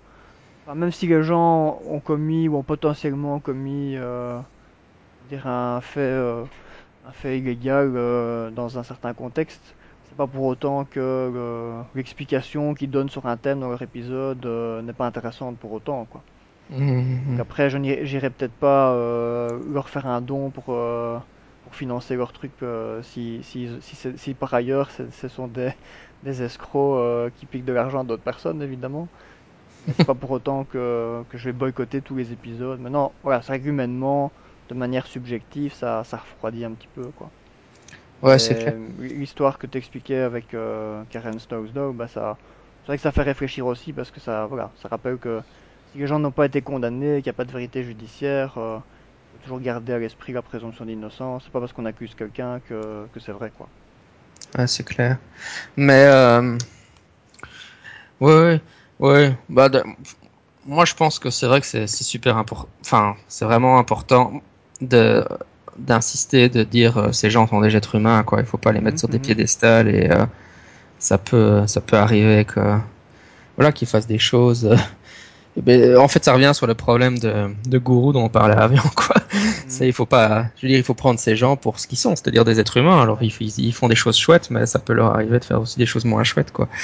même 0.75 0.91
si 0.91 1.07
les 1.07 1.23
gens 1.23 1.81
ont 1.87 1.99
commis 1.99 2.47
ou 2.49 2.57
ont 2.57 2.63
potentiellement 2.63 3.39
commis, 3.39 3.95
euh, 3.97 4.39
dire 5.29 5.47
un 5.47 5.81
fait, 5.81 6.01
euh, 6.01 6.43
un 7.07 7.11
fait 7.13 7.39
illégal 7.39 7.93
euh, 7.95 8.51
dans 8.51 8.77
un 8.79 8.83
certain 8.83 9.13
contexte, 9.13 9.75
c'est 10.05 10.17
pas 10.17 10.27
pour 10.27 10.43
autant 10.45 10.85
que 10.85 11.83
l'explication 11.95 12.73
qu'ils 12.73 12.91
donnent 12.91 13.09
sur 13.09 13.25
un 13.27 13.37
thème 13.37 13.61
dans 13.61 13.69
leur 13.69 13.81
épisode 13.81 14.45
n'est 14.83 14.93
pas 14.93 15.07
intéressante 15.07 15.57
pour 15.57 15.71
autant, 15.73 16.05
quoi. 16.05 16.21
Mmh. 16.69 17.31
Donc 17.31 17.39
après, 17.39 17.69
je 17.69 17.77
n'irai 17.77 18.29
peut-être 18.29 18.53
pas 18.53 18.93
euh, 18.93 19.59
leur 19.73 19.89
faire 19.89 20.05
un 20.05 20.21
don 20.21 20.51
pour, 20.51 20.65
euh, 20.69 21.17
pour 21.63 21.75
financer 21.75 22.15
leur 22.15 22.31
truc 22.31 22.51
euh, 22.63 23.01
si, 23.01 23.43
si, 23.43 23.67
si, 23.81 24.17
si, 24.17 24.33
par 24.33 24.53
ailleurs 24.53 24.89
ce 24.91 25.27
sont 25.27 25.47
des, 25.47 25.73
des 26.23 26.41
escrocs 26.43 27.33
qui 27.35 27.45
piquent 27.45 27.65
de 27.65 27.73
l'argent 27.73 28.03
d'autres 28.03 28.23
personnes, 28.23 28.61
évidemment. 28.61 29.07
C'est 29.87 30.05
pas 30.05 30.15
pour 30.15 30.31
autant 30.31 30.63
que, 30.63 31.23
que 31.29 31.37
je 31.37 31.45
vais 31.45 31.53
boycotter 31.53 32.01
tous 32.01 32.15
les 32.15 32.31
épisodes. 32.31 32.79
Maintenant, 32.79 33.13
voilà, 33.23 33.41
c'est 33.41 33.57
vrai 33.57 33.67
humainement, 33.67 34.31
de 34.69 34.75
manière 34.75 35.07
subjective, 35.07 35.73
ça, 35.73 36.03
ça 36.03 36.17
refroidit 36.17 36.63
un 36.63 36.71
petit 36.71 36.87
peu, 36.87 37.11
quoi. 37.11 37.29
Ouais, 38.21 38.37
c'est 38.37 38.55
clair. 38.55 38.75
L'histoire 38.99 39.57
que 39.57 39.65
tu 39.67 39.77
expliquais 39.77 40.19
avec 40.19 40.55
Karen 41.09 41.39
Snowsnow, 41.39 41.93
bah 41.93 42.07
ça, 42.07 42.37
c'est 42.81 42.87
vrai 42.87 42.97
que 42.97 43.01
ça 43.03 43.11
fait 43.11 43.23
réfléchir 43.23 43.65
aussi 43.65 43.91
parce 43.91 44.11
que 44.11 44.19
ça, 44.19 44.45
voilà, 44.45 44.71
ça 44.75 44.87
rappelle 44.87 45.17
que 45.17 45.41
si 45.91 45.97
les 45.97 46.07
gens 46.07 46.19
n'ont 46.19 46.31
pas 46.31 46.45
été 46.45 46.61
condamnés, 46.61 47.21
qu'il 47.21 47.31
n'y 47.31 47.35
a 47.35 47.37
pas 47.37 47.45
de 47.45 47.51
vérité 47.51 47.83
judiciaire, 47.83 48.53
euh, 48.57 48.77
faut 48.77 49.43
toujours 49.43 49.59
garder 49.59 49.93
à 49.93 49.99
l'esprit 49.99 50.33
la 50.33 50.41
présomption 50.41 50.85
d'innocence. 50.85 51.43
C'est 51.45 51.51
pas 51.51 51.59
parce 51.59 51.73
qu'on 51.73 51.85
accuse 51.85 52.15
quelqu'un 52.15 52.59
que, 52.67 53.05
que 53.13 53.19
c'est 53.19 53.31
vrai, 53.31 53.51
quoi. 53.57 53.67
Ah, 54.57 54.67
c'est 54.67 54.83
clair. 54.83 55.17
Mais, 55.75 56.05
euh... 56.05 56.57
ouais, 58.19 58.61
ouais, 58.99 59.35
bah, 59.49 59.69
de... 59.69 59.83
moi 60.65 60.85
je 60.85 60.93
pense 60.93 61.19
que 61.19 61.29
c'est 61.29 61.47
vrai 61.47 61.61
que 61.61 61.67
c'est 61.67 61.87
super 61.87 62.37
important. 62.37 62.69
Enfin, 62.81 63.15
c'est 63.27 63.45
vraiment 63.45 63.77
important 63.77 64.41
de 64.81 65.25
d'insister, 65.77 66.49
de 66.49 66.63
dire 66.63 66.97
euh, 66.97 67.11
ces 67.13 67.29
gens 67.29 67.47
sont 67.47 67.61
des 67.61 67.75
êtres 67.75 67.95
humains, 67.95 68.23
quoi. 68.23 68.41
Il 68.41 68.45
faut 68.45 68.57
pas 68.57 68.73
les 68.73 68.81
mettre 68.81 68.99
sur 68.99 69.07
des 69.07 69.19
piédestals 69.19 69.87
et 69.87 70.09
euh, 70.11 70.25
ça 70.99 71.17
peut 71.17 71.65
ça 71.65 71.79
peut 71.79 71.95
arriver 71.95 72.43
que 72.43 72.77
voilà 73.55 73.71
qu'ils 73.71 73.87
fassent 73.87 74.07
des 74.07 74.19
choses 74.19 74.75
eh 75.57 75.61
ben, 75.61 75.97
en 75.97 76.07
fait, 76.07 76.23
ça 76.23 76.33
revient 76.33 76.51
sur 76.53 76.65
le 76.65 76.75
problème 76.75 77.19
de, 77.19 77.49
de 77.67 77.77
gourou 77.77 78.13
dont 78.13 78.23
on 78.23 78.29
parlait 78.29 78.55
avant, 78.55 78.87
quoi. 78.95 79.15
Mm. 79.33 79.83
Il 79.83 79.93
faut 79.93 80.05
pas, 80.05 80.45
je 80.55 80.61
veux 80.61 80.69
dire, 80.69 80.77
il 80.77 80.83
faut 80.83 80.93
prendre 80.93 81.19
ces 81.19 81.35
gens 81.35 81.57
pour 81.57 81.77
ce 81.79 81.87
qu'ils 81.87 81.97
sont, 81.97 82.15
c'est-à-dire 82.15 82.45
des 82.45 82.59
êtres 82.61 82.77
humains. 82.77 83.01
Alors, 83.01 83.21
ils, 83.21 83.33
ils, 83.57 83.73
font 83.73 83.89
des 83.89 83.95
choses 83.95 84.17
chouettes, 84.17 84.49
mais 84.49 84.65
ça 84.65 84.79
peut 84.79 84.93
leur 84.93 85.07
arriver 85.07 85.39
de 85.39 85.43
faire 85.43 85.59
aussi 85.59 85.77
des 85.77 85.85
choses 85.85 86.05
moins 86.05 86.23
chouettes, 86.23 86.51
quoi. 86.51 86.65
Ouais, 86.65 86.79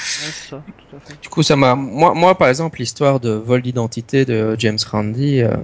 ça, 0.50 0.62
tout 0.90 0.96
à 0.96 1.00
fait. 1.00 1.20
Du 1.22 1.30
coup, 1.30 1.42
ça 1.42 1.56
m'a, 1.56 1.74
moi, 1.74 2.12
moi, 2.12 2.36
par 2.36 2.48
exemple, 2.48 2.78
l'histoire 2.78 3.20
de 3.20 3.30
vol 3.30 3.62
d'identité 3.62 4.26
de 4.26 4.54
James 4.58 4.78
Randi, 4.90 5.40
euh, 5.40 5.56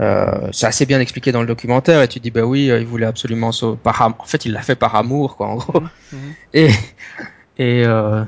euh, 0.00 0.48
c'est 0.50 0.66
assez 0.66 0.86
bien 0.86 0.98
expliqué 0.98 1.30
dans 1.30 1.42
le 1.42 1.46
documentaire, 1.46 2.00
et 2.00 2.08
tu 2.08 2.20
dis, 2.20 2.30
bah 2.30 2.42
oui, 2.42 2.68
il 2.68 2.86
voulait 2.86 3.04
absolument 3.04 3.52
sauver, 3.52 3.76
par, 3.82 4.00
en 4.00 4.24
fait, 4.24 4.46
il 4.46 4.52
l'a 4.52 4.62
fait 4.62 4.76
par 4.76 4.94
amour, 4.96 5.36
quoi, 5.36 5.48
en 5.48 5.56
gros. 5.56 5.80
Mm 5.80 5.88
-hmm. 6.12 6.16
Et, 6.54 6.70
et, 7.58 7.84
euh, 7.84 8.24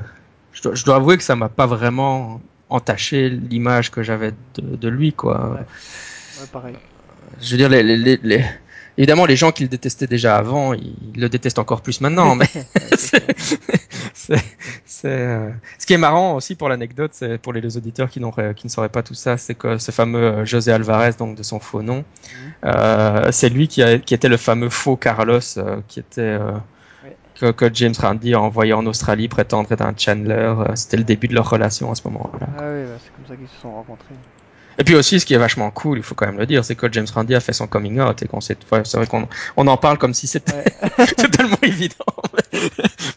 je 0.51 0.61
dois, 0.61 0.75
je 0.75 0.85
dois 0.85 0.95
avouer 0.97 1.17
que 1.17 1.23
ça 1.23 1.35
m'a 1.35 1.49
pas 1.49 1.65
vraiment 1.65 2.39
entacher 2.75 3.29
l'image 3.29 3.91
que 3.91 4.03
j'avais 4.03 4.31
de, 4.55 4.75
de, 4.75 4.87
lui, 4.87 5.13
quoi. 5.13 5.49
Ouais. 5.49 5.59
ouais 5.59 6.47
pareil. 6.51 6.75
Je 7.41 7.51
veux 7.51 7.57
dire, 7.57 7.69
les, 7.69 7.83
les, 7.83 8.19
les, 8.21 8.45
évidemment, 8.97 9.25
les 9.25 9.35
gens 9.35 9.51
qui 9.51 9.63
le 9.63 9.69
détestaient 9.69 10.07
déjà 10.07 10.37
avant, 10.37 10.73
ils 10.73 10.95
le 11.15 11.29
détestent 11.29 11.59
encore 11.59 11.81
plus 11.81 12.01
maintenant. 12.01 12.35
mais 12.35 12.47
c'est, 14.13 15.05
euh... 15.05 15.51
ce 15.77 15.85
qui 15.85 15.93
est 15.93 15.97
marrant 15.97 16.35
aussi 16.35 16.55
pour 16.55 16.69
l'anecdote, 16.69 17.11
c'est 17.13 17.37
pour 17.37 17.53
les 17.53 17.61
deux 17.61 17.77
auditeurs 17.77 18.09
qui, 18.09 18.19
qui 18.55 18.67
ne 18.67 18.69
sauraient 18.69 18.89
pas 18.89 19.03
tout 19.03 19.13
ça, 19.13 19.37
c'est 19.37 19.55
que 19.55 19.77
ce 19.77 19.91
fameux 19.91 20.45
José 20.45 20.71
Alvarez, 20.71 21.11
donc 21.17 21.37
de 21.37 21.43
son 21.43 21.59
faux 21.59 21.81
nom, 21.81 21.99
mmh. 21.99 22.03
euh, 22.65 23.31
c'est 23.31 23.49
lui 23.49 23.67
qui, 23.67 23.83
a, 23.83 23.99
qui 23.99 24.13
était 24.13 24.29
le 24.29 24.37
fameux 24.37 24.69
faux 24.69 24.95
Carlos, 24.95 25.39
euh, 25.57 25.81
qui 25.87 25.99
était 25.99 26.37
que, 27.39 27.51
que, 27.51 27.69
James 27.73 27.93
Randi 27.97 28.33
a 28.33 28.41
envoyé 28.41 28.73
en 28.73 28.85
Australie 28.85 29.27
prétendre 29.27 29.71
être 29.71 29.81
un 29.81 29.93
Chandler. 29.97 30.53
C'était 30.75 30.97
le 30.97 31.03
début 31.03 31.27
de 31.27 31.35
leur 31.35 31.49
relation 31.49 31.91
à 31.91 31.95
ce 31.95 32.01
moment-là. 32.05 32.47
Ah 32.57 32.61
oui, 32.61 32.83
bah 32.85 32.97
c'est 33.03 33.13
comme 33.15 33.27
ça 33.27 33.35
qu'ils 33.35 33.47
se 33.47 33.61
sont 33.61 33.73
rencontrés. 33.73 34.15
Et 34.77 34.83
puis 34.83 34.95
aussi, 34.95 35.19
ce 35.19 35.25
qui 35.25 35.33
est 35.33 35.37
vachement 35.37 35.71
cool, 35.71 35.97
il 35.99 36.03
faut 36.03 36.15
quand 36.15 36.25
même 36.25 36.37
le 36.37 36.45
dire, 36.45 36.65
c'est 36.65 36.75
que 36.75 36.91
James 36.91 37.07
Randi 37.13 37.33
a 37.33 37.39
fait 37.39 37.53
son 37.53 37.67
coming 37.67 37.99
out 38.01 38.21
et 38.21 38.27
qu'on 38.27 38.41
sait, 38.41 38.57
ouais, 38.71 38.81
c'est 38.83 38.97
vrai 38.97 39.07
qu'on 39.07 39.27
on 39.55 39.67
en 39.67 39.77
parle 39.77 39.97
comme 39.97 40.13
si 40.13 40.27
c'était 40.27 40.53
ouais. 40.53 41.05
totalement 41.17 41.57
évident. 41.61 41.95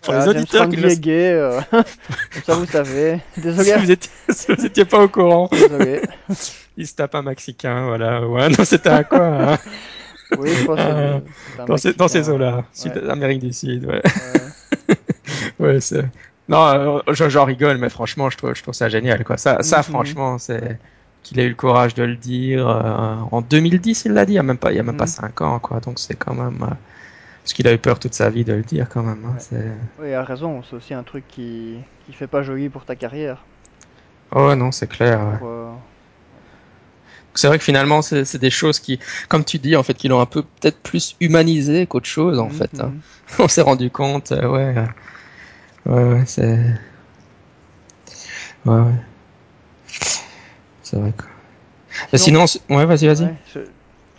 Pour 0.02 0.14
voilà, 0.14 0.24
les 0.24 0.31
auditeurs 0.31 0.62
James 0.62 0.70
qui 0.70 0.76
le... 0.76 0.90
est 0.90 1.00
gay, 1.00 1.33
euh... 1.33 1.61
comme 1.72 2.42
ça 2.44 2.54
vous 2.54 2.66
savez. 2.66 3.20
Désolé. 3.37 3.72
Si 3.72 3.78
vous 3.78 3.90
étiez, 3.90 4.11
si 4.31 4.52
vous 4.52 4.66
étiez 4.66 4.85
pas 4.85 5.00
au 5.00 5.09
courant. 5.09 5.48
Désolé. 5.50 6.02
il 6.76 6.87
se 6.87 6.94
tape 6.94 7.14
un 7.16 7.22
Mexicain, 7.22 7.87
voilà. 7.87 8.24
Ouais, 8.26 8.48
non, 8.48 8.64
c'était 8.64 8.90
à 8.90 9.04
quoi 9.04 9.26
hein? 9.26 9.59
Oui, 10.37 10.51
je 10.55 10.64
pense 10.67 10.79
euh, 10.81 11.21
dans, 11.67 11.77
ces, 11.77 11.95
dans 11.95 12.09
ces 12.09 12.29
eaux-là, 12.29 12.64
ouais. 12.85 13.11
Amérique 13.11 13.41
du 13.41 13.53
Sud, 13.53 13.87
ouais. 13.87 14.03
Ouais, 14.88 14.97
ouais 15.59 15.81
c'est. 15.81 16.05
Non, 16.49 17.03
j'en 17.09 17.45
rigole, 17.45 17.79
mais 17.79 17.88
franchement, 17.91 18.31
je 18.31 18.38
trouve, 18.38 18.55
je 18.55 18.62
trouve 18.62 18.75
ça 18.75 18.88
génial, 18.88 19.25
quoi. 19.25 19.37
Ça, 19.37 19.62
ça, 19.62 19.79
mm 19.79 19.81
-hmm. 19.81 19.85
franchement, 19.85 20.38
c'est 20.38 20.79
qu'il 21.23 21.38
ait 21.38 21.45
eu 21.45 21.51
le 21.51 21.55
courage 21.55 21.95
de 21.95 22.05
le 22.05 22.17
dire. 22.17 22.67
Euh, 22.69 23.17
en 23.31 23.41
2010, 23.43 24.05
il 24.07 24.12
l'a 24.12 24.25
dit, 24.25 24.33
il 24.33 24.37
n'y 24.37 24.38
a 24.38 24.43
même 24.43 24.59
pas, 24.59 24.73
il 24.73 24.77
y 24.77 24.81
a 24.81 24.83
même 24.83 24.95
mm 24.95 24.99
-hmm. 24.99 24.99
pas 24.99 25.07
5 25.07 25.41
ans, 25.43 25.59
quoi. 25.59 25.81
Donc 25.81 25.99
c'est 25.99 26.19
quand 26.25 26.35
même. 26.35 26.62
Euh, 26.62 26.75
parce 27.43 27.53
qu'il 27.55 27.67
a 27.69 27.73
eu 27.73 27.79
peur 27.79 27.99
toute 27.99 28.14
sa 28.14 28.29
vie 28.31 28.45
de 28.45 28.53
le 28.53 28.62
dire, 28.62 28.87
quand 28.93 29.03
même. 29.03 29.23
Hein, 29.27 29.37
ouais. 29.53 29.73
Oui, 29.99 30.09
il 30.11 30.14
a 30.14 30.23
raison. 30.23 30.62
C'est 30.64 30.77
aussi 30.77 30.95
un 30.95 31.03
truc 31.03 31.25
qui, 31.35 31.79
qui 32.05 32.12
fait 32.12 32.31
pas 32.35 32.43
joli 32.43 32.69
pour 32.69 32.85
ta 32.85 32.95
carrière. 32.97 33.38
Oh 34.33 34.55
non, 34.55 34.71
c'est 34.73 34.91
clair. 34.97 35.19
Pour, 35.38 35.49
euh, 35.49 35.73
c'est 37.35 37.47
vrai 37.47 37.59
que 37.59 37.64
finalement, 37.64 38.03
c'est 38.03 38.38
des 38.38 38.51
choses 38.51 38.81
qui, 38.81 38.99
comme 39.29 39.45
tu 39.45 39.59
dis, 39.59 39.77
en 39.77 39.83
fait, 39.83 39.95
qui 39.95 40.09
l'ont 40.09 40.21
un 40.21 40.27
peu 40.27 40.43
peut-être 40.43 40.81
plus 40.81 41.17
humanisé 41.21 41.87
qu'autre 41.87 42.07
chose, 42.07 42.38
en 42.38 42.46
mm 42.46 42.50
-hmm. 42.50 42.59
fait. 42.59 42.81
Hein. 42.81 42.92
On 43.38 43.48
s'est 43.48 43.63
rendu 43.63 43.90
compte, 43.90 44.33
euh, 44.33 44.48
ouais, 44.48 44.75
ouais, 45.87 46.05
ouais, 46.13 46.23
c'est, 46.27 46.59
ouais, 48.67 48.81
ouais, 48.87 49.00
c'est 50.83 50.96
vrai. 50.96 51.13
Quoi. 51.17 51.29
Sinon, 52.15 52.46
sinon 52.46 52.77
ouais, 52.77 52.87
vas-y, 52.87 53.07
vas-y. 53.07 53.25
Ouais, 53.25 53.65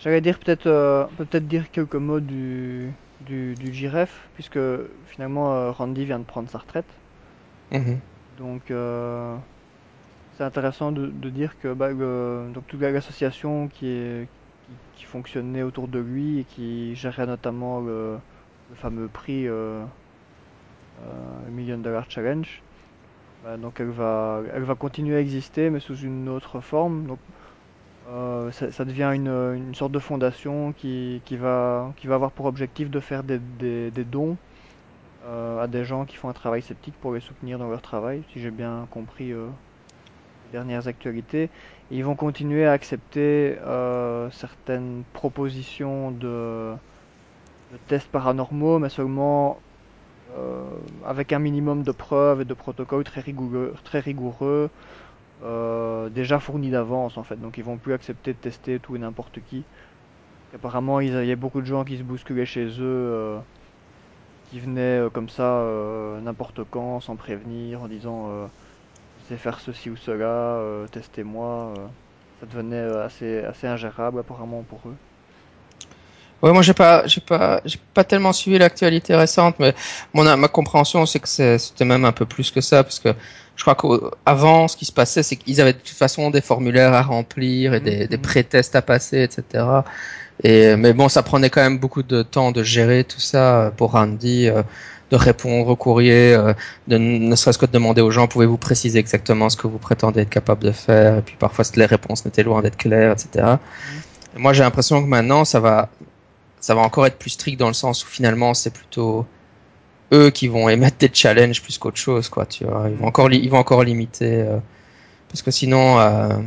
J'allais 0.01 0.21
dire 0.21 0.39
peut-être, 0.39 0.67
euh, 0.67 1.05
peut-être 1.17 1.47
dire 1.47 1.65
quelques 1.71 1.95
mots 1.95 2.21
du 2.21 2.91
du, 3.25 3.53
du 3.55 3.89
puisque 4.33 4.59
finalement 5.07 5.53
euh, 5.53 5.71
Randy 5.71 6.05
vient 6.05 6.19
de 6.19 6.23
prendre 6.23 6.49
sa 6.49 6.59
retraite. 6.59 6.85
Mm 7.71 7.77
-hmm. 7.77 7.97
Donc 8.37 8.71
euh, 8.71 9.35
c'est 10.39 10.45
intéressant 10.45 10.93
de, 10.93 11.29
dire 11.29 11.59
que 11.59 11.73
bah, 11.73 11.89
le, 11.91 12.49
donc 12.53 12.65
toute 12.67 12.79
l'association 12.79 13.67
qui, 13.67 14.25
fonctionnait 15.05 15.63
autour 15.63 15.89
de 15.89 15.99
lui 15.99 16.39
et 16.39 16.43
qui 16.45 16.95
gérait 16.95 17.25
notamment 17.25 17.81
le, 17.81 18.17
fameux 18.75 19.09
prix 19.09 19.47
euh, 19.47 19.83
euh, 21.03 21.49
Million 21.51 21.77
Dollar 21.79 22.05
Challenge, 22.07 22.61
bah, 23.43 23.57
donc 23.57 23.81
elle 23.81 23.89
va, 23.89 24.41
elle 24.53 24.63
va 24.63 24.75
continuer 24.75 25.17
à 25.17 25.19
exister 25.19 25.69
mais 25.69 25.81
sous 25.81 25.97
une 25.97 26.29
autre 26.29 26.61
forme. 26.61 27.07
Donc, 27.07 27.19
euh, 28.09 28.49
ça, 28.51 28.85
devient 28.85 29.11
une, 29.13 29.75
sorte 29.75 29.91
de 29.91 29.99
fondation 29.99 30.71
qui, 30.71 31.21
qui, 31.25 31.35
va, 31.35 31.91
qui 31.97 32.07
va 32.07 32.15
avoir 32.15 32.31
pour 32.31 32.45
objectif 32.45 32.89
de 32.89 33.01
faire 33.01 33.23
des, 33.23 33.39
des, 33.59 34.05
dons 34.05 34.37
à 35.27 35.67
des 35.67 35.83
gens 35.83 36.05
qui 36.05 36.15
font 36.15 36.29
un 36.29 36.33
travail 36.33 36.61
sceptique 36.61 36.95
pour 37.01 37.13
les 37.13 37.19
soutenir 37.19 37.59
dans 37.59 37.69
leur 37.69 37.81
travail, 37.81 38.23
si 38.31 38.39
j'ai 38.39 38.51
bien 38.51 38.87
compris 38.89 39.33
dernières 40.51 40.87
actualités. 40.87 41.49
ils 41.91 42.03
vont 42.03 42.15
continuer 42.15 42.65
à 42.65 42.71
accepter 42.71 43.55
certaines 44.31 45.03
propositions 45.13 46.11
de, 46.11 46.73
tests 47.87 48.09
paranormaux, 48.09 48.79
mais 48.79 48.89
seulement 48.89 49.59
euh, 50.37 50.63
avec 51.05 51.33
un 51.33 51.39
minimum 51.39 51.83
de 51.83 51.91
preuves 51.91 52.41
et 52.41 52.45
de 52.45 52.53
protocoles 52.53 53.03
très 53.03 53.21
rigoureux, 53.21 53.73
rigoureux 53.93 54.69
euh, 55.43 56.09
déjà 56.09 56.39
fournis 56.39 56.69
d'avance 56.69 57.17
en 57.17 57.23
fait. 57.23 57.37
Donc 57.37 57.57
ils 57.57 57.63
vont 57.63 57.77
plus 57.77 57.93
accepter 57.93 58.33
de 58.33 58.37
tester 58.37 58.79
tout 58.79 58.95
et 58.95 58.99
n'importe 58.99 59.39
qui. 59.49 59.63
Apparemment, 60.53 60.99
il 60.99 61.25
y 61.25 61.31
a 61.31 61.35
beaucoup 61.35 61.61
de 61.61 61.65
gens 61.65 61.83
qui 61.83 61.97
se 61.97 62.03
bousculaient 62.03 62.45
chez 62.45 62.65
eux, 62.65 62.81
euh, 62.81 63.39
qui 64.49 64.59
venaient 64.59 65.01
comme 65.13 65.29
ça 65.29 65.63
n'importe 66.23 66.61
quand, 66.71 66.99
sans 67.01 67.15
prévenir, 67.15 67.83
en 67.83 67.87
disant 67.87 68.49
sais 69.29 69.37
faire 69.37 69.59
ceci 69.59 69.89
ou 69.89 69.97
cela, 69.97 70.59
testez-moi. 70.91 71.73
ça 72.39 72.45
devenait 72.45 72.83
assez, 73.03 73.39
assez 73.43 73.67
ingérable 73.67 74.19
apparemment 74.19 74.63
pour 74.67 74.79
eux. 74.85 74.95
Ouais, 76.41 76.53
moi 76.53 76.61
j'ai 76.61 76.73
pas, 76.73 77.05
j'ai 77.05 77.19
pas, 77.19 77.59
j'ai 77.65 77.79
pas 77.93 78.05
tellement 78.05 78.31
suivi 78.31 78.57
l'actualité 78.57 79.13
récente, 79.13 79.55
mais 79.59 79.75
mon 80.13 80.37
ma 80.37 80.47
compréhension 80.47 81.05
c'est 81.05 81.19
que 81.19 81.27
c'était 81.27 81.83
même 81.83 82.05
un 82.05 82.13
peu 82.13 82.25
plus 82.25 82.49
que 82.51 82.61
ça, 82.61 82.83
parce 82.83 82.99
que 82.99 83.13
je 83.57 83.65
crois 83.65 83.75
qu'avant 83.75 84.69
ce 84.69 84.77
qui 84.77 84.85
se 84.85 84.93
passait, 84.93 85.21
c'est 85.21 85.35
qu'ils 85.35 85.59
avaient 85.59 85.73
de 85.73 85.79
toute 85.79 85.89
façon 85.89 86.29
des 86.29 86.39
formulaires 86.39 86.93
à 86.93 87.01
remplir 87.01 87.73
et 87.73 87.81
des, 87.81 88.07
des 88.07 88.15
mhm. 88.15 88.21
pré-tests 88.21 88.75
à 88.75 88.81
passer, 88.81 89.21
etc. 89.21 89.65
Et 90.43 90.77
mais 90.77 90.93
bon, 90.93 91.09
ça 91.09 91.23
prenait 91.23 91.49
quand 91.49 91.61
même 91.61 91.77
beaucoup 91.77 92.03
de 92.03 92.21
temps 92.23 92.53
de 92.53 92.63
gérer 92.63 93.03
tout 93.03 93.19
ça 93.19 93.73
pour 93.75 93.91
Randy. 93.91 94.49
De 95.11 95.15
répondre 95.15 95.67
au 95.69 95.75
courrier, 95.75 96.33
euh, 96.33 96.53
de 96.87 96.97
ne 96.97 97.35
serait-ce 97.35 97.57
que 97.57 97.65
de 97.65 97.71
demander 97.71 98.01
aux 98.01 98.11
gens 98.11 98.27
pouvez-vous 98.27 98.57
préciser 98.57 98.99
exactement 98.99 99.49
ce 99.49 99.57
que 99.57 99.65
vous 99.65 99.79
prétendez 99.79 100.21
être 100.21 100.29
capable 100.29 100.63
de 100.63 100.71
faire, 100.71 101.17
et 101.17 101.21
puis 101.21 101.35
parfois 101.39 101.65
les 101.75 101.85
réponses 101.85 102.25
n'étaient 102.25 102.43
loin 102.43 102.61
d'être 102.61 102.77
claires, 102.77 103.13
etc. 103.13 103.55
Moi 104.37 104.53
j'ai 104.53 104.61
l'impression 104.61 105.01
que 105.01 105.07
maintenant 105.07 105.45
ça 105.45 105.59
va 105.59 105.89
ça 106.59 106.75
va 106.75 106.81
encore 106.81 107.07
être 107.07 107.17
plus 107.17 107.31
strict 107.31 107.59
dans 107.59 107.67
le 107.69 107.73
sens 107.73 108.03
où 108.03 108.07
finalement 108.07 108.53
c'est 108.53 108.71
plutôt 108.71 109.25
eux 110.13 110.29
qui 110.29 110.47
vont 110.47 110.69
émettre 110.69 110.97
des 110.97 111.09
challenges 111.13 111.61
plus 111.61 111.77
qu'autre 111.77 111.97
chose, 111.97 112.29
quoi, 112.29 112.45
tu 112.45 112.65
vois. 112.65 112.87
Ils 112.89 112.95
vont 112.95 113.07
encore, 113.07 113.31
ils 113.31 113.49
vont 113.49 113.57
encore 113.57 113.83
limiter, 113.83 114.41
euh, 114.41 114.57
parce 115.27 115.41
que 115.41 115.51
sinon, 115.51 115.99
euh, 115.99 116.37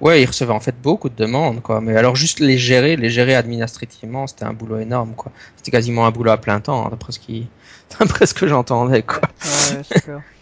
ouais, 0.00 0.22
ils 0.22 0.26
recevaient 0.26 0.52
en 0.52 0.60
fait 0.60 0.74
beaucoup 0.80 1.08
de 1.08 1.14
demandes, 1.14 1.62
quoi. 1.62 1.80
Mais 1.80 1.96
alors 1.96 2.16
juste 2.16 2.40
les 2.40 2.58
gérer, 2.58 2.96
les 2.96 3.10
gérer 3.10 3.34
administrativement, 3.34 4.26
c'était 4.26 4.44
un 4.44 4.52
boulot 4.52 4.78
énorme, 4.78 5.14
quoi. 5.14 5.32
C'était 5.56 5.70
quasiment 5.70 6.06
un 6.06 6.10
boulot 6.10 6.32
à 6.32 6.38
plein 6.38 6.60
temps, 6.60 6.86
hein, 6.86 6.88
d'après 6.90 7.12
ce 7.12 7.20
qui, 7.20 7.46
d'après 7.98 8.26
ce 8.26 8.34
que 8.34 8.46
j'entendais, 8.46 9.02
quoi. 9.02 9.20
Ouais, 9.44 10.14
ouais, 10.14 10.20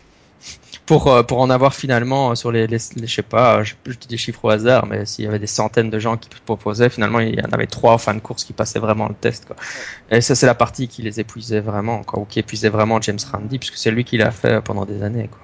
pour 0.86 1.07
euh, 1.09 1.22
pour 1.22 1.40
en 1.40 1.51
avoir 1.51 1.74
finalement 1.74 2.34
sur 2.34 2.51
les, 2.51 2.66
les, 2.66 2.78
je 2.78 3.07
sais 3.07 3.22
pas 3.22 3.62
je, 3.62 3.74
dis 3.84 4.09
des 4.09 4.16
chiffres 4.16 4.45
au 4.45 4.51
hasard 4.51 4.86
mais 4.86 5.07
s'il 5.07 5.24
y 5.24 5.28
avait 5.28 5.38
des 5.38 5.47
centaines 5.47 5.90
de 5.90 5.99
gens 5.99 6.16
qui 6.16 6.28
proposaient 6.45 6.90
finalement 6.90 7.20
il 7.20 7.38
y 7.38 7.40
en 7.40 7.53
avait 7.53 7.66
trois 7.66 7.93
en 7.93 7.99
fin 7.99 8.14
de 8.14 8.20
course 8.20 8.45
qui 8.45 8.53
passaient 8.53 8.80
vraiment 8.80 9.09
le 9.09 9.14
test 9.14 9.47
quoi. 9.47 9.57
et 10.11 10.20
ça 10.20 10.34
c'est 10.34 10.47
la 10.47 10.55
partie 10.55 10.88
qui 10.88 11.03
les 11.03 11.20
épuisait 11.20 11.61
vraiment 11.61 12.03
quoi, 12.03 12.20
ou 12.20 12.24
qui 12.24 12.40
épuisait 12.40 12.68
vraiment 12.68 13.01
James 13.01 13.18
Randi 13.30 13.59
puisque 13.59 13.76
c'est 13.76 13.90
lui 13.90 14.05
qui 14.05 14.16
l'a 14.16 14.30
fait 14.30 14.61
pendant 14.62 14.84
des 14.84 15.03
années 15.03 15.28
quoi. 15.28 15.40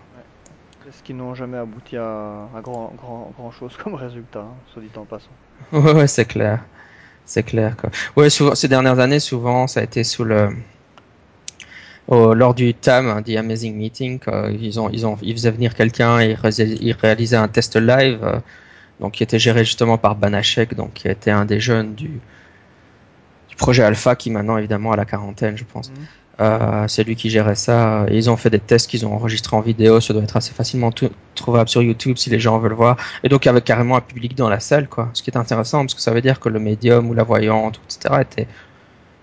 ce 0.91 1.03
qui 1.03 1.15
n'ont 1.15 1.35
jamais 1.35 1.59
abouti 1.59 1.97
à, 1.97 2.49
à 2.57 2.61
grand, 2.61 2.93
grand, 2.97 3.33
grand 3.39 3.53
chose 3.53 3.73
comme 3.83 3.95
résultat, 3.95 4.41
hein, 4.41 4.55
soit 4.73 4.83
dit 4.83 4.91
en 4.97 5.05
passant. 5.05 5.31
Ouais, 5.73 5.93
ouais 5.93 6.07
c'est 6.09 6.25
clair. 6.25 6.65
C'est 7.25 7.43
clair. 7.43 7.77
Quoi. 7.77 7.91
Ouais, 8.17 8.31
souvent, 8.31 8.55
ces 8.55 8.69
dernières 8.69 9.01
années, 9.01 9.21
souvent, 9.21 9.67
ça 9.67 9.81
a 9.81 9.83
été 9.83 10.03
sous 10.03 10.25
le, 10.25 10.49
lors 12.09 12.55
du 12.55 12.75
TAM, 12.75 13.09
hein, 13.09 13.23
The 13.23 13.37
Amazing 13.37 13.77
Meeting, 13.77 14.21
ils 14.61 14.81
ont, 14.81 14.89
ils 14.91 15.07
ont, 15.07 15.17
ils 15.23 15.35
faisaient 15.35 15.51
venir 15.51 15.75
quelqu'un 15.75 16.21
et 16.21 16.37
ils 16.81 16.93
réalisaient 16.93 17.37
un 17.37 17.49
test 17.49 17.77
live, 17.77 18.21
euh, 18.23 18.39
donc 19.01 19.13
qui 19.13 19.23
était 19.23 19.39
géré 19.39 19.65
justement 19.65 19.99
par 19.99 20.17
Banachek, 20.17 20.75
donc 20.75 20.95
qui 20.95 21.09
était 21.09 21.31
un 21.31 21.45
des 21.45 21.61
jeunes 21.61 21.95
du, 21.95 22.09
du 23.49 23.57
projet 23.57 23.83
Alpha, 23.83 24.17
qui 24.17 24.31
maintenant 24.31 24.57
évidemment 24.57 24.93
a 24.93 24.97
la 24.97 25.05
quarantaine, 25.05 25.57
je 25.57 25.65
pense. 25.65 25.93
Euh, 26.41 26.87
c'est 26.87 27.03
lui 27.03 27.17
qui 27.17 27.31
gérait 27.31 27.57
ça. 27.57 28.07
Et 28.09 28.17
ils 28.17 28.31
ont 28.31 28.37
fait 28.37 28.51
des 28.51 28.61
tests 28.61 28.89
qu'ils 28.89 29.05
ont 29.05 29.13
enregistrés 29.13 29.57
en 29.57 29.61
vidéo. 29.61 30.01
Ça 30.01 30.13
doit 30.15 30.23
être 30.23 30.37
assez 30.37 30.55
facilement 30.55 30.93
trouvable 31.35 31.69
sur 31.69 31.83
YouTube 31.83 32.17
si 32.17 32.31
les 32.31 32.39
gens 32.39 32.59
veulent 32.59 32.75
voir. 32.75 32.97
Et 33.25 33.29
donc 33.29 33.47
avec 33.47 33.65
carrément 33.65 33.97
un 33.97 34.01
public 34.01 34.37
dans 34.37 34.49
la 34.49 34.61
salle, 34.61 34.89
quoi. 34.89 35.11
Ce 35.15 35.23
qui 35.23 35.31
est 35.31 35.37
intéressant 35.37 35.81
parce 35.81 35.95
que 35.95 36.01
ça 36.01 36.13
veut 36.13 36.21
dire 36.23 36.39
que 36.39 36.49
le 36.49 36.61
médium 36.61 37.09
ou 37.09 37.15
la 37.15 37.25
voyante, 37.25 37.81
etc., 37.87 38.23
était 38.23 38.47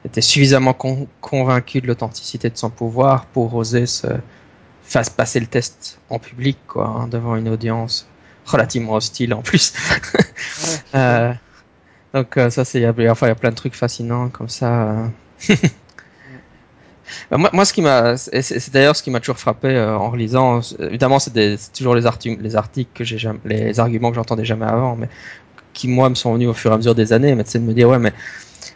était 0.05 0.21
suffisamment 0.21 0.73
convaincu 1.21 1.81
de 1.81 1.87
l'authenticité 1.87 2.49
de 2.49 2.57
son 2.57 2.69
pouvoir 2.69 3.25
pour 3.25 3.53
oser 3.55 3.85
se 3.87 4.07
faire 4.83 5.03
passer 5.17 5.39
le 5.39 5.47
test 5.47 5.99
en 6.09 6.19
public, 6.19 6.57
quoi, 6.67 6.87
hein, 6.87 7.07
devant 7.07 7.35
une 7.35 7.49
audience 7.49 8.07
relativement 8.45 8.93
hostile 8.93 9.33
en 9.33 9.41
plus. 9.41 9.73
euh, 10.95 11.33
donc 12.13 12.37
euh, 12.37 12.49
ça, 12.51 12.63
c'est 12.63 12.87
enfin 12.87 13.25
il 13.25 13.29
y 13.29 13.31
a 13.31 13.35
plein 13.35 13.49
de 13.49 13.55
trucs 13.55 13.75
fascinants 13.75 14.29
comme 14.29 14.49
ça. 14.49 14.83
Euh. 14.83 15.07
Bah, 17.29 17.37
moi, 17.37 17.51
moi, 17.53 17.65
ce 17.65 17.73
qui 17.73 17.83
m'a, 17.83 18.17
c'est 18.17 18.71
d'ailleurs 18.71 18.95
ce 18.95 19.03
qui 19.03 19.11
m'a 19.11 19.19
toujours 19.19 19.37
frappé 19.37 19.79
en 19.79 20.09
relisant. 20.09 20.61
Évidemment, 20.79 21.19
c'est 21.19 21.31
toujours 21.71 21.93
les, 21.93 22.07
articles, 22.07 22.41
les 22.41 22.55
articles 22.55 22.89
que 22.95 23.03
j'ai 23.03 23.19
jamais, 23.19 23.39
les 23.45 23.79
arguments 23.79 24.09
que 24.09 24.15
j'entendais 24.15 24.43
jamais 24.43 24.65
avant, 24.65 24.95
mais 24.95 25.07
qui 25.75 25.87
moi 25.87 26.09
me 26.09 26.15
sont 26.15 26.33
venus 26.33 26.49
au 26.49 26.53
fur 26.53 26.71
et 26.71 26.73
à 26.73 26.77
mesure 26.77 26.95
des 26.95 27.13
années. 27.13 27.35
Mais 27.35 27.43
c'est 27.45 27.59
de 27.59 27.65
me 27.65 27.73
dire 27.73 27.87
ouais, 27.89 27.99
mais 27.99 28.13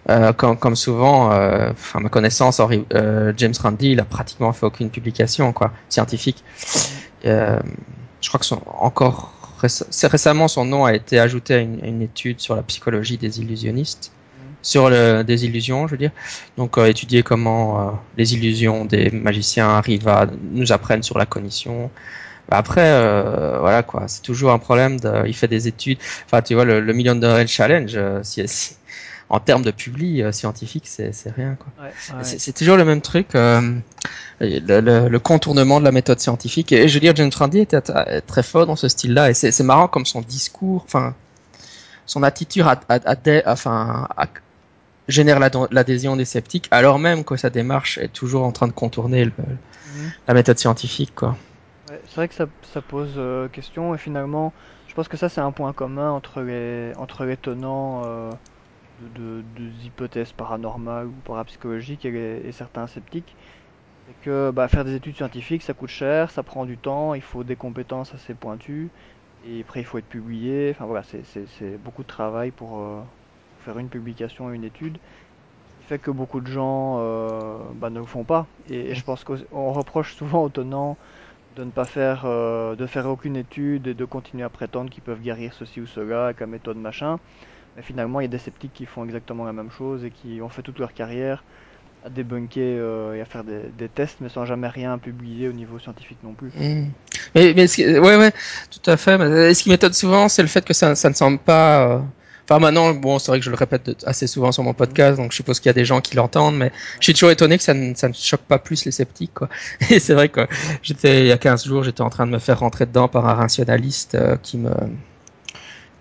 euh, 0.10 0.34
comme, 0.34 0.58
comme, 0.58 0.76
souvent, 0.76 1.32
euh, 1.32 1.72
à 1.94 2.00
ma 2.00 2.10
connaissance, 2.10 2.62
euh, 2.94 3.34
James 3.38 3.54
Randi, 3.60 3.92
il 3.92 4.00
a 4.00 4.06
pratiquement 4.06 4.54
fait 4.54 4.68
aucune 4.68 4.92
publication 4.92 5.52
quoi, 5.54 5.72
scientifique. 5.90 6.44
Euh, 7.26 7.60
je 8.22 8.28
crois 8.28 8.40
que 8.40 8.46
son, 8.46 8.62
encore 8.80 9.34
récemment, 9.62 10.48
son 10.48 10.66
nom 10.66 10.86
a 10.86 10.94
été 10.94 11.20
ajouté 11.20 11.54
à 11.56 11.58
une, 11.58 11.84
une 11.84 12.02
étude 12.02 12.40
sur 12.40 12.56
la 12.56 12.64
psychologie 12.64 13.18
des 13.18 13.42
illusionnistes, 13.42 14.12
sur 14.62 14.90
le, 14.90 15.24
des 15.24 15.46
illusions, 15.46 15.88
je 15.88 15.92
veux 15.92 15.98
dire. 15.98 16.12
Donc, 16.58 16.78
euh, 16.78 16.86
étudier 16.86 17.24
comment 17.24 17.80
euh, 17.80 17.92
les 18.18 18.34
illusions 18.34 18.86
des 18.86 19.10
magiciens 19.12 19.70
arrivent 19.70 20.08
à 20.08 20.28
nous 20.52 20.72
apprendre 20.72 21.04
sur 21.04 21.18
la 21.18 21.26
cognition. 21.26 21.90
Après, 22.52 23.60
voilà 23.60 23.84
quoi, 23.84 24.08
c'est 24.08 24.22
toujours 24.22 24.52
un 24.52 24.60
problème. 24.60 25.00
De, 25.00 25.24
il 25.28 25.36
fait 25.36 25.48
des 25.48 25.68
études. 25.68 26.00
Enfin, 26.26 26.42
tu 26.42 26.56
vois, 26.56 26.66
le, 26.66 26.80
le 26.80 26.94
Million 26.94 27.16
Dollar 27.16 27.48
Challenge, 27.48 28.00
si, 28.24 28.48
si 28.48 28.76
en 29.30 29.40
termes 29.40 29.62
de 29.62 29.72
public 29.72 30.22
euh, 30.22 30.32
scientifique, 30.32 30.88
c'est 30.88 31.14
rien. 31.36 31.56
quoi. 31.56 32.22
C'est 32.24 32.54
toujours 32.54 32.78
le 32.78 32.86
même 32.86 33.02
truc, 33.02 33.36
euh, 33.36 33.62
le, 34.42 35.08
le, 35.08 35.20
contournement 35.20 35.80
de 35.80 35.86
la 35.86 35.92
méthode 35.92 36.20
scientifique. 36.20 36.72
Et, 36.72 36.88
je 36.88 36.94
veux 36.96 37.00
dire, 37.00 37.16
James 37.16 37.32
Randi 37.34 37.60
était 37.60 37.80
très 38.26 38.44
fort 38.44 38.66
dans 38.66 38.76
ce 38.76 38.88
style-là. 38.88 39.30
Et 39.30 39.34
c'est 39.34 39.64
marrant 39.64 39.88
comme 39.88 40.06
son 40.06 40.22
discours, 40.22 40.84
enfin, 40.86 41.14
son 42.08 42.24
attitude 42.24 42.64
à, 42.64 42.80
à, 42.90 43.00
à, 43.06 43.52
enfin, 43.52 44.08
génère 45.08 45.40
l'adhésion 45.72 46.16
des 46.16 46.26
sceptiques, 46.26 46.68
alors 46.72 46.98
même 46.98 47.24
que 47.24 47.36
sa 47.36 47.50
démarche 47.52 48.00
est 48.00 48.12
toujours 48.12 48.44
en 48.46 48.52
train 48.52 48.68
de 48.68 48.74
contourner 48.74 49.26
le, 49.26 49.32
mhm. 49.32 50.12
la 50.28 50.34
méthode 50.34 50.58
scientifique. 50.58 51.14
quoi. 51.14 51.38
C'est 52.06 52.16
vrai 52.16 52.28
que 52.28 52.36
ça, 52.36 52.48
pose 52.82 53.14
euh, 53.18 53.48
question 53.48 53.96
et 53.96 53.98
finalement, 53.98 54.54
je 54.88 54.94
pense 54.94 55.08
que 55.08 55.18
ça 55.18 55.30
c'est 55.30 55.42
un 55.42 55.52
point 55.52 55.74
commun 55.74 56.12
entre 56.12 56.42
les 56.42 56.94
entre 56.98 57.26
les 57.26 57.38
tenants 57.38 58.04
euh, 58.06 58.32
de, 59.16 59.44
hypothèses 59.84 60.32
paranormales 60.32 61.08
ou 61.08 61.14
parapsychologiques 61.26 62.06
et, 62.06 62.48
et 62.48 62.52
certains 62.52 62.88
sceptiques, 62.88 63.36
c'est 64.08 64.26
que 64.26 64.52
bah, 64.52 64.68
faire 64.68 64.86
des 64.86 64.96
études 64.96 65.16
scientifiques, 65.16 65.64
ça 65.64 65.74
coûte 65.74 65.90
cher, 65.90 66.32
ça 66.32 66.44
prend 66.44 66.66
du 66.66 66.78
temps, 66.78 67.14
il 67.14 67.22
faut 67.22 67.44
des 67.44 67.56
compétences 67.56 68.14
assez 68.14 68.34
pointues, 68.34 68.90
et 69.48 69.62
après 69.62 69.82
il 69.82 69.86
faut 69.86 69.98
être 69.98 70.10
publié, 70.10 70.72
enfin 70.72 70.86
voilà, 70.86 71.04
c'est 71.04 71.78
beaucoup 71.84 72.04
de 72.04 72.08
travail 72.08 72.52
pour, 72.52 72.80
euh, 72.80 73.02
faire 73.66 73.78
une 73.80 73.90
publication, 73.90 74.52
une 74.52 74.64
étude, 74.64 74.98
fait 75.88 76.00
que 76.00 76.12
beaucoup 76.12 76.40
de 76.40 76.48
gens 76.48 76.98
bah, 77.76 77.90
ne 77.90 78.00
le 78.00 78.06
font 78.06 78.24
pas, 78.24 78.46
et, 78.70 78.94
je 78.94 79.04
pense 79.04 79.24
qu'on 79.24 79.72
reproche 79.74 80.16
souvent 80.16 80.44
aux 80.44 80.50
tenants 80.50 80.98
de 81.60 81.66
ne 81.66 81.72
pas 81.72 81.84
faire, 81.84 82.24
euh, 82.24 82.76
de 82.76 82.86
faire 82.88 83.06
aucune 83.08 83.36
étude 83.36 83.88
et 83.88 83.94
de 83.94 84.06
continuer 84.06 84.44
à 84.44 84.50
prétendre 84.50 84.90
qu'ils 84.90 85.04
peuvent 85.04 85.20
guérir 85.20 85.54
ceci 85.54 85.82
ou 85.82 85.88
cela 85.88 86.32
la 86.40 86.48
méthode 86.48 86.78
machin. 86.78 87.20
Mais 87.76 87.84
finalement, 87.84 88.22
il 88.22 88.24
y 88.24 88.26
a 88.26 88.30
des 88.30 88.38
sceptiques 88.38 88.74
qui 88.74 88.86
font 88.86 89.04
exactement 89.04 89.44
la 89.44 89.52
même 89.52 89.70
chose 89.70 90.06
et 90.06 90.10
qui 90.10 90.42
ont 90.42 90.48
fait 90.48 90.62
toute 90.62 90.80
leur 90.80 90.94
carrière 90.94 91.44
à 92.06 92.10
débunker 92.10 92.78
euh, 92.80 93.14
et 93.14 93.22
à 93.22 93.26
faire 93.26 93.44
des, 93.44 93.90
tests, 93.90 94.22
mais 94.22 94.30
sans 94.30 94.46
jamais 94.46 94.70
rien 94.70 94.98
publier 94.98 95.50
au 95.50 95.52
niveau 95.52 95.80
scientifique 95.80 96.20
non 96.24 96.34
plus. 96.34 96.52
Mmh. 96.56 96.88
Mais, 97.36 97.54
mais 97.54 97.68
tout 97.68 98.90
à 98.90 98.96
fait. 98.96 99.18
Mais 99.18 99.54
ce 99.54 99.62
qui 99.62 99.70
m'étonne 99.70 99.92
souvent, 99.92 100.30
c'est 100.30 100.42
le 100.42 100.48
fait 100.48 100.64
que 100.64 100.74
ça, 100.74 100.96
ça 100.96 101.10
ne 101.10 101.14
semble 101.14 101.40
pas. 101.40 102.02
Enfin, 102.50 102.60
maintenant, 102.60 102.96
bon, 102.96 103.20
c'est 103.20 103.32
vrai 103.32 103.38
que 103.38 103.46
je 103.46 103.52
le 103.52 103.56
répète 103.56 104.04
assez 104.08 104.26
souvent 104.26 104.52
sur 104.52 104.64
mon 104.64 104.74
podcast, 104.74 105.18
donc 105.20 105.32
je 105.32 105.36
suppose 105.36 105.60
qu'il 105.60 105.70
y 105.70 105.70
a 105.70 105.74
des 105.74 105.86
gens 105.86 106.02
qui 106.02 106.16
l'entendent, 106.16 106.58
mais 106.58 106.72
je 107.00 107.04
suis 107.04 107.14
toujours 107.14 107.30
étonné 107.30 107.60
que 107.60 107.64
ça 107.64 107.76
ne, 107.76 107.94
choque 108.12 108.42
pas 108.42 108.58
plus 108.58 108.86
les 108.86 108.92
sceptiques, 108.92 109.36
quoi. 109.36 109.50
Et 109.92 110.00
c'est 110.00 110.16
vrai 110.16 110.30
que 110.30 110.48
j'étais, 110.82 111.20
il 111.20 111.28
y 111.28 111.32
a 111.32 111.38
15 111.38 111.68
jours, 111.68 111.84
j'étais 111.84 112.02
en 112.02 112.10
train 112.10 112.26
de 112.26 112.32
me 112.32 112.40
faire 112.40 112.62
rentrer 112.62 112.88
dedans 112.88 113.08
par 113.08 113.28
un 113.28 113.36
rationaliste 113.36 114.16
euh, 114.16 114.36
qui 114.42 114.58
me, 114.58 114.72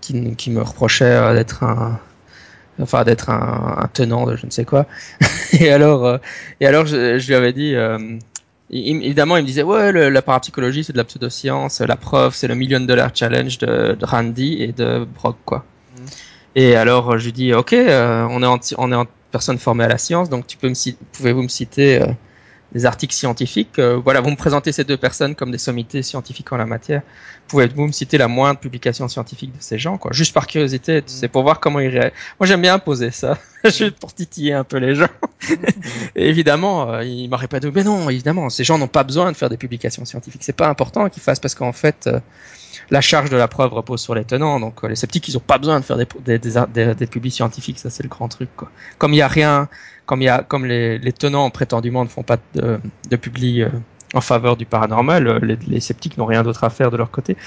qui, 0.01 0.49
me 0.49 0.63
reprochait 0.63 1.05
euh, 1.05 1.35
d'être 1.35 1.61
un 1.61 1.99
enfin 2.81 3.03
d'être 3.03 3.29
un, 3.29 3.87
tenant 3.93 4.25
de 4.25 4.35
je 4.35 4.47
ne 4.47 4.51
sais 4.51 4.65
quoi. 4.65 4.87
et 5.53 5.69
alors, 5.69 6.03
euh, 6.03 6.17
et 6.61 6.65
alors 6.65 6.87
je, 6.87 7.27
lui 7.27 7.35
avais 7.35 7.53
dit, 7.53 7.75
évidemment, 8.71 9.37
il 9.37 9.43
me 9.43 9.47
disait 9.47 9.61
ouais, 9.61 10.09
la 10.09 10.21
parapsychologie 10.23 10.83
c'est 10.83 10.93
de 10.93 10.97
la 10.97 11.03
pseudoscience, 11.03 11.79
la 11.81 11.95
preuve 11.95 12.33
c'est 12.33 12.47
le 12.47 12.55
million 12.55 12.79
dollar 12.79 13.11
challenge 13.13 13.59
de, 13.59 13.95
Randy 14.01 14.63
et 14.63 14.71
de 14.71 15.05
Brock 15.05 15.37
quoi. 15.45 15.63
Mm. 16.55 16.59
Et 16.59 16.75
alors 16.75 17.17
je 17.17 17.25
lui 17.25 17.33
dis 17.33 17.53
ok, 17.53 17.73
euh, 17.73 18.27
on 18.29 18.43
est 18.43 18.45
en, 18.45 18.59
on 18.77 18.91
est 18.91 18.95
en 18.95 19.05
personne 19.31 19.57
formée 19.57 19.83
à 19.83 19.87
la 19.87 19.97
science, 19.97 20.29
donc 20.29 20.47
tu 20.47 20.57
peux 20.57 20.69
me 20.69 20.91
pouvez-vous 21.13 21.43
me 21.43 21.47
citer 21.47 22.01
euh, 22.01 22.07
des 22.71 22.85
articles 22.85 23.13
scientifiques. 23.13 23.79
Euh, 23.79 23.97
voilà, 23.97 24.21
vous 24.21 24.29
me 24.29 24.35
présentez 24.35 24.71
ces 24.71 24.83
deux 24.83 24.97
personnes 24.97 25.35
comme 25.35 25.51
des 25.51 25.57
sommités 25.57 26.01
scientifiques 26.03 26.51
en 26.51 26.57
la 26.57 26.65
matière. 26.65 27.01
Pouvez-vous 27.47 27.87
me 27.87 27.91
citer 27.91 28.17
la 28.17 28.27
moindre 28.27 28.59
publication 28.59 29.07
scientifique 29.07 29.51
de 29.51 29.61
ces 29.61 29.77
gens, 29.77 29.97
quoi, 29.97 30.11
juste 30.13 30.33
par 30.33 30.47
curiosité, 30.47 31.03
c'est 31.05 31.27
mm. 31.27 31.29
pour 31.29 31.43
voir 31.43 31.59
comment 31.59 31.79
ils 31.79 31.89
réagissent. 31.89 32.17
Moi, 32.39 32.47
j'aime 32.47 32.61
bien 32.61 32.79
poser 32.79 33.11
ça, 33.11 33.37
juste 33.63 33.97
pour 33.99 34.13
titiller 34.13 34.53
un 34.53 34.63
peu 34.63 34.77
les 34.77 34.95
gens. 34.95 35.07
Évidemment, 36.15 36.93
euh, 36.93 37.03
il 37.03 37.29
m'a 37.29 37.37
répondu, 37.37 37.71
mais 37.73 37.83
non, 37.83 38.09
évidemment, 38.09 38.49
ces 38.49 38.63
gens 38.63 38.77
n'ont 38.77 38.87
pas 38.87 39.03
besoin 39.03 39.31
de 39.31 39.37
faire 39.37 39.49
des 39.49 39.57
publications 39.57 40.05
scientifiques. 40.05 40.43
C'est 40.43 40.53
pas 40.53 40.67
important 40.67 41.09
qu'ils 41.09 41.23
fassent 41.23 41.39
parce 41.39 41.55
qu'en 41.55 41.71
fait, 41.71 42.07
euh, 42.07 42.19
la 42.89 43.01
charge 43.01 43.29
de 43.29 43.37
la 43.37 43.47
preuve 43.47 43.73
repose 43.73 44.01
sur 44.01 44.15
les 44.15 44.25
tenants. 44.25 44.59
Donc, 44.59 44.83
les 44.83 44.95
sceptiques, 44.95 45.27
ils 45.27 45.37
ont 45.37 45.41
pas 45.41 45.57
besoin 45.57 45.79
de 45.79 45.85
faire 45.85 45.97
des, 45.97 46.07
des, 46.25 46.39
des, 46.39 46.95
des, 46.95 47.07
publics 47.07 47.33
scientifiques. 47.33 47.79
Ça, 47.79 47.89
c'est 47.89 48.03
le 48.03 48.09
grand 48.09 48.27
truc, 48.27 48.49
quoi. 48.55 48.69
Comme 48.97 49.13
il 49.13 49.17
y 49.17 49.21
a 49.21 49.27
rien, 49.27 49.69
comme 50.05 50.21
il 50.21 50.25
y 50.25 50.29
a, 50.29 50.43
comme 50.43 50.65
les, 50.65 50.97
les, 50.97 51.13
tenants 51.13 51.49
prétendument 51.49 52.03
ne 52.03 52.09
font 52.09 52.23
pas 52.23 52.37
de, 52.55 52.79
de 53.09 53.17
euh, 53.17 53.69
en 54.13 54.21
faveur 54.21 54.57
du 54.57 54.65
paranormal, 54.65 55.27
euh, 55.27 55.39
les, 55.41 55.57
les 55.67 55.79
sceptiques 55.79 56.17
n'ont 56.17 56.25
rien 56.25 56.43
d'autre 56.43 56.63
à 56.63 56.69
faire 56.69 56.91
de 56.91 56.97
leur 56.97 57.11
côté. 57.11 57.37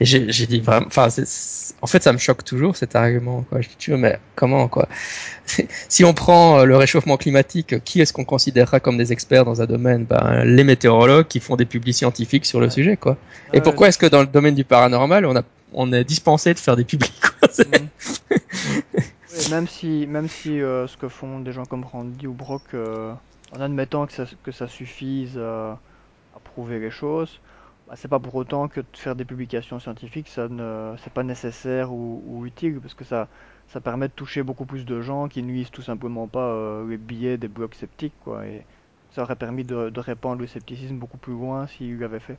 Et 0.00 0.04
j'ai 0.04 0.46
dit 0.46 0.60
vraiment, 0.60 0.86
enfin, 0.86 1.08
en 1.80 1.86
fait, 1.86 2.02
ça 2.02 2.12
me 2.12 2.18
choque 2.18 2.44
toujours 2.44 2.76
cet 2.76 2.96
argument. 2.96 3.44
Quoi. 3.48 3.60
Je 3.60 3.68
dis, 3.68 3.76
tu 3.78 3.90
veux, 3.92 3.96
mais 3.96 4.18
comment 4.34 4.68
quoi? 4.68 4.88
Si 5.88 6.04
on 6.04 6.12
prend 6.12 6.58
euh, 6.58 6.64
le 6.64 6.76
réchauffement 6.76 7.16
climatique, 7.16 7.82
qui 7.84 8.00
est-ce 8.00 8.12
qu'on 8.12 8.24
considérera 8.24 8.80
comme 8.80 8.98
des 8.98 9.12
experts 9.12 9.44
dans 9.44 9.62
un 9.62 9.66
domaine? 9.66 10.04
Ben, 10.04 10.44
les 10.44 10.64
météorologues 10.64 11.26
qui 11.26 11.40
font 11.40 11.56
des 11.56 11.64
publics 11.64 11.94
scientifiques 11.94 12.46
sur 12.46 12.60
le 12.60 12.68
sujet, 12.68 12.96
quoi. 12.96 13.16
Et 13.52 13.60
pourquoi 13.60 13.88
est-ce 13.88 13.98
que 13.98 14.06
dans 14.06 14.20
le 14.20 14.26
domaine 14.26 14.54
du 14.54 14.64
paranormal, 14.64 15.24
on 15.24 15.36
a 15.36 15.42
on 15.72 15.92
est 15.92 16.04
dispensé 16.04 16.54
de 16.54 16.58
faire 16.58 16.76
des 16.76 16.84
publics 16.84 17.20
quoi? 17.20 17.48
Même 19.50 19.68
si, 19.68 20.06
même 20.06 20.28
si 20.28 20.60
euh, 20.60 20.86
ce 20.88 20.96
que 20.96 21.08
font 21.08 21.38
des 21.40 21.52
gens 21.52 21.64
comme 21.64 21.84
Randy 21.84 22.26
ou 22.26 22.32
Brock, 22.32 22.62
euh, 22.74 23.12
en 23.54 23.60
admettant 23.60 24.06
que 24.06 24.12
ça, 24.12 24.24
que 24.42 24.50
ça 24.50 24.66
suffise 24.66 25.34
euh, 25.36 25.72
prouver 26.58 26.80
les 26.80 26.90
choses, 26.90 27.40
bah, 27.86 27.94
c'est 27.96 28.08
pas 28.08 28.18
pour 28.18 28.34
autant 28.34 28.66
que 28.68 28.80
de 28.80 28.96
faire 29.04 29.14
des 29.14 29.24
publications 29.24 29.78
scientifiques, 29.78 30.28
ça 30.28 30.48
ne, 30.48 30.94
c'est 30.98 31.12
pas 31.12 31.22
nécessaire 31.22 31.92
ou, 31.92 32.44
utile, 32.46 32.80
parce 32.80 32.94
que 32.94 33.04
ça, 33.04 33.28
ça 33.68 33.80
permet 33.80 34.08
de 34.08 34.12
toucher 34.12 34.42
beaucoup 34.42 34.66
plus 34.66 34.84
de 34.84 35.00
gens 35.00 35.28
qui 35.28 35.42
nuisent 35.44 35.70
tout 35.70 35.82
simplement 35.82 36.26
pas 36.26 36.82
les 36.88 36.96
billets 36.98 37.38
des 37.38 37.48
blocs 37.48 37.76
sceptiques, 37.76 38.18
quoi. 38.24 38.46
Et 38.46 38.66
ça 39.12 39.22
aurait 39.22 39.36
permis 39.36 39.64
de, 39.64 39.90
de 39.90 40.00
répandre 40.00 40.40
le 40.40 40.48
scepticisme 40.48 40.98
beaucoup 40.98 41.18
plus 41.18 41.32
loin 41.32 41.68
s'il 41.68 41.98
l'avait 42.00 42.20
fait. 42.20 42.38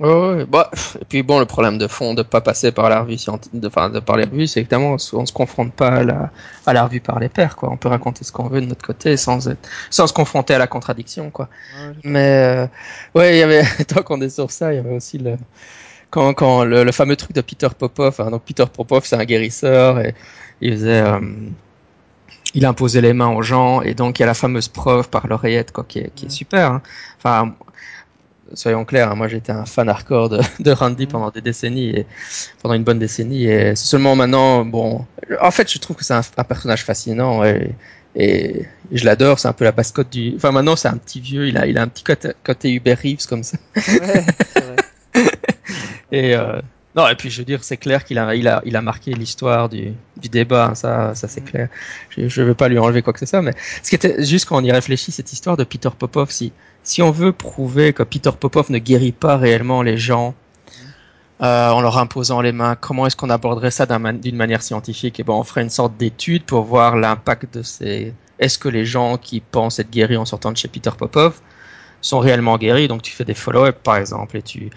Ouais, 0.00 0.44
bah, 0.46 0.70
et 1.00 1.04
puis 1.04 1.24
bon, 1.24 1.40
le 1.40 1.44
problème 1.44 1.76
de 1.76 1.88
fond 1.88 2.14
de 2.14 2.22
pas 2.22 2.40
passer 2.40 2.70
par 2.70 2.88
la 2.88 3.00
revue 3.00 3.16
de, 3.52 3.66
enfin, 3.66 3.90
de 3.90 3.98
par 3.98 4.16
les 4.16 4.24
revues, 4.24 4.46
c'est 4.46 4.60
évidemment 4.60 4.96
on 5.12 5.26
se 5.26 5.32
confronte 5.32 5.72
pas 5.72 5.88
à 5.88 6.04
la, 6.04 6.30
à 6.66 6.72
la 6.72 6.84
revue 6.84 7.00
par 7.00 7.18
les 7.18 7.28
pairs, 7.28 7.56
quoi. 7.56 7.68
On 7.72 7.76
peut 7.76 7.88
raconter 7.88 8.22
ce 8.24 8.30
qu'on 8.30 8.46
veut 8.46 8.60
de 8.60 8.66
notre 8.66 8.86
côté 8.86 9.16
sans 9.16 9.48
être, 9.48 9.68
sans 9.90 10.06
se 10.06 10.12
confronter 10.12 10.54
à 10.54 10.58
la 10.58 10.68
contradiction, 10.68 11.30
quoi. 11.30 11.48
Mais, 12.04 12.28
euh, 12.30 12.66
ouais, 13.16 13.36
il 13.36 13.38
y 13.40 13.42
avait, 13.42 13.64
tant 13.88 14.02
qu'on 14.02 14.20
est 14.20 14.30
sur 14.30 14.52
ça, 14.52 14.72
il 14.72 14.76
y 14.76 14.78
avait 14.78 14.94
aussi 14.94 15.18
le, 15.18 15.36
quand, 16.10 16.32
quand 16.32 16.64
le, 16.64 16.92
fameux 16.92 17.16
truc 17.16 17.32
de 17.32 17.40
Peter 17.40 17.68
Popov, 17.76 18.20
hein, 18.20 18.30
donc 18.30 18.42
Peter 18.44 18.66
Popov, 18.72 19.04
c'est 19.04 19.16
un 19.16 19.24
guérisseur 19.24 19.98
et 19.98 20.14
il 20.60 20.74
faisait, 20.74 21.00
euh, 21.00 21.20
il 22.54 22.64
imposait 22.66 23.00
les 23.00 23.14
mains 23.14 23.34
aux 23.34 23.42
gens 23.42 23.82
et 23.82 23.94
donc 23.94 24.18
il 24.18 24.22
y 24.22 24.24
a 24.24 24.26
la 24.26 24.34
fameuse 24.34 24.68
preuve 24.68 25.08
par 25.08 25.26
l'oreillette, 25.26 25.72
quoi, 25.72 25.84
qui 25.86 25.98
est, 25.98 26.14
qui 26.14 26.26
est 26.26 26.30
super. 26.30 26.72
Hein. 26.72 26.82
Enfin, 27.18 27.54
soyons 28.54 28.84
clairs, 28.84 29.10
hein, 29.10 29.14
moi 29.14 29.28
j'étais 29.28 29.52
un 29.52 29.66
fan 29.66 29.88
hardcore 29.88 30.28
de, 30.28 30.40
de 30.60 30.70
Randy 30.70 31.04
mm. 31.04 31.08
pendant 31.08 31.30
des 31.30 31.40
décennies 31.40 31.90
et 31.90 32.06
pendant 32.62 32.74
une 32.74 32.84
bonne 32.84 32.98
décennie 32.98 33.44
et 33.44 33.74
seulement 33.76 34.16
maintenant, 34.16 34.64
bon, 34.64 35.06
en 35.40 35.50
fait 35.50 35.70
je 35.70 35.78
trouve 35.78 35.96
que 35.96 36.04
c'est 36.04 36.14
un, 36.14 36.44
personnage 36.44 36.84
fascinant 36.84 37.44
et, 37.44 37.74
et 38.14 38.66
je 38.92 39.04
l'adore, 39.04 39.38
c'est 39.38 39.48
un 39.48 39.52
peu 39.52 39.64
la 39.64 39.72
mascotte 39.72 40.10
du, 40.10 40.34
enfin 40.36 40.52
maintenant 40.52 40.76
c'est 40.76 40.88
un 40.88 40.96
petit 40.96 41.20
vieux, 41.20 41.48
il 41.48 41.56
a, 41.58 41.66
il 41.66 41.78
a 41.78 41.82
un 41.82 41.88
petit 41.88 42.04
côté, 42.04 42.30
côté 42.44 42.72
Uber 42.72 42.94
Reeves 42.94 43.26
comme 43.28 43.42
ça. 43.42 43.58
Ouais, 43.76 44.24
vrai. 44.56 44.76
et 46.12 46.34
euh, 46.34 46.60
non, 46.98 47.06
et 47.06 47.14
puis 47.14 47.30
je 47.30 47.38
veux 47.38 47.44
dire, 47.44 47.62
c'est 47.62 47.76
clair 47.76 48.04
qu'il 48.04 48.18
a, 48.18 48.34
il 48.34 48.48
a, 48.48 48.60
il 48.64 48.74
a 48.74 48.82
marqué 48.82 49.12
l'histoire 49.12 49.68
du, 49.68 49.92
du 50.16 50.28
débat, 50.28 50.70
hein, 50.70 50.74
ça, 50.74 51.14
ça 51.14 51.28
c'est 51.28 51.42
mm. 51.42 51.44
clair. 51.44 51.68
Je 52.10 52.40
ne 52.40 52.46
veux 52.46 52.54
pas 52.54 52.68
lui 52.68 52.76
enlever 52.76 53.02
quoi 53.02 53.12
que 53.12 53.20
ce 53.20 53.26
soit, 53.26 53.40
mais 53.40 53.54
ce 53.84 53.88
qui 53.88 53.94
était 53.94 54.24
juste 54.24 54.46
quand 54.46 54.60
on 54.60 54.64
y 54.64 54.72
réfléchit, 54.72 55.12
cette 55.12 55.32
histoire 55.32 55.56
de 55.56 55.62
Peter 55.62 55.90
Popov, 55.96 56.32
si, 56.32 56.52
si 56.82 57.00
on 57.00 57.12
veut 57.12 57.32
prouver 57.32 57.92
que 57.92 58.02
Peter 58.02 58.32
Popov 58.38 58.72
ne 58.72 58.78
guérit 58.78 59.12
pas 59.12 59.36
réellement 59.36 59.82
les 59.82 59.96
gens 59.96 60.34
euh, 61.40 61.70
en 61.70 61.80
leur 61.80 61.98
imposant 61.98 62.40
les 62.40 62.50
mains, 62.50 62.74
comment 62.74 63.06
est-ce 63.06 63.14
qu'on 63.14 63.30
aborderait 63.30 63.70
ça 63.70 63.86
d'une 63.86 64.36
manière 64.36 64.62
scientifique? 64.62 65.20
Et 65.20 65.22
eh 65.22 65.24
ben, 65.24 65.34
on 65.34 65.44
ferait 65.44 65.62
une 65.62 65.70
sorte 65.70 65.96
d'étude 65.96 66.42
pour 66.42 66.64
voir 66.64 66.96
l'impact 66.96 67.54
de 67.54 67.62
ces. 67.62 68.12
Est-ce 68.40 68.58
que 68.58 68.68
les 68.68 68.84
gens 68.84 69.18
qui 69.18 69.38
pensent 69.38 69.78
être 69.78 69.90
guéris 69.90 70.16
en 70.16 70.24
sortant 70.24 70.50
de 70.50 70.56
chez 70.56 70.66
Peter 70.66 70.90
Popov 70.98 71.38
sont 72.00 72.18
réellement 72.18 72.58
guéris? 72.58 72.88
Donc 72.88 73.02
tu 73.02 73.12
fais 73.12 73.24
des 73.24 73.34
follow-up 73.34 73.78
par 73.84 73.98
exemple 73.98 74.36
et 74.36 74.42
tu 74.42 74.70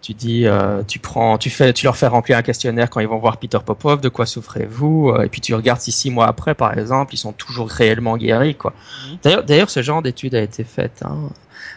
tu 0.00 0.14
dis, 0.14 0.46
euh, 0.46 0.82
tu 0.86 0.98
prends, 0.98 1.38
tu 1.38 1.50
fais, 1.50 1.72
tu 1.72 1.84
leur 1.84 1.96
fais 1.96 2.06
remplir 2.06 2.38
un 2.38 2.42
questionnaire 2.42 2.88
quand 2.88 3.00
ils 3.00 3.08
vont 3.08 3.18
voir 3.18 3.38
Peter 3.38 3.58
Popov, 3.64 4.00
de 4.00 4.08
quoi 4.08 4.26
souffrez-vous 4.26 5.10
euh, 5.10 5.24
Et 5.24 5.28
puis 5.28 5.40
tu 5.40 5.54
regardes 5.54 5.80
si 5.80 5.92
six 5.92 6.10
mois 6.10 6.26
après, 6.26 6.54
par 6.54 6.76
exemple, 6.78 7.14
ils 7.14 7.18
sont 7.18 7.32
toujours 7.32 7.68
réellement 7.68 8.16
guéris, 8.16 8.54
quoi. 8.54 8.74
Mhm. 9.10 9.18
D'ailleurs, 9.22 9.44
d'ailleurs, 9.44 9.70
ce 9.70 9.82
genre 9.82 10.02
d'étude 10.02 10.34
a 10.34 10.42
été 10.42 10.64
faite 10.64 11.02
hein, 11.04 11.30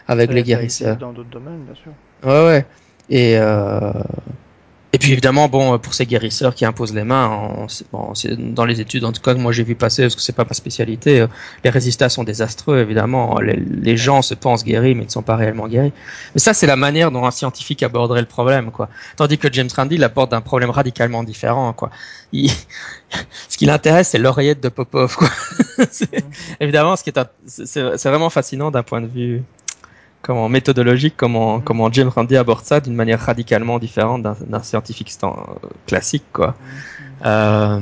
avec 0.06 0.32
les 0.32 0.42
guérisseurs. 0.42 0.96
Dans 0.96 1.12
d'autres 1.12 1.30
domaines, 1.30 1.64
bien 1.64 1.74
sûr. 1.74 1.92
Ouais, 2.24 2.46
ouais. 2.46 2.66
Et 3.10 3.36
euh, 3.36 3.92
et 4.94 4.98
puis 4.98 5.12
évidemment, 5.12 5.48
bon, 5.48 5.78
pour 5.78 5.94
ces 5.94 6.04
guérisseurs 6.04 6.54
qui 6.54 6.66
imposent 6.66 6.92
les 6.92 7.04
mains, 7.04 7.66
bon, 7.92 8.12
dans 8.38 8.66
les 8.66 8.80
études, 8.82 9.04
en 9.04 9.12
tout 9.12 9.22
cas, 9.22 9.32
moi 9.32 9.50
j'ai 9.50 9.64
vu 9.64 9.74
passer, 9.74 10.02
parce 10.02 10.14
que 10.14 10.20
c'est 10.20 10.34
pas 10.34 10.44
ma 10.44 10.52
spécialité, 10.52 11.20
euh, 11.20 11.28
les 11.64 11.70
résultats 11.70 12.10
sont 12.10 12.24
désastreux, 12.24 12.78
évidemment. 12.78 13.38
Les, 13.40 13.96
gens 13.96 14.20
se 14.20 14.34
pensent 14.34 14.64
guéris, 14.64 14.94
mais 14.94 15.06
ne 15.06 15.10
sont 15.10 15.22
pas 15.22 15.36
réellement 15.36 15.66
guéris. 15.66 15.92
Mais 16.34 16.40
ça, 16.40 16.52
c'est 16.52 16.66
la 16.66 16.76
manière 16.76 17.10
dont 17.10 17.24
un 17.24 17.30
scientifique 17.30 17.82
aborderait 17.82 18.20
le 18.20 18.26
problème, 18.26 18.70
quoi. 18.70 18.90
Tandis 19.16 19.38
que 19.38 19.50
James 19.50 19.70
Randi, 19.74 19.94
il 19.94 20.04
aborde 20.04 20.34
un 20.34 20.42
problème 20.42 20.70
radicalement 20.70 21.24
différent, 21.24 21.72
quoi. 21.72 21.88
Il... 22.32 22.50
ce 23.48 23.56
qui 23.56 23.64
l'intéresse, 23.64 24.10
c'est 24.10 24.18
l'oreillette 24.18 24.62
de 24.62 24.68
Popov, 24.68 25.16
quoi. 25.16 25.30
évidemment, 26.60 26.96
ce 26.96 27.02
qui 27.02 27.10
est, 27.10 27.18
c'est 27.46 28.08
vraiment 28.08 28.28
fascinant 28.28 28.70
d'un 28.70 28.82
point 28.82 29.00
de 29.00 29.06
vue 29.06 29.42
comment 30.22 30.48
méthodologique, 30.48 31.14
comment 31.16 31.58
mm. 31.58 31.62
comment 31.64 31.92
James 31.92 32.08
Randi 32.08 32.36
aborde 32.36 32.64
ça 32.64 32.80
d'une 32.80 32.94
manière 32.94 33.20
radicalement 33.20 33.78
différente 33.78 34.22
d'un 34.22 34.62
scientifique 34.62 35.16
classique 35.86 36.24
quoi. 36.32 36.56
Euh, 37.24 37.80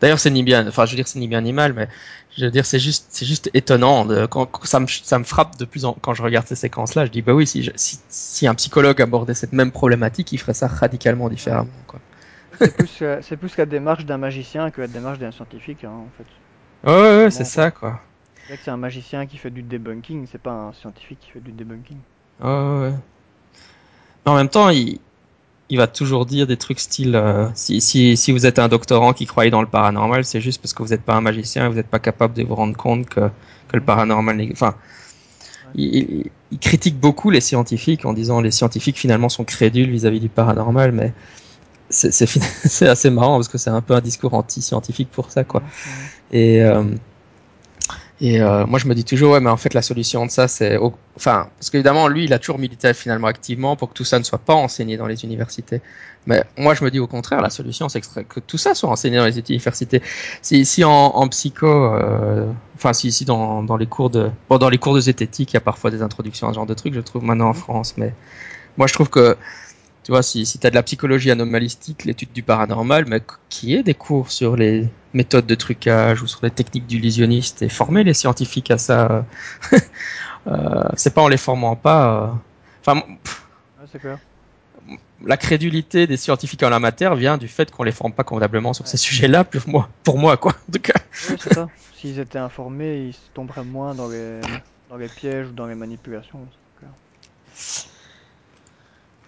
D'ailleurs, 0.00 0.18
c'est 0.18 0.30
ni 0.30 0.42
bien, 0.42 0.66
enfin, 0.68 0.84
je 0.84 0.90
veux 0.90 0.96
dire, 0.96 1.08
c'est 1.08 1.18
ni 1.18 1.28
bien 1.28 1.40
ni 1.40 1.52
mal, 1.52 1.72
mais 1.72 1.88
je 2.36 2.44
veux 2.44 2.50
dire, 2.50 2.66
c'est 2.66 2.78
juste, 2.78 3.06
c'est 3.08 3.24
juste 3.24 3.50
étonnant. 3.54 4.04
De, 4.04 4.26
quand, 4.26 4.48
ça 4.64 4.78
me, 4.78 4.86
ça 4.86 5.18
me 5.18 5.24
frappe 5.24 5.56
de 5.58 5.64
plus 5.64 5.84
en 5.86 5.94
quand 5.94 6.12
je 6.12 6.22
regarde 6.22 6.46
ces 6.46 6.54
séquences-là, 6.54 7.06
je 7.06 7.10
dis 7.10 7.22
bah 7.22 7.32
oui, 7.32 7.46
si, 7.46 7.70
si, 7.76 7.98
si 8.08 8.46
un 8.46 8.54
psychologue 8.54 9.00
abordait 9.00 9.34
cette 9.34 9.52
même 9.52 9.72
problématique, 9.72 10.32
il 10.32 10.38
ferait 10.38 10.54
ça 10.54 10.66
radicalement 10.66 11.28
différemment. 11.30 11.70
Quoi. 11.86 12.00
C'est 12.58 12.76
plus, 12.76 12.98
euh, 13.02 13.20
c'est 13.22 13.36
plus 13.36 13.56
la 13.56 13.66
démarche 13.66 14.04
d'un 14.04 14.18
magicien 14.18 14.70
que 14.70 14.82
la 14.82 14.86
démarche 14.86 15.18
d'un 15.18 15.32
scientifique, 15.32 15.84
hein, 15.84 15.92
en 15.92 16.08
fait. 16.16 16.90
Ouais, 16.90 17.00
ouais, 17.00 17.24
ouais 17.24 17.30
c'est 17.30 17.44
ça, 17.44 17.70
quoi. 17.70 18.00
C'est 18.48 18.70
un 18.70 18.76
magicien 18.76 19.26
qui 19.26 19.38
fait 19.38 19.50
du 19.50 19.62
debunking, 19.62 20.26
c'est 20.30 20.40
pas 20.40 20.52
un 20.52 20.72
scientifique 20.72 21.18
qui 21.20 21.30
fait 21.30 21.40
du 21.40 21.52
debunking. 21.52 21.98
Ouais, 22.40 22.48
ouais. 22.48 22.92
Mais 24.24 24.32
en 24.32 24.36
même 24.36 24.48
temps, 24.48 24.68
il, 24.68 25.00
il 25.68 25.78
va 25.78 25.86
toujours 25.86 26.26
dire 26.26 26.46
des 26.46 26.56
trucs 26.56 26.78
style 26.78 27.16
euh, 27.16 27.48
si, 27.54 27.80
si, 27.80 28.16
si 28.16 28.32
vous 28.32 28.46
êtes 28.46 28.58
un 28.58 28.68
doctorant 28.68 29.12
qui 29.12 29.26
croyait 29.26 29.50
dans 29.50 29.62
le 29.62 29.68
paranormal, 29.68 30.24
c'est 30.24 30.40
juste 30.40 30.60
parce 30.60 30.72
que 30.74 30.82
vous 30.82 30.90
n'êtes 30.90 31.02
pas 31.02 31.14
un 31.14 31.20
magicien 31.20 31.66
et 31.66 31.68
vous 31.68 31.74
n'êtes 31.74 31.88
pas 31.88 31.98
capable 31.98 32.34
de 32.34 32.44
vous 32.44 32.54
rendre 32.54 32.76
compte 32.76 33.08
que, 33.08 33.20
que 33.68 33.76
le 33.76 33.80
paranormal. 33.80 34.48
Enfin, 34.52 34.76
il, 35.74 36.30
il, 36.52 36.58
critique 36.58 36.98
beaucoup 36.98 37.30
les 37.30 37.40
scientifiques 37.40 38.04
en 38.04 38.12
disant 38.12 38.40
les 38.40 38.52
scientifiques 38.52 38.98
finalement 38.98 39.28
sont 39.28 39.44
crédules 39.44 39.90
vis-à-vis 39.90 40.20
du 40.20 40.28
paranormal, 40.28 40.92
mais 40.92 41.12
c'est 41.90 42.82
assez 42.82 43.10
marrant 43.10 43.36
parce 43.36 43.48
que 43.48 43.58
c'est 43.58 43.70
un 43.70 43.80
peu 43.80 43.94
un 43.94 44.00
discours 44.00 44.34
anti-scientifique 44.34 45.10
pour 45.10 45.30
ça, 45.30 45.44
quoi. 45.44 45.62
Et 46.32 46.62
euh, 46.62 46.84
et 48.20 48.40
euh, 48.40 48.64
moi, 48.66 48.78
je 48.78 48.86
me 48.86 48.94
dis 48.94 49.04
toujours, 49.04 49.32
ouais, 49.32 49.40
mais 49.40 49.50
en 49.50 49.58
fait, 49.58 49.74
la 49.74 49.82
solution 49.82 50.24
de 50.24 50.30
ça, 50.30 50.48
c'est, 50.48 50.78
enfin, 51.16 51.48
parce 51.58 51.68
qu'évidemment, 51.68 52.08
lui, 52.08 52.24
il 52.24 52.32
a 52.32 52.38
toujours 52.38 52.58
milité 52.58 52.94
finalement 52.94 53.26
activement 53.26 53.76
pour 53.76 53.90
que 53.90 53.94
tout 53.94 54.04
ça 54.04 54.18
ne 54.18 54.24
soit 54.24 54.38
pas 54.38 54.54
enseigné 54.54 54.96
dans 54.96 55.06
les 55.06 55.24
universités. 55.24 55.82
Mais 56.26 56.42
moi, 56.56 56.74
je 56.74 56.82
me 56.82 56.90
dis 56.90 56.98
au 56.98 57.06
contraire, 57.06 57.42
la 57.42 57.50
solution, 57.50 57.88
c'est 57.90 58.00
que, 58.00 58.40
tout 58.40 58.56
ça 58.56 58.74
soit 58.74 58.88
enseigné 58.88 59.18
dans 59.18 59.26
les 59.26 59.38
universités. 59.38 60.02
Si, 60.40 60.64
si 60.64 60.82
en, 60.82 60.90
en 60.90 61.28
psycho, 61.28 61.66
euh, 61.66 62.50
enfin, 62.74 62.94
si, 62.94 63.12
si 63.12 63.26
dans, 63.26 63.62
dans 63.62 63.76
les 63.76 63.86
cours 63.86 64.08
de, 64.08 64.30
bon, 64.48 64.56
dans 64.56 64.70
les 64.70 64.78
cours 64.78 64.94
de 64.94 65.00
zététique, 65.00 65.52
il 65.52 65.54
y 65.54 65.58
a 65.58 65.60
parfois 65.60 65.90
des 65.90 66.00
introductions 66.00 66.48
à 66.48 66.52
ce 66.52 66.54
genre 66.56 66.66
de 66.66 66.74
trucs, 66.74 66.94
je 66.94 67.00
trouve 67.00 67.22
maintenant 67.22 67.50
en 67.50 67.54
France. 67.54 67.94
Mais 67.98 68.14
moi, 68.78 68.86
je 68.86 68.94
trouve 68.94 69.10
que 69.10 69.36
tu 70.06 70.12
vois, 70.12 70.22
si, 70.22 70.46
si 70.46 70.60
tu 70.60 70.64
as 70.68 70.70
de 70.70 70.76
la 70.76 70.84
psychologie 70.84 71.32
anomalistique, 71.32 72.04
l'étude 72.04 72.32
du 72.32 72.44
paranormal, 72.44 73.06
mais 73.08 73.20
qui 73.48 73.74
est 73.74 73.82
des 73.82 73.94
cours 73.94 74.30
sur 74.30 74.54
les 74.54 74.86
méthodes 75.14 75.46
de 75.46 75.54
trucage 75.56 76.22
ou 76.22 76.28
sur 76.28 76.38
les 76.44 76.52
techniques 76.52 76.86
d'illusionniste 76.86 77.62
et 77.62 77.68
former 77.68 78.04
les 78.04 78.14
scientifiques 78.14 78.70
à 78.70 78.78
ça. 78.78 79.26
euh, 80.46 80.84
c'est 80.94 81.12
pas 81.12 81.22
en 81.22 81.26
les 81.26 81.36
formant 81.36 81.74
pas. 81.74 82.38
Enfin, 82.82 83.02
Ouais, 83.80 83.88
c'est 83.90 83.98
clair. 83.98 84.20
la 85.24 85.36
crédulité 85.36 86.06
des 86.06 86.16
scientifiques 86.16 86.62
en 86.62 86.70
la 86.70 86.78
matière 86.78 87.16
vient 87.16 87.36
du 87.36 87.48
fait 87.48 87.72
qu'on 87.72 87.82
les 87.82 87.90
forme 87.90 88.12
pas 88.12 88.22
convenablement 88.22 88.74
sur 88.74 88.86
ces 88.86 88.98
sujets-là, 88.98 89.42
pour 89.42 89.68
moi, 89.68 89.88
pour 90.04 90.18
moi 90.18 90.36
quoi. 90.36 90.52
En 90.68 90.72
tout 90.72 90.78
cas. 90.78 91.00
Ouais, 91.28 91.36
c'est 91.36 91.52
ça. 91.52 91.68
S'ils 91.96 92.20
étaient 92.20 92.38
informés, 92.38 93.08
ils 93.08 93.16
tomberaient 93.34 93.64
moins 93.64 93.92
dans 93.92 94.08
les, 94.08 94.40
dans 94.88 94.98
les 94.98 95.08
pièges 95.08 95.48
ou 95.48 95.52
dans 95.52 95.66
les 95.66 95.74
manipulations. 95.74 96.46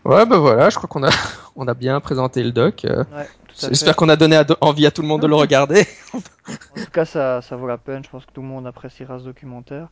Ouais, 0.08 0.24
bah 0.26 0.38
voilà, 0.38 0.70
je 0.70 0.76
crois 0.76 0.88
qu'on 0.88 1.04
a, 1.04 1.10
on 1.56 1.68
a 1.68 1.74
bien 1.74 2.00
présenté 2.00 2.42
le 2.42 2.50
doc. 2.52 2.84
euh. 2.84 3.04
Ouais. 3.14 3.28
J'espère 3.60 3.94
qu'on 3.96 4.08
a 4.08 4.16
donné 4.16 4.36
à- 4.36 4.46
envie 4.60 4.86
à 4.86 4.90
tout 4.90 5.02
le 5.02 5.08
monde 5.08 5.22
de 5.22 5.26
le 5.26 5.34
regarder. 5.34 5.86
En 6.48 6.82
tout 6.82 6.90
cas, 6.90 7.04
ça, 7.04 7.42
ça 7.42 7.56
vaut 7.56 7.66
la 7.66 7.76
peine. 7.76 8.02
Je 8.02 8.08
pense 8.08 8.24
que 8.24 8.32
tout 8.32 8.40
le 8.40 8.46
monde 8.48 8.66
appréciera 8.66 9.18
ce 9.18 9.24
documentaire. 9.24 9.88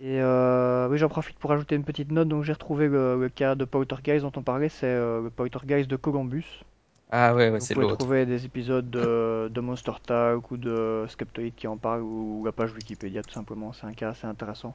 Et 0.00 0.20
euh, 0.20 0.88
oui, 0.88 0.98
j'en 0.98 1.08
profite 1.08 1.38
pour 1.38 1.52
ajouter 1.52 1.76
une 1.76 1.84
petite 1.84 2.10
note. 2.10 2.28
Donc, 2.28 2.42
j'ai 2.44 2.52
retrouvé 2.52 2.88
le, 2.88 3.20
le 3.20 3.28
cas 3.28 3.54
de 3.54 3.64
Poltergeist 3.64 4.24
dont 4.24 4.32
on 4.36 4.42
parlait. 4.42 4.68
C'est 4.68 4.86
euh, 4.86 5.22
le 5.22 5.30
Poltergeist 5.30 5.88
de 5.88 5.96
Columbus. 5.96 6.64
Ah 7.10 7.34
ouais, 7.34 7.50
ouais 7.50 7.58
Vous 7.58 7.64
c'est 7.64 7.74
pouvez 7.74 7.86
l'autre. 7.86 7.98
trouver 7.98 8.26
des 8.26 8.44
épisodes 8.44 8.90
de, 8.90 9.48
de 9.52 9.60
Monster 9.60 9.92
Talk 10.04 10.50
ou 10.50 10.56
de 10.56 11.06
Skeptoid 11.08 11.52
qui 11.56 11.66
en 11.68 11.76
parlent 11.76 12.02
ou 12.02 12.42
la 12.44 12.52
page 12.52 12.72
Wikipédia 12.74 13.22
tout 13.22 13.32
simplement. 13.32 13.72
C'est 13.72 13.86
un 13.86 13.92
cas 13.94 14.10
assez 14.10 14.26
intéressant 14.26 14.74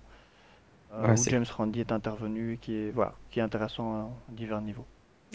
Ouais, 1.02 1.12
où 1.12 1.18
c'est- 1.18 1.32
James 1.32 1.46
Randi 1.58 1.80
est 1.80 1.92
intervenu, 1.92 2.60
qui 2.62 2.76
est 2.76 2.92
voilà, 2.94 3.14
qui 3.32 3.40
est 3.40 3.44
intéressant 3.44 3.94
à 3.94 4.10
divers 4.32 4.62
niveaux. 4.62 4.86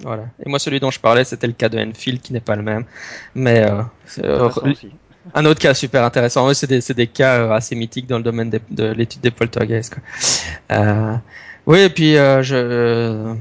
Voilà. 0.03 0.25
Et 0.45 0.49
moi, 0.49 0.59
celui 0.61 0.79
dont 0.79 0.93
je 0.93 1.01
parlais, 1.01 1.25
c'était 1.25 1.49
le 1.49 1.53
cas 1.55 1.69
de 1.69 1.79
Enfield, 1.79 2.21
qui 2.21 2.33
n'est 2.33 2.41
pas 2.41 2.55
le 2.55 2.63
même. 2.63 2.85
Mais 3.35 3.69
euh, 3.69 3.83
euh, 4.23 4.49
un 5.35 5.45
autre 5.45 5.61
cas 5.61 5.75
super 5.75 6.05
intéressant. 6.05 6.53
C'est 6.55 6.69
des, 6.69 6.81
des 6.95 7.07
cas 7.09 7.41
euh, 7.41 7.51
assez 7.51 7.75
mythiques 7.75 8.07
dans 8.07 8.19
le 8.19 8.23
domaine 8.23 8.49
des- 8.51 8.61
de 8.71 8.85
l'étude 8.93 9.21
des 9.21 9.33
poltergeists. 9.33 9.95
Quoi. 9.95 10.03
Euh, 10.77 11.17
oui, 11.67 11.81
et 11.81 11.89
puis 11.91 12.17
euh, 12.17 12.43
je, 12.45 13.35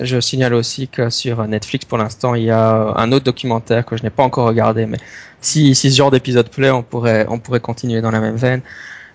je 0.00 0.18
signale 0.20 0.54
aussi 0.54 0.88
que 0.88 1.10
sur 1.10 1.46
Netflix, 1.46 1.84
pour 1.84 1.98
l'instant, 1.98 2.34
il 2.34 2.44
y 2.44 2.50
a 2.50 2.94
un 2.96 3.12
autre 3.12 3.26
documentaire 3.26 3.84
que 3.84 3.98
je 3.98 4.02
n'ai 4.02 4.10
pas 4.10 4.22
encore 4.22 4.46
regardé. 4.48 4.86
Mais 4.86 4.98
si, 5.42 5.74
si 5.74 5.90
ce 5.92 5.96
genre 5.98 6.10
d'épisode 6.10 6.48
plaît, 6.48 6.70
on 6.70 6.82
pourrait, 6.82 7.26
on 7.28 7.38
pourrait 7.38 7.60
continuer 7.60 8.00
dans 8.00 8.10
la 8.10 8.20
même 8.20 8.36
veine. 8.36 8.62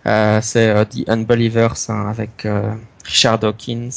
Euh, 0.07 0.39
c'est 0.41 0.69
euh, 0.69 0.85
The 0.85 1.09
Unbelievers 1.09 1.89
hein, 1.89 2.07
avec 2.09 2.45
euh, 2.45 2.73
Richard 3.05 3.39
Dawkins. 3.39 3.89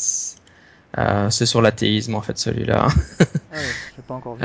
Euh, 0.97 1.29
c'est 1.31 1.47
sur 1.47 1.61
l'athéisme 1.61 2.15
en 2.15 2.23
fait 2.23 2.39
celui-là. 2.39 2.89
Ah 2.89 3.25
ouais, 3.53 3.59
j'ai 3.97 4.03
pas 4.07 4.15
encore 4.15 4.37
vu. 4.37 4.45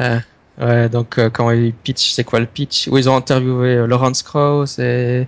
Ouais, 0.61 0.87
donc 0.87 1.17
euh, 1.17 1.29
quand 1.31 1.49
ils 1.49 1.73
pitch, 1.73 2.11
c'est 2.13 2.23
quoi 2.23 2.39
le 2.39 2.45
pitch? 2.45 2.87
Où 2.87 2.97
ils 2.97 3.09
ont 3.09 3.15
interviewé 3.15 3.75
euh, 3.75 3.87
Lawrence 3.87 4.21
Krauss 4.21 4.77
et, 4.77 5.27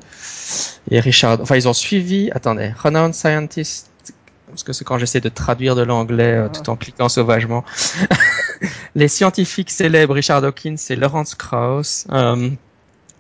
et 0.92 1.00
Richard. 1.00 1.40
Enfin, 1.42 1.56
ils 1.56 1.68
ont 1.68 1.74
suivi. 1.74 2.30
Attendez, 2.32 2.72
renowned 2.78 3.16
scientist. 3.16 3.90
Parce 4.48 4.64
que 4.64 4.72
c'est 4.72 4.86
quand 4.86 5.00
j'essaie 5.00 5.22
de 5.22 5.30
traduire 5.30 5.76
de 5.76 5.82
l'anglais 5.82 6.34
euh, 6.34 6.48
tout 6.50 6.70
en 6.70 6.76
cliquant 6.76 7.10
sauvagement. 7.10 7.66
Les 8.96 9.08
scientifiques 9.08 9.72
célèbres 9.72 10.14
Richard 10.14 10.42
Dawkins 10.42 10.76
et 10.90 10.96
Lawrence 10.96 11.36
Krauss 11.36 12.06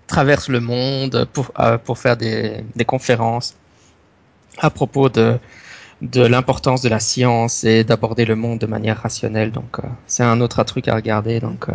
traversent 0.07 0.49
le 0.49 0.59
monde 0.59 1.27
pour 1.33 1.51
euh, 1.59 1.77
pour 1.77 1.97
faire 1.97 2.17
des, 2.17 2.63
des 2.75 2.85
conférences 2.85 3.55
à 4.59 4.69
propos 4.69 5.09
de 5.09 5.37
de 6.01 6.21
l'importance 6.25 6.81
de 6.81 6.89
la 6.89 6.99
science 6.99 7.63
et 7.63 7.83
d'aborder 7.83 8.25
le 8.25 8.35
monde 8.35 8.59
de 8.59 8.65
manière 8.65 9.01
rationnelle. 9.01 9.51
Donc, 9.51 9.79
euh, 9.79 9.87
c'est 10.07 10.23
un 10.23 10.41
autre 10.41 10.61
truc 10.63 10.87
à 10.87 10.95
regarder. 10.95 11.39
Donc, 11.39 11.69
euh, 11.69 11.73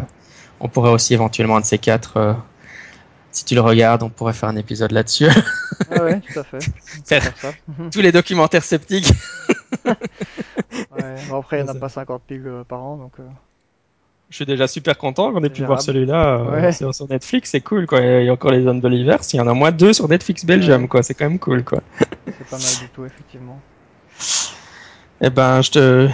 on 0.60 0.68
pourrait 0.68 0.90
aussi 0.90 1.14
éventuellement 1.14 1.56
un 1.56 1.60
de 1.60 1.64
ces 1.64 1.78
quatre, 1.78 2.36
si 3.32 3.44
tu 3.44 3.54
le 3.54 3.60
regardes, 3.60 4.02
on 4.02 4.10
pourrait 4.10 4.34
faire 4.34 4.48
un 4.48 4.56
épisode 4.56 4.92
là-dessus. 4.92 5.28
Ah 5.90 6.02
ouais, 6.04 6.20
tout 6.20 6.38
à 6.38 6.44
fait. 6.44 6.58
On 6.58 6.60
peut 6.60 7.02
Faire 7.06 7.22
faire 7.22 7.38
ça. 7.38 7.52
tous 7.90 8.00
les 8.00 8.12
documentaires 8.12 8.64
sceptiques. 8.64 9.12
Ouais. 10.92 11.14
Bon, 11.28 11.38
après, 11.38 11.60
il 11.60 11.64
n'y 11.64 11.70
en 11.70 11.74
a 11.74 11.78
pas 11.78 11.88
50 11.88 12.22
piles 12.26 12.64
par 12.68 12.82
an, 12.82 12.96
donc. 12.96 13.12
Je 14.30 14.36
suis 14.36 14.46
déjà 14.46 14.68
super 14.68 14.96
content 14.96 15.32
qu'on 15.32 15.42
ait 15.42 15.50
pu 15.50 15.64
voir 15.64 15.82
celui-là 15.82 16.38
euh, 16.38 16.62
Ouais. 16.62 16.72
sur, 16.72 16.94
sur 16.94 17.08
Netflix. 17.08 17.50
C'est 17.50 17.60
cool, 17.60 17.86
quoi. 17.86 18.00
Il 18.00 18.24
y 18.26 18.28
a 18.28 18.32
encore 18.32 18.52
les 18.52 18.66
Unbelievers. 18.66 19.18
Il 19.32 19.36
y 19.36 19.40
en 19.40 19.48
a 19.48 19.54
moins 19.54 19.72
deux 19.72 19.92
sur 19.92 20.08
Netflix 20.08 20.44
Belgium, 20.44 20.82
Ouais. 20.82 20.88
quoi. 20.88 21.02
C'est 21.02 21.14
quand 21.14 21.28
même 21.28 21.40
cool, 21.40 21.64
quoi. 21.64 21.80
C'est 22.26 22.48
pas 22.48 22.56
mal 22.58 22.74
du 22.80 22.88
tout, 22.94 23.04
effectivement. 23.04 23.60
Eh 25.20 25.30
ben, 25.30 25.60
je 25.62 25.70
te, 25.72 26.08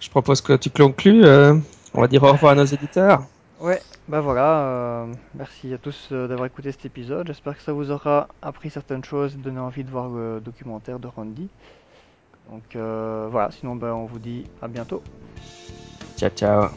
je 0.00 0.10
propose 0.10 0.40
que 0.42 0.52
tu 0.54 0.68
conclues. 0.70 1.24
euh, 1.24 1.54
on 1.94 2.00
va 2.02 2.08
dire 2.08 2.22
au 2.22 2.30
revoir 2.32 2.52
à 2.52 2.54
nos 2.56 2.64
éditeurs. 2.64 3.22
Ouais, 3.60 3.80
bah 4.08 4.20
voilà. 4.20 4.58
euh, 4.60 5.06
merci 5.34 5.72
à 5.72 5.78
tous 5.78 6.08
euh, 6.12 6.26
d'avoir 6.28 6.46
écouté 6.46 6.72
cet 6.72 6.84
épisode. 6.84 7.26
J'espère 7.26 7.56
que 7.56 7.62
ça 7.62 7.72
vous 7.72 7.90
aura 7.90 8.28
appris 8.42 8.68
certaines 8.70 9.04
choses 9.04 9.34
et 9.34 9.38
donné 9.38 9.60
envie 9.60 9.84
de 9.84 9.90
voir 9.90 10.08
le 10.08 10.40
documentaire 10.44 10.98
de 10.98 11.06
Randy. 11.06 11.48
Donc 12.50 12.64
euh, 12.76 13.28
voilà, 13.30 13.50
sinon 13.50 13.76
bah, 13.76 13.94
on 13.94 14.04
vous 14.04 14.18
dit 14.18 14.44
à 14.60 14.68
bientôt. 14.68 15.02
Ciao, 16.18 16.30
ciao. 16.30 16.68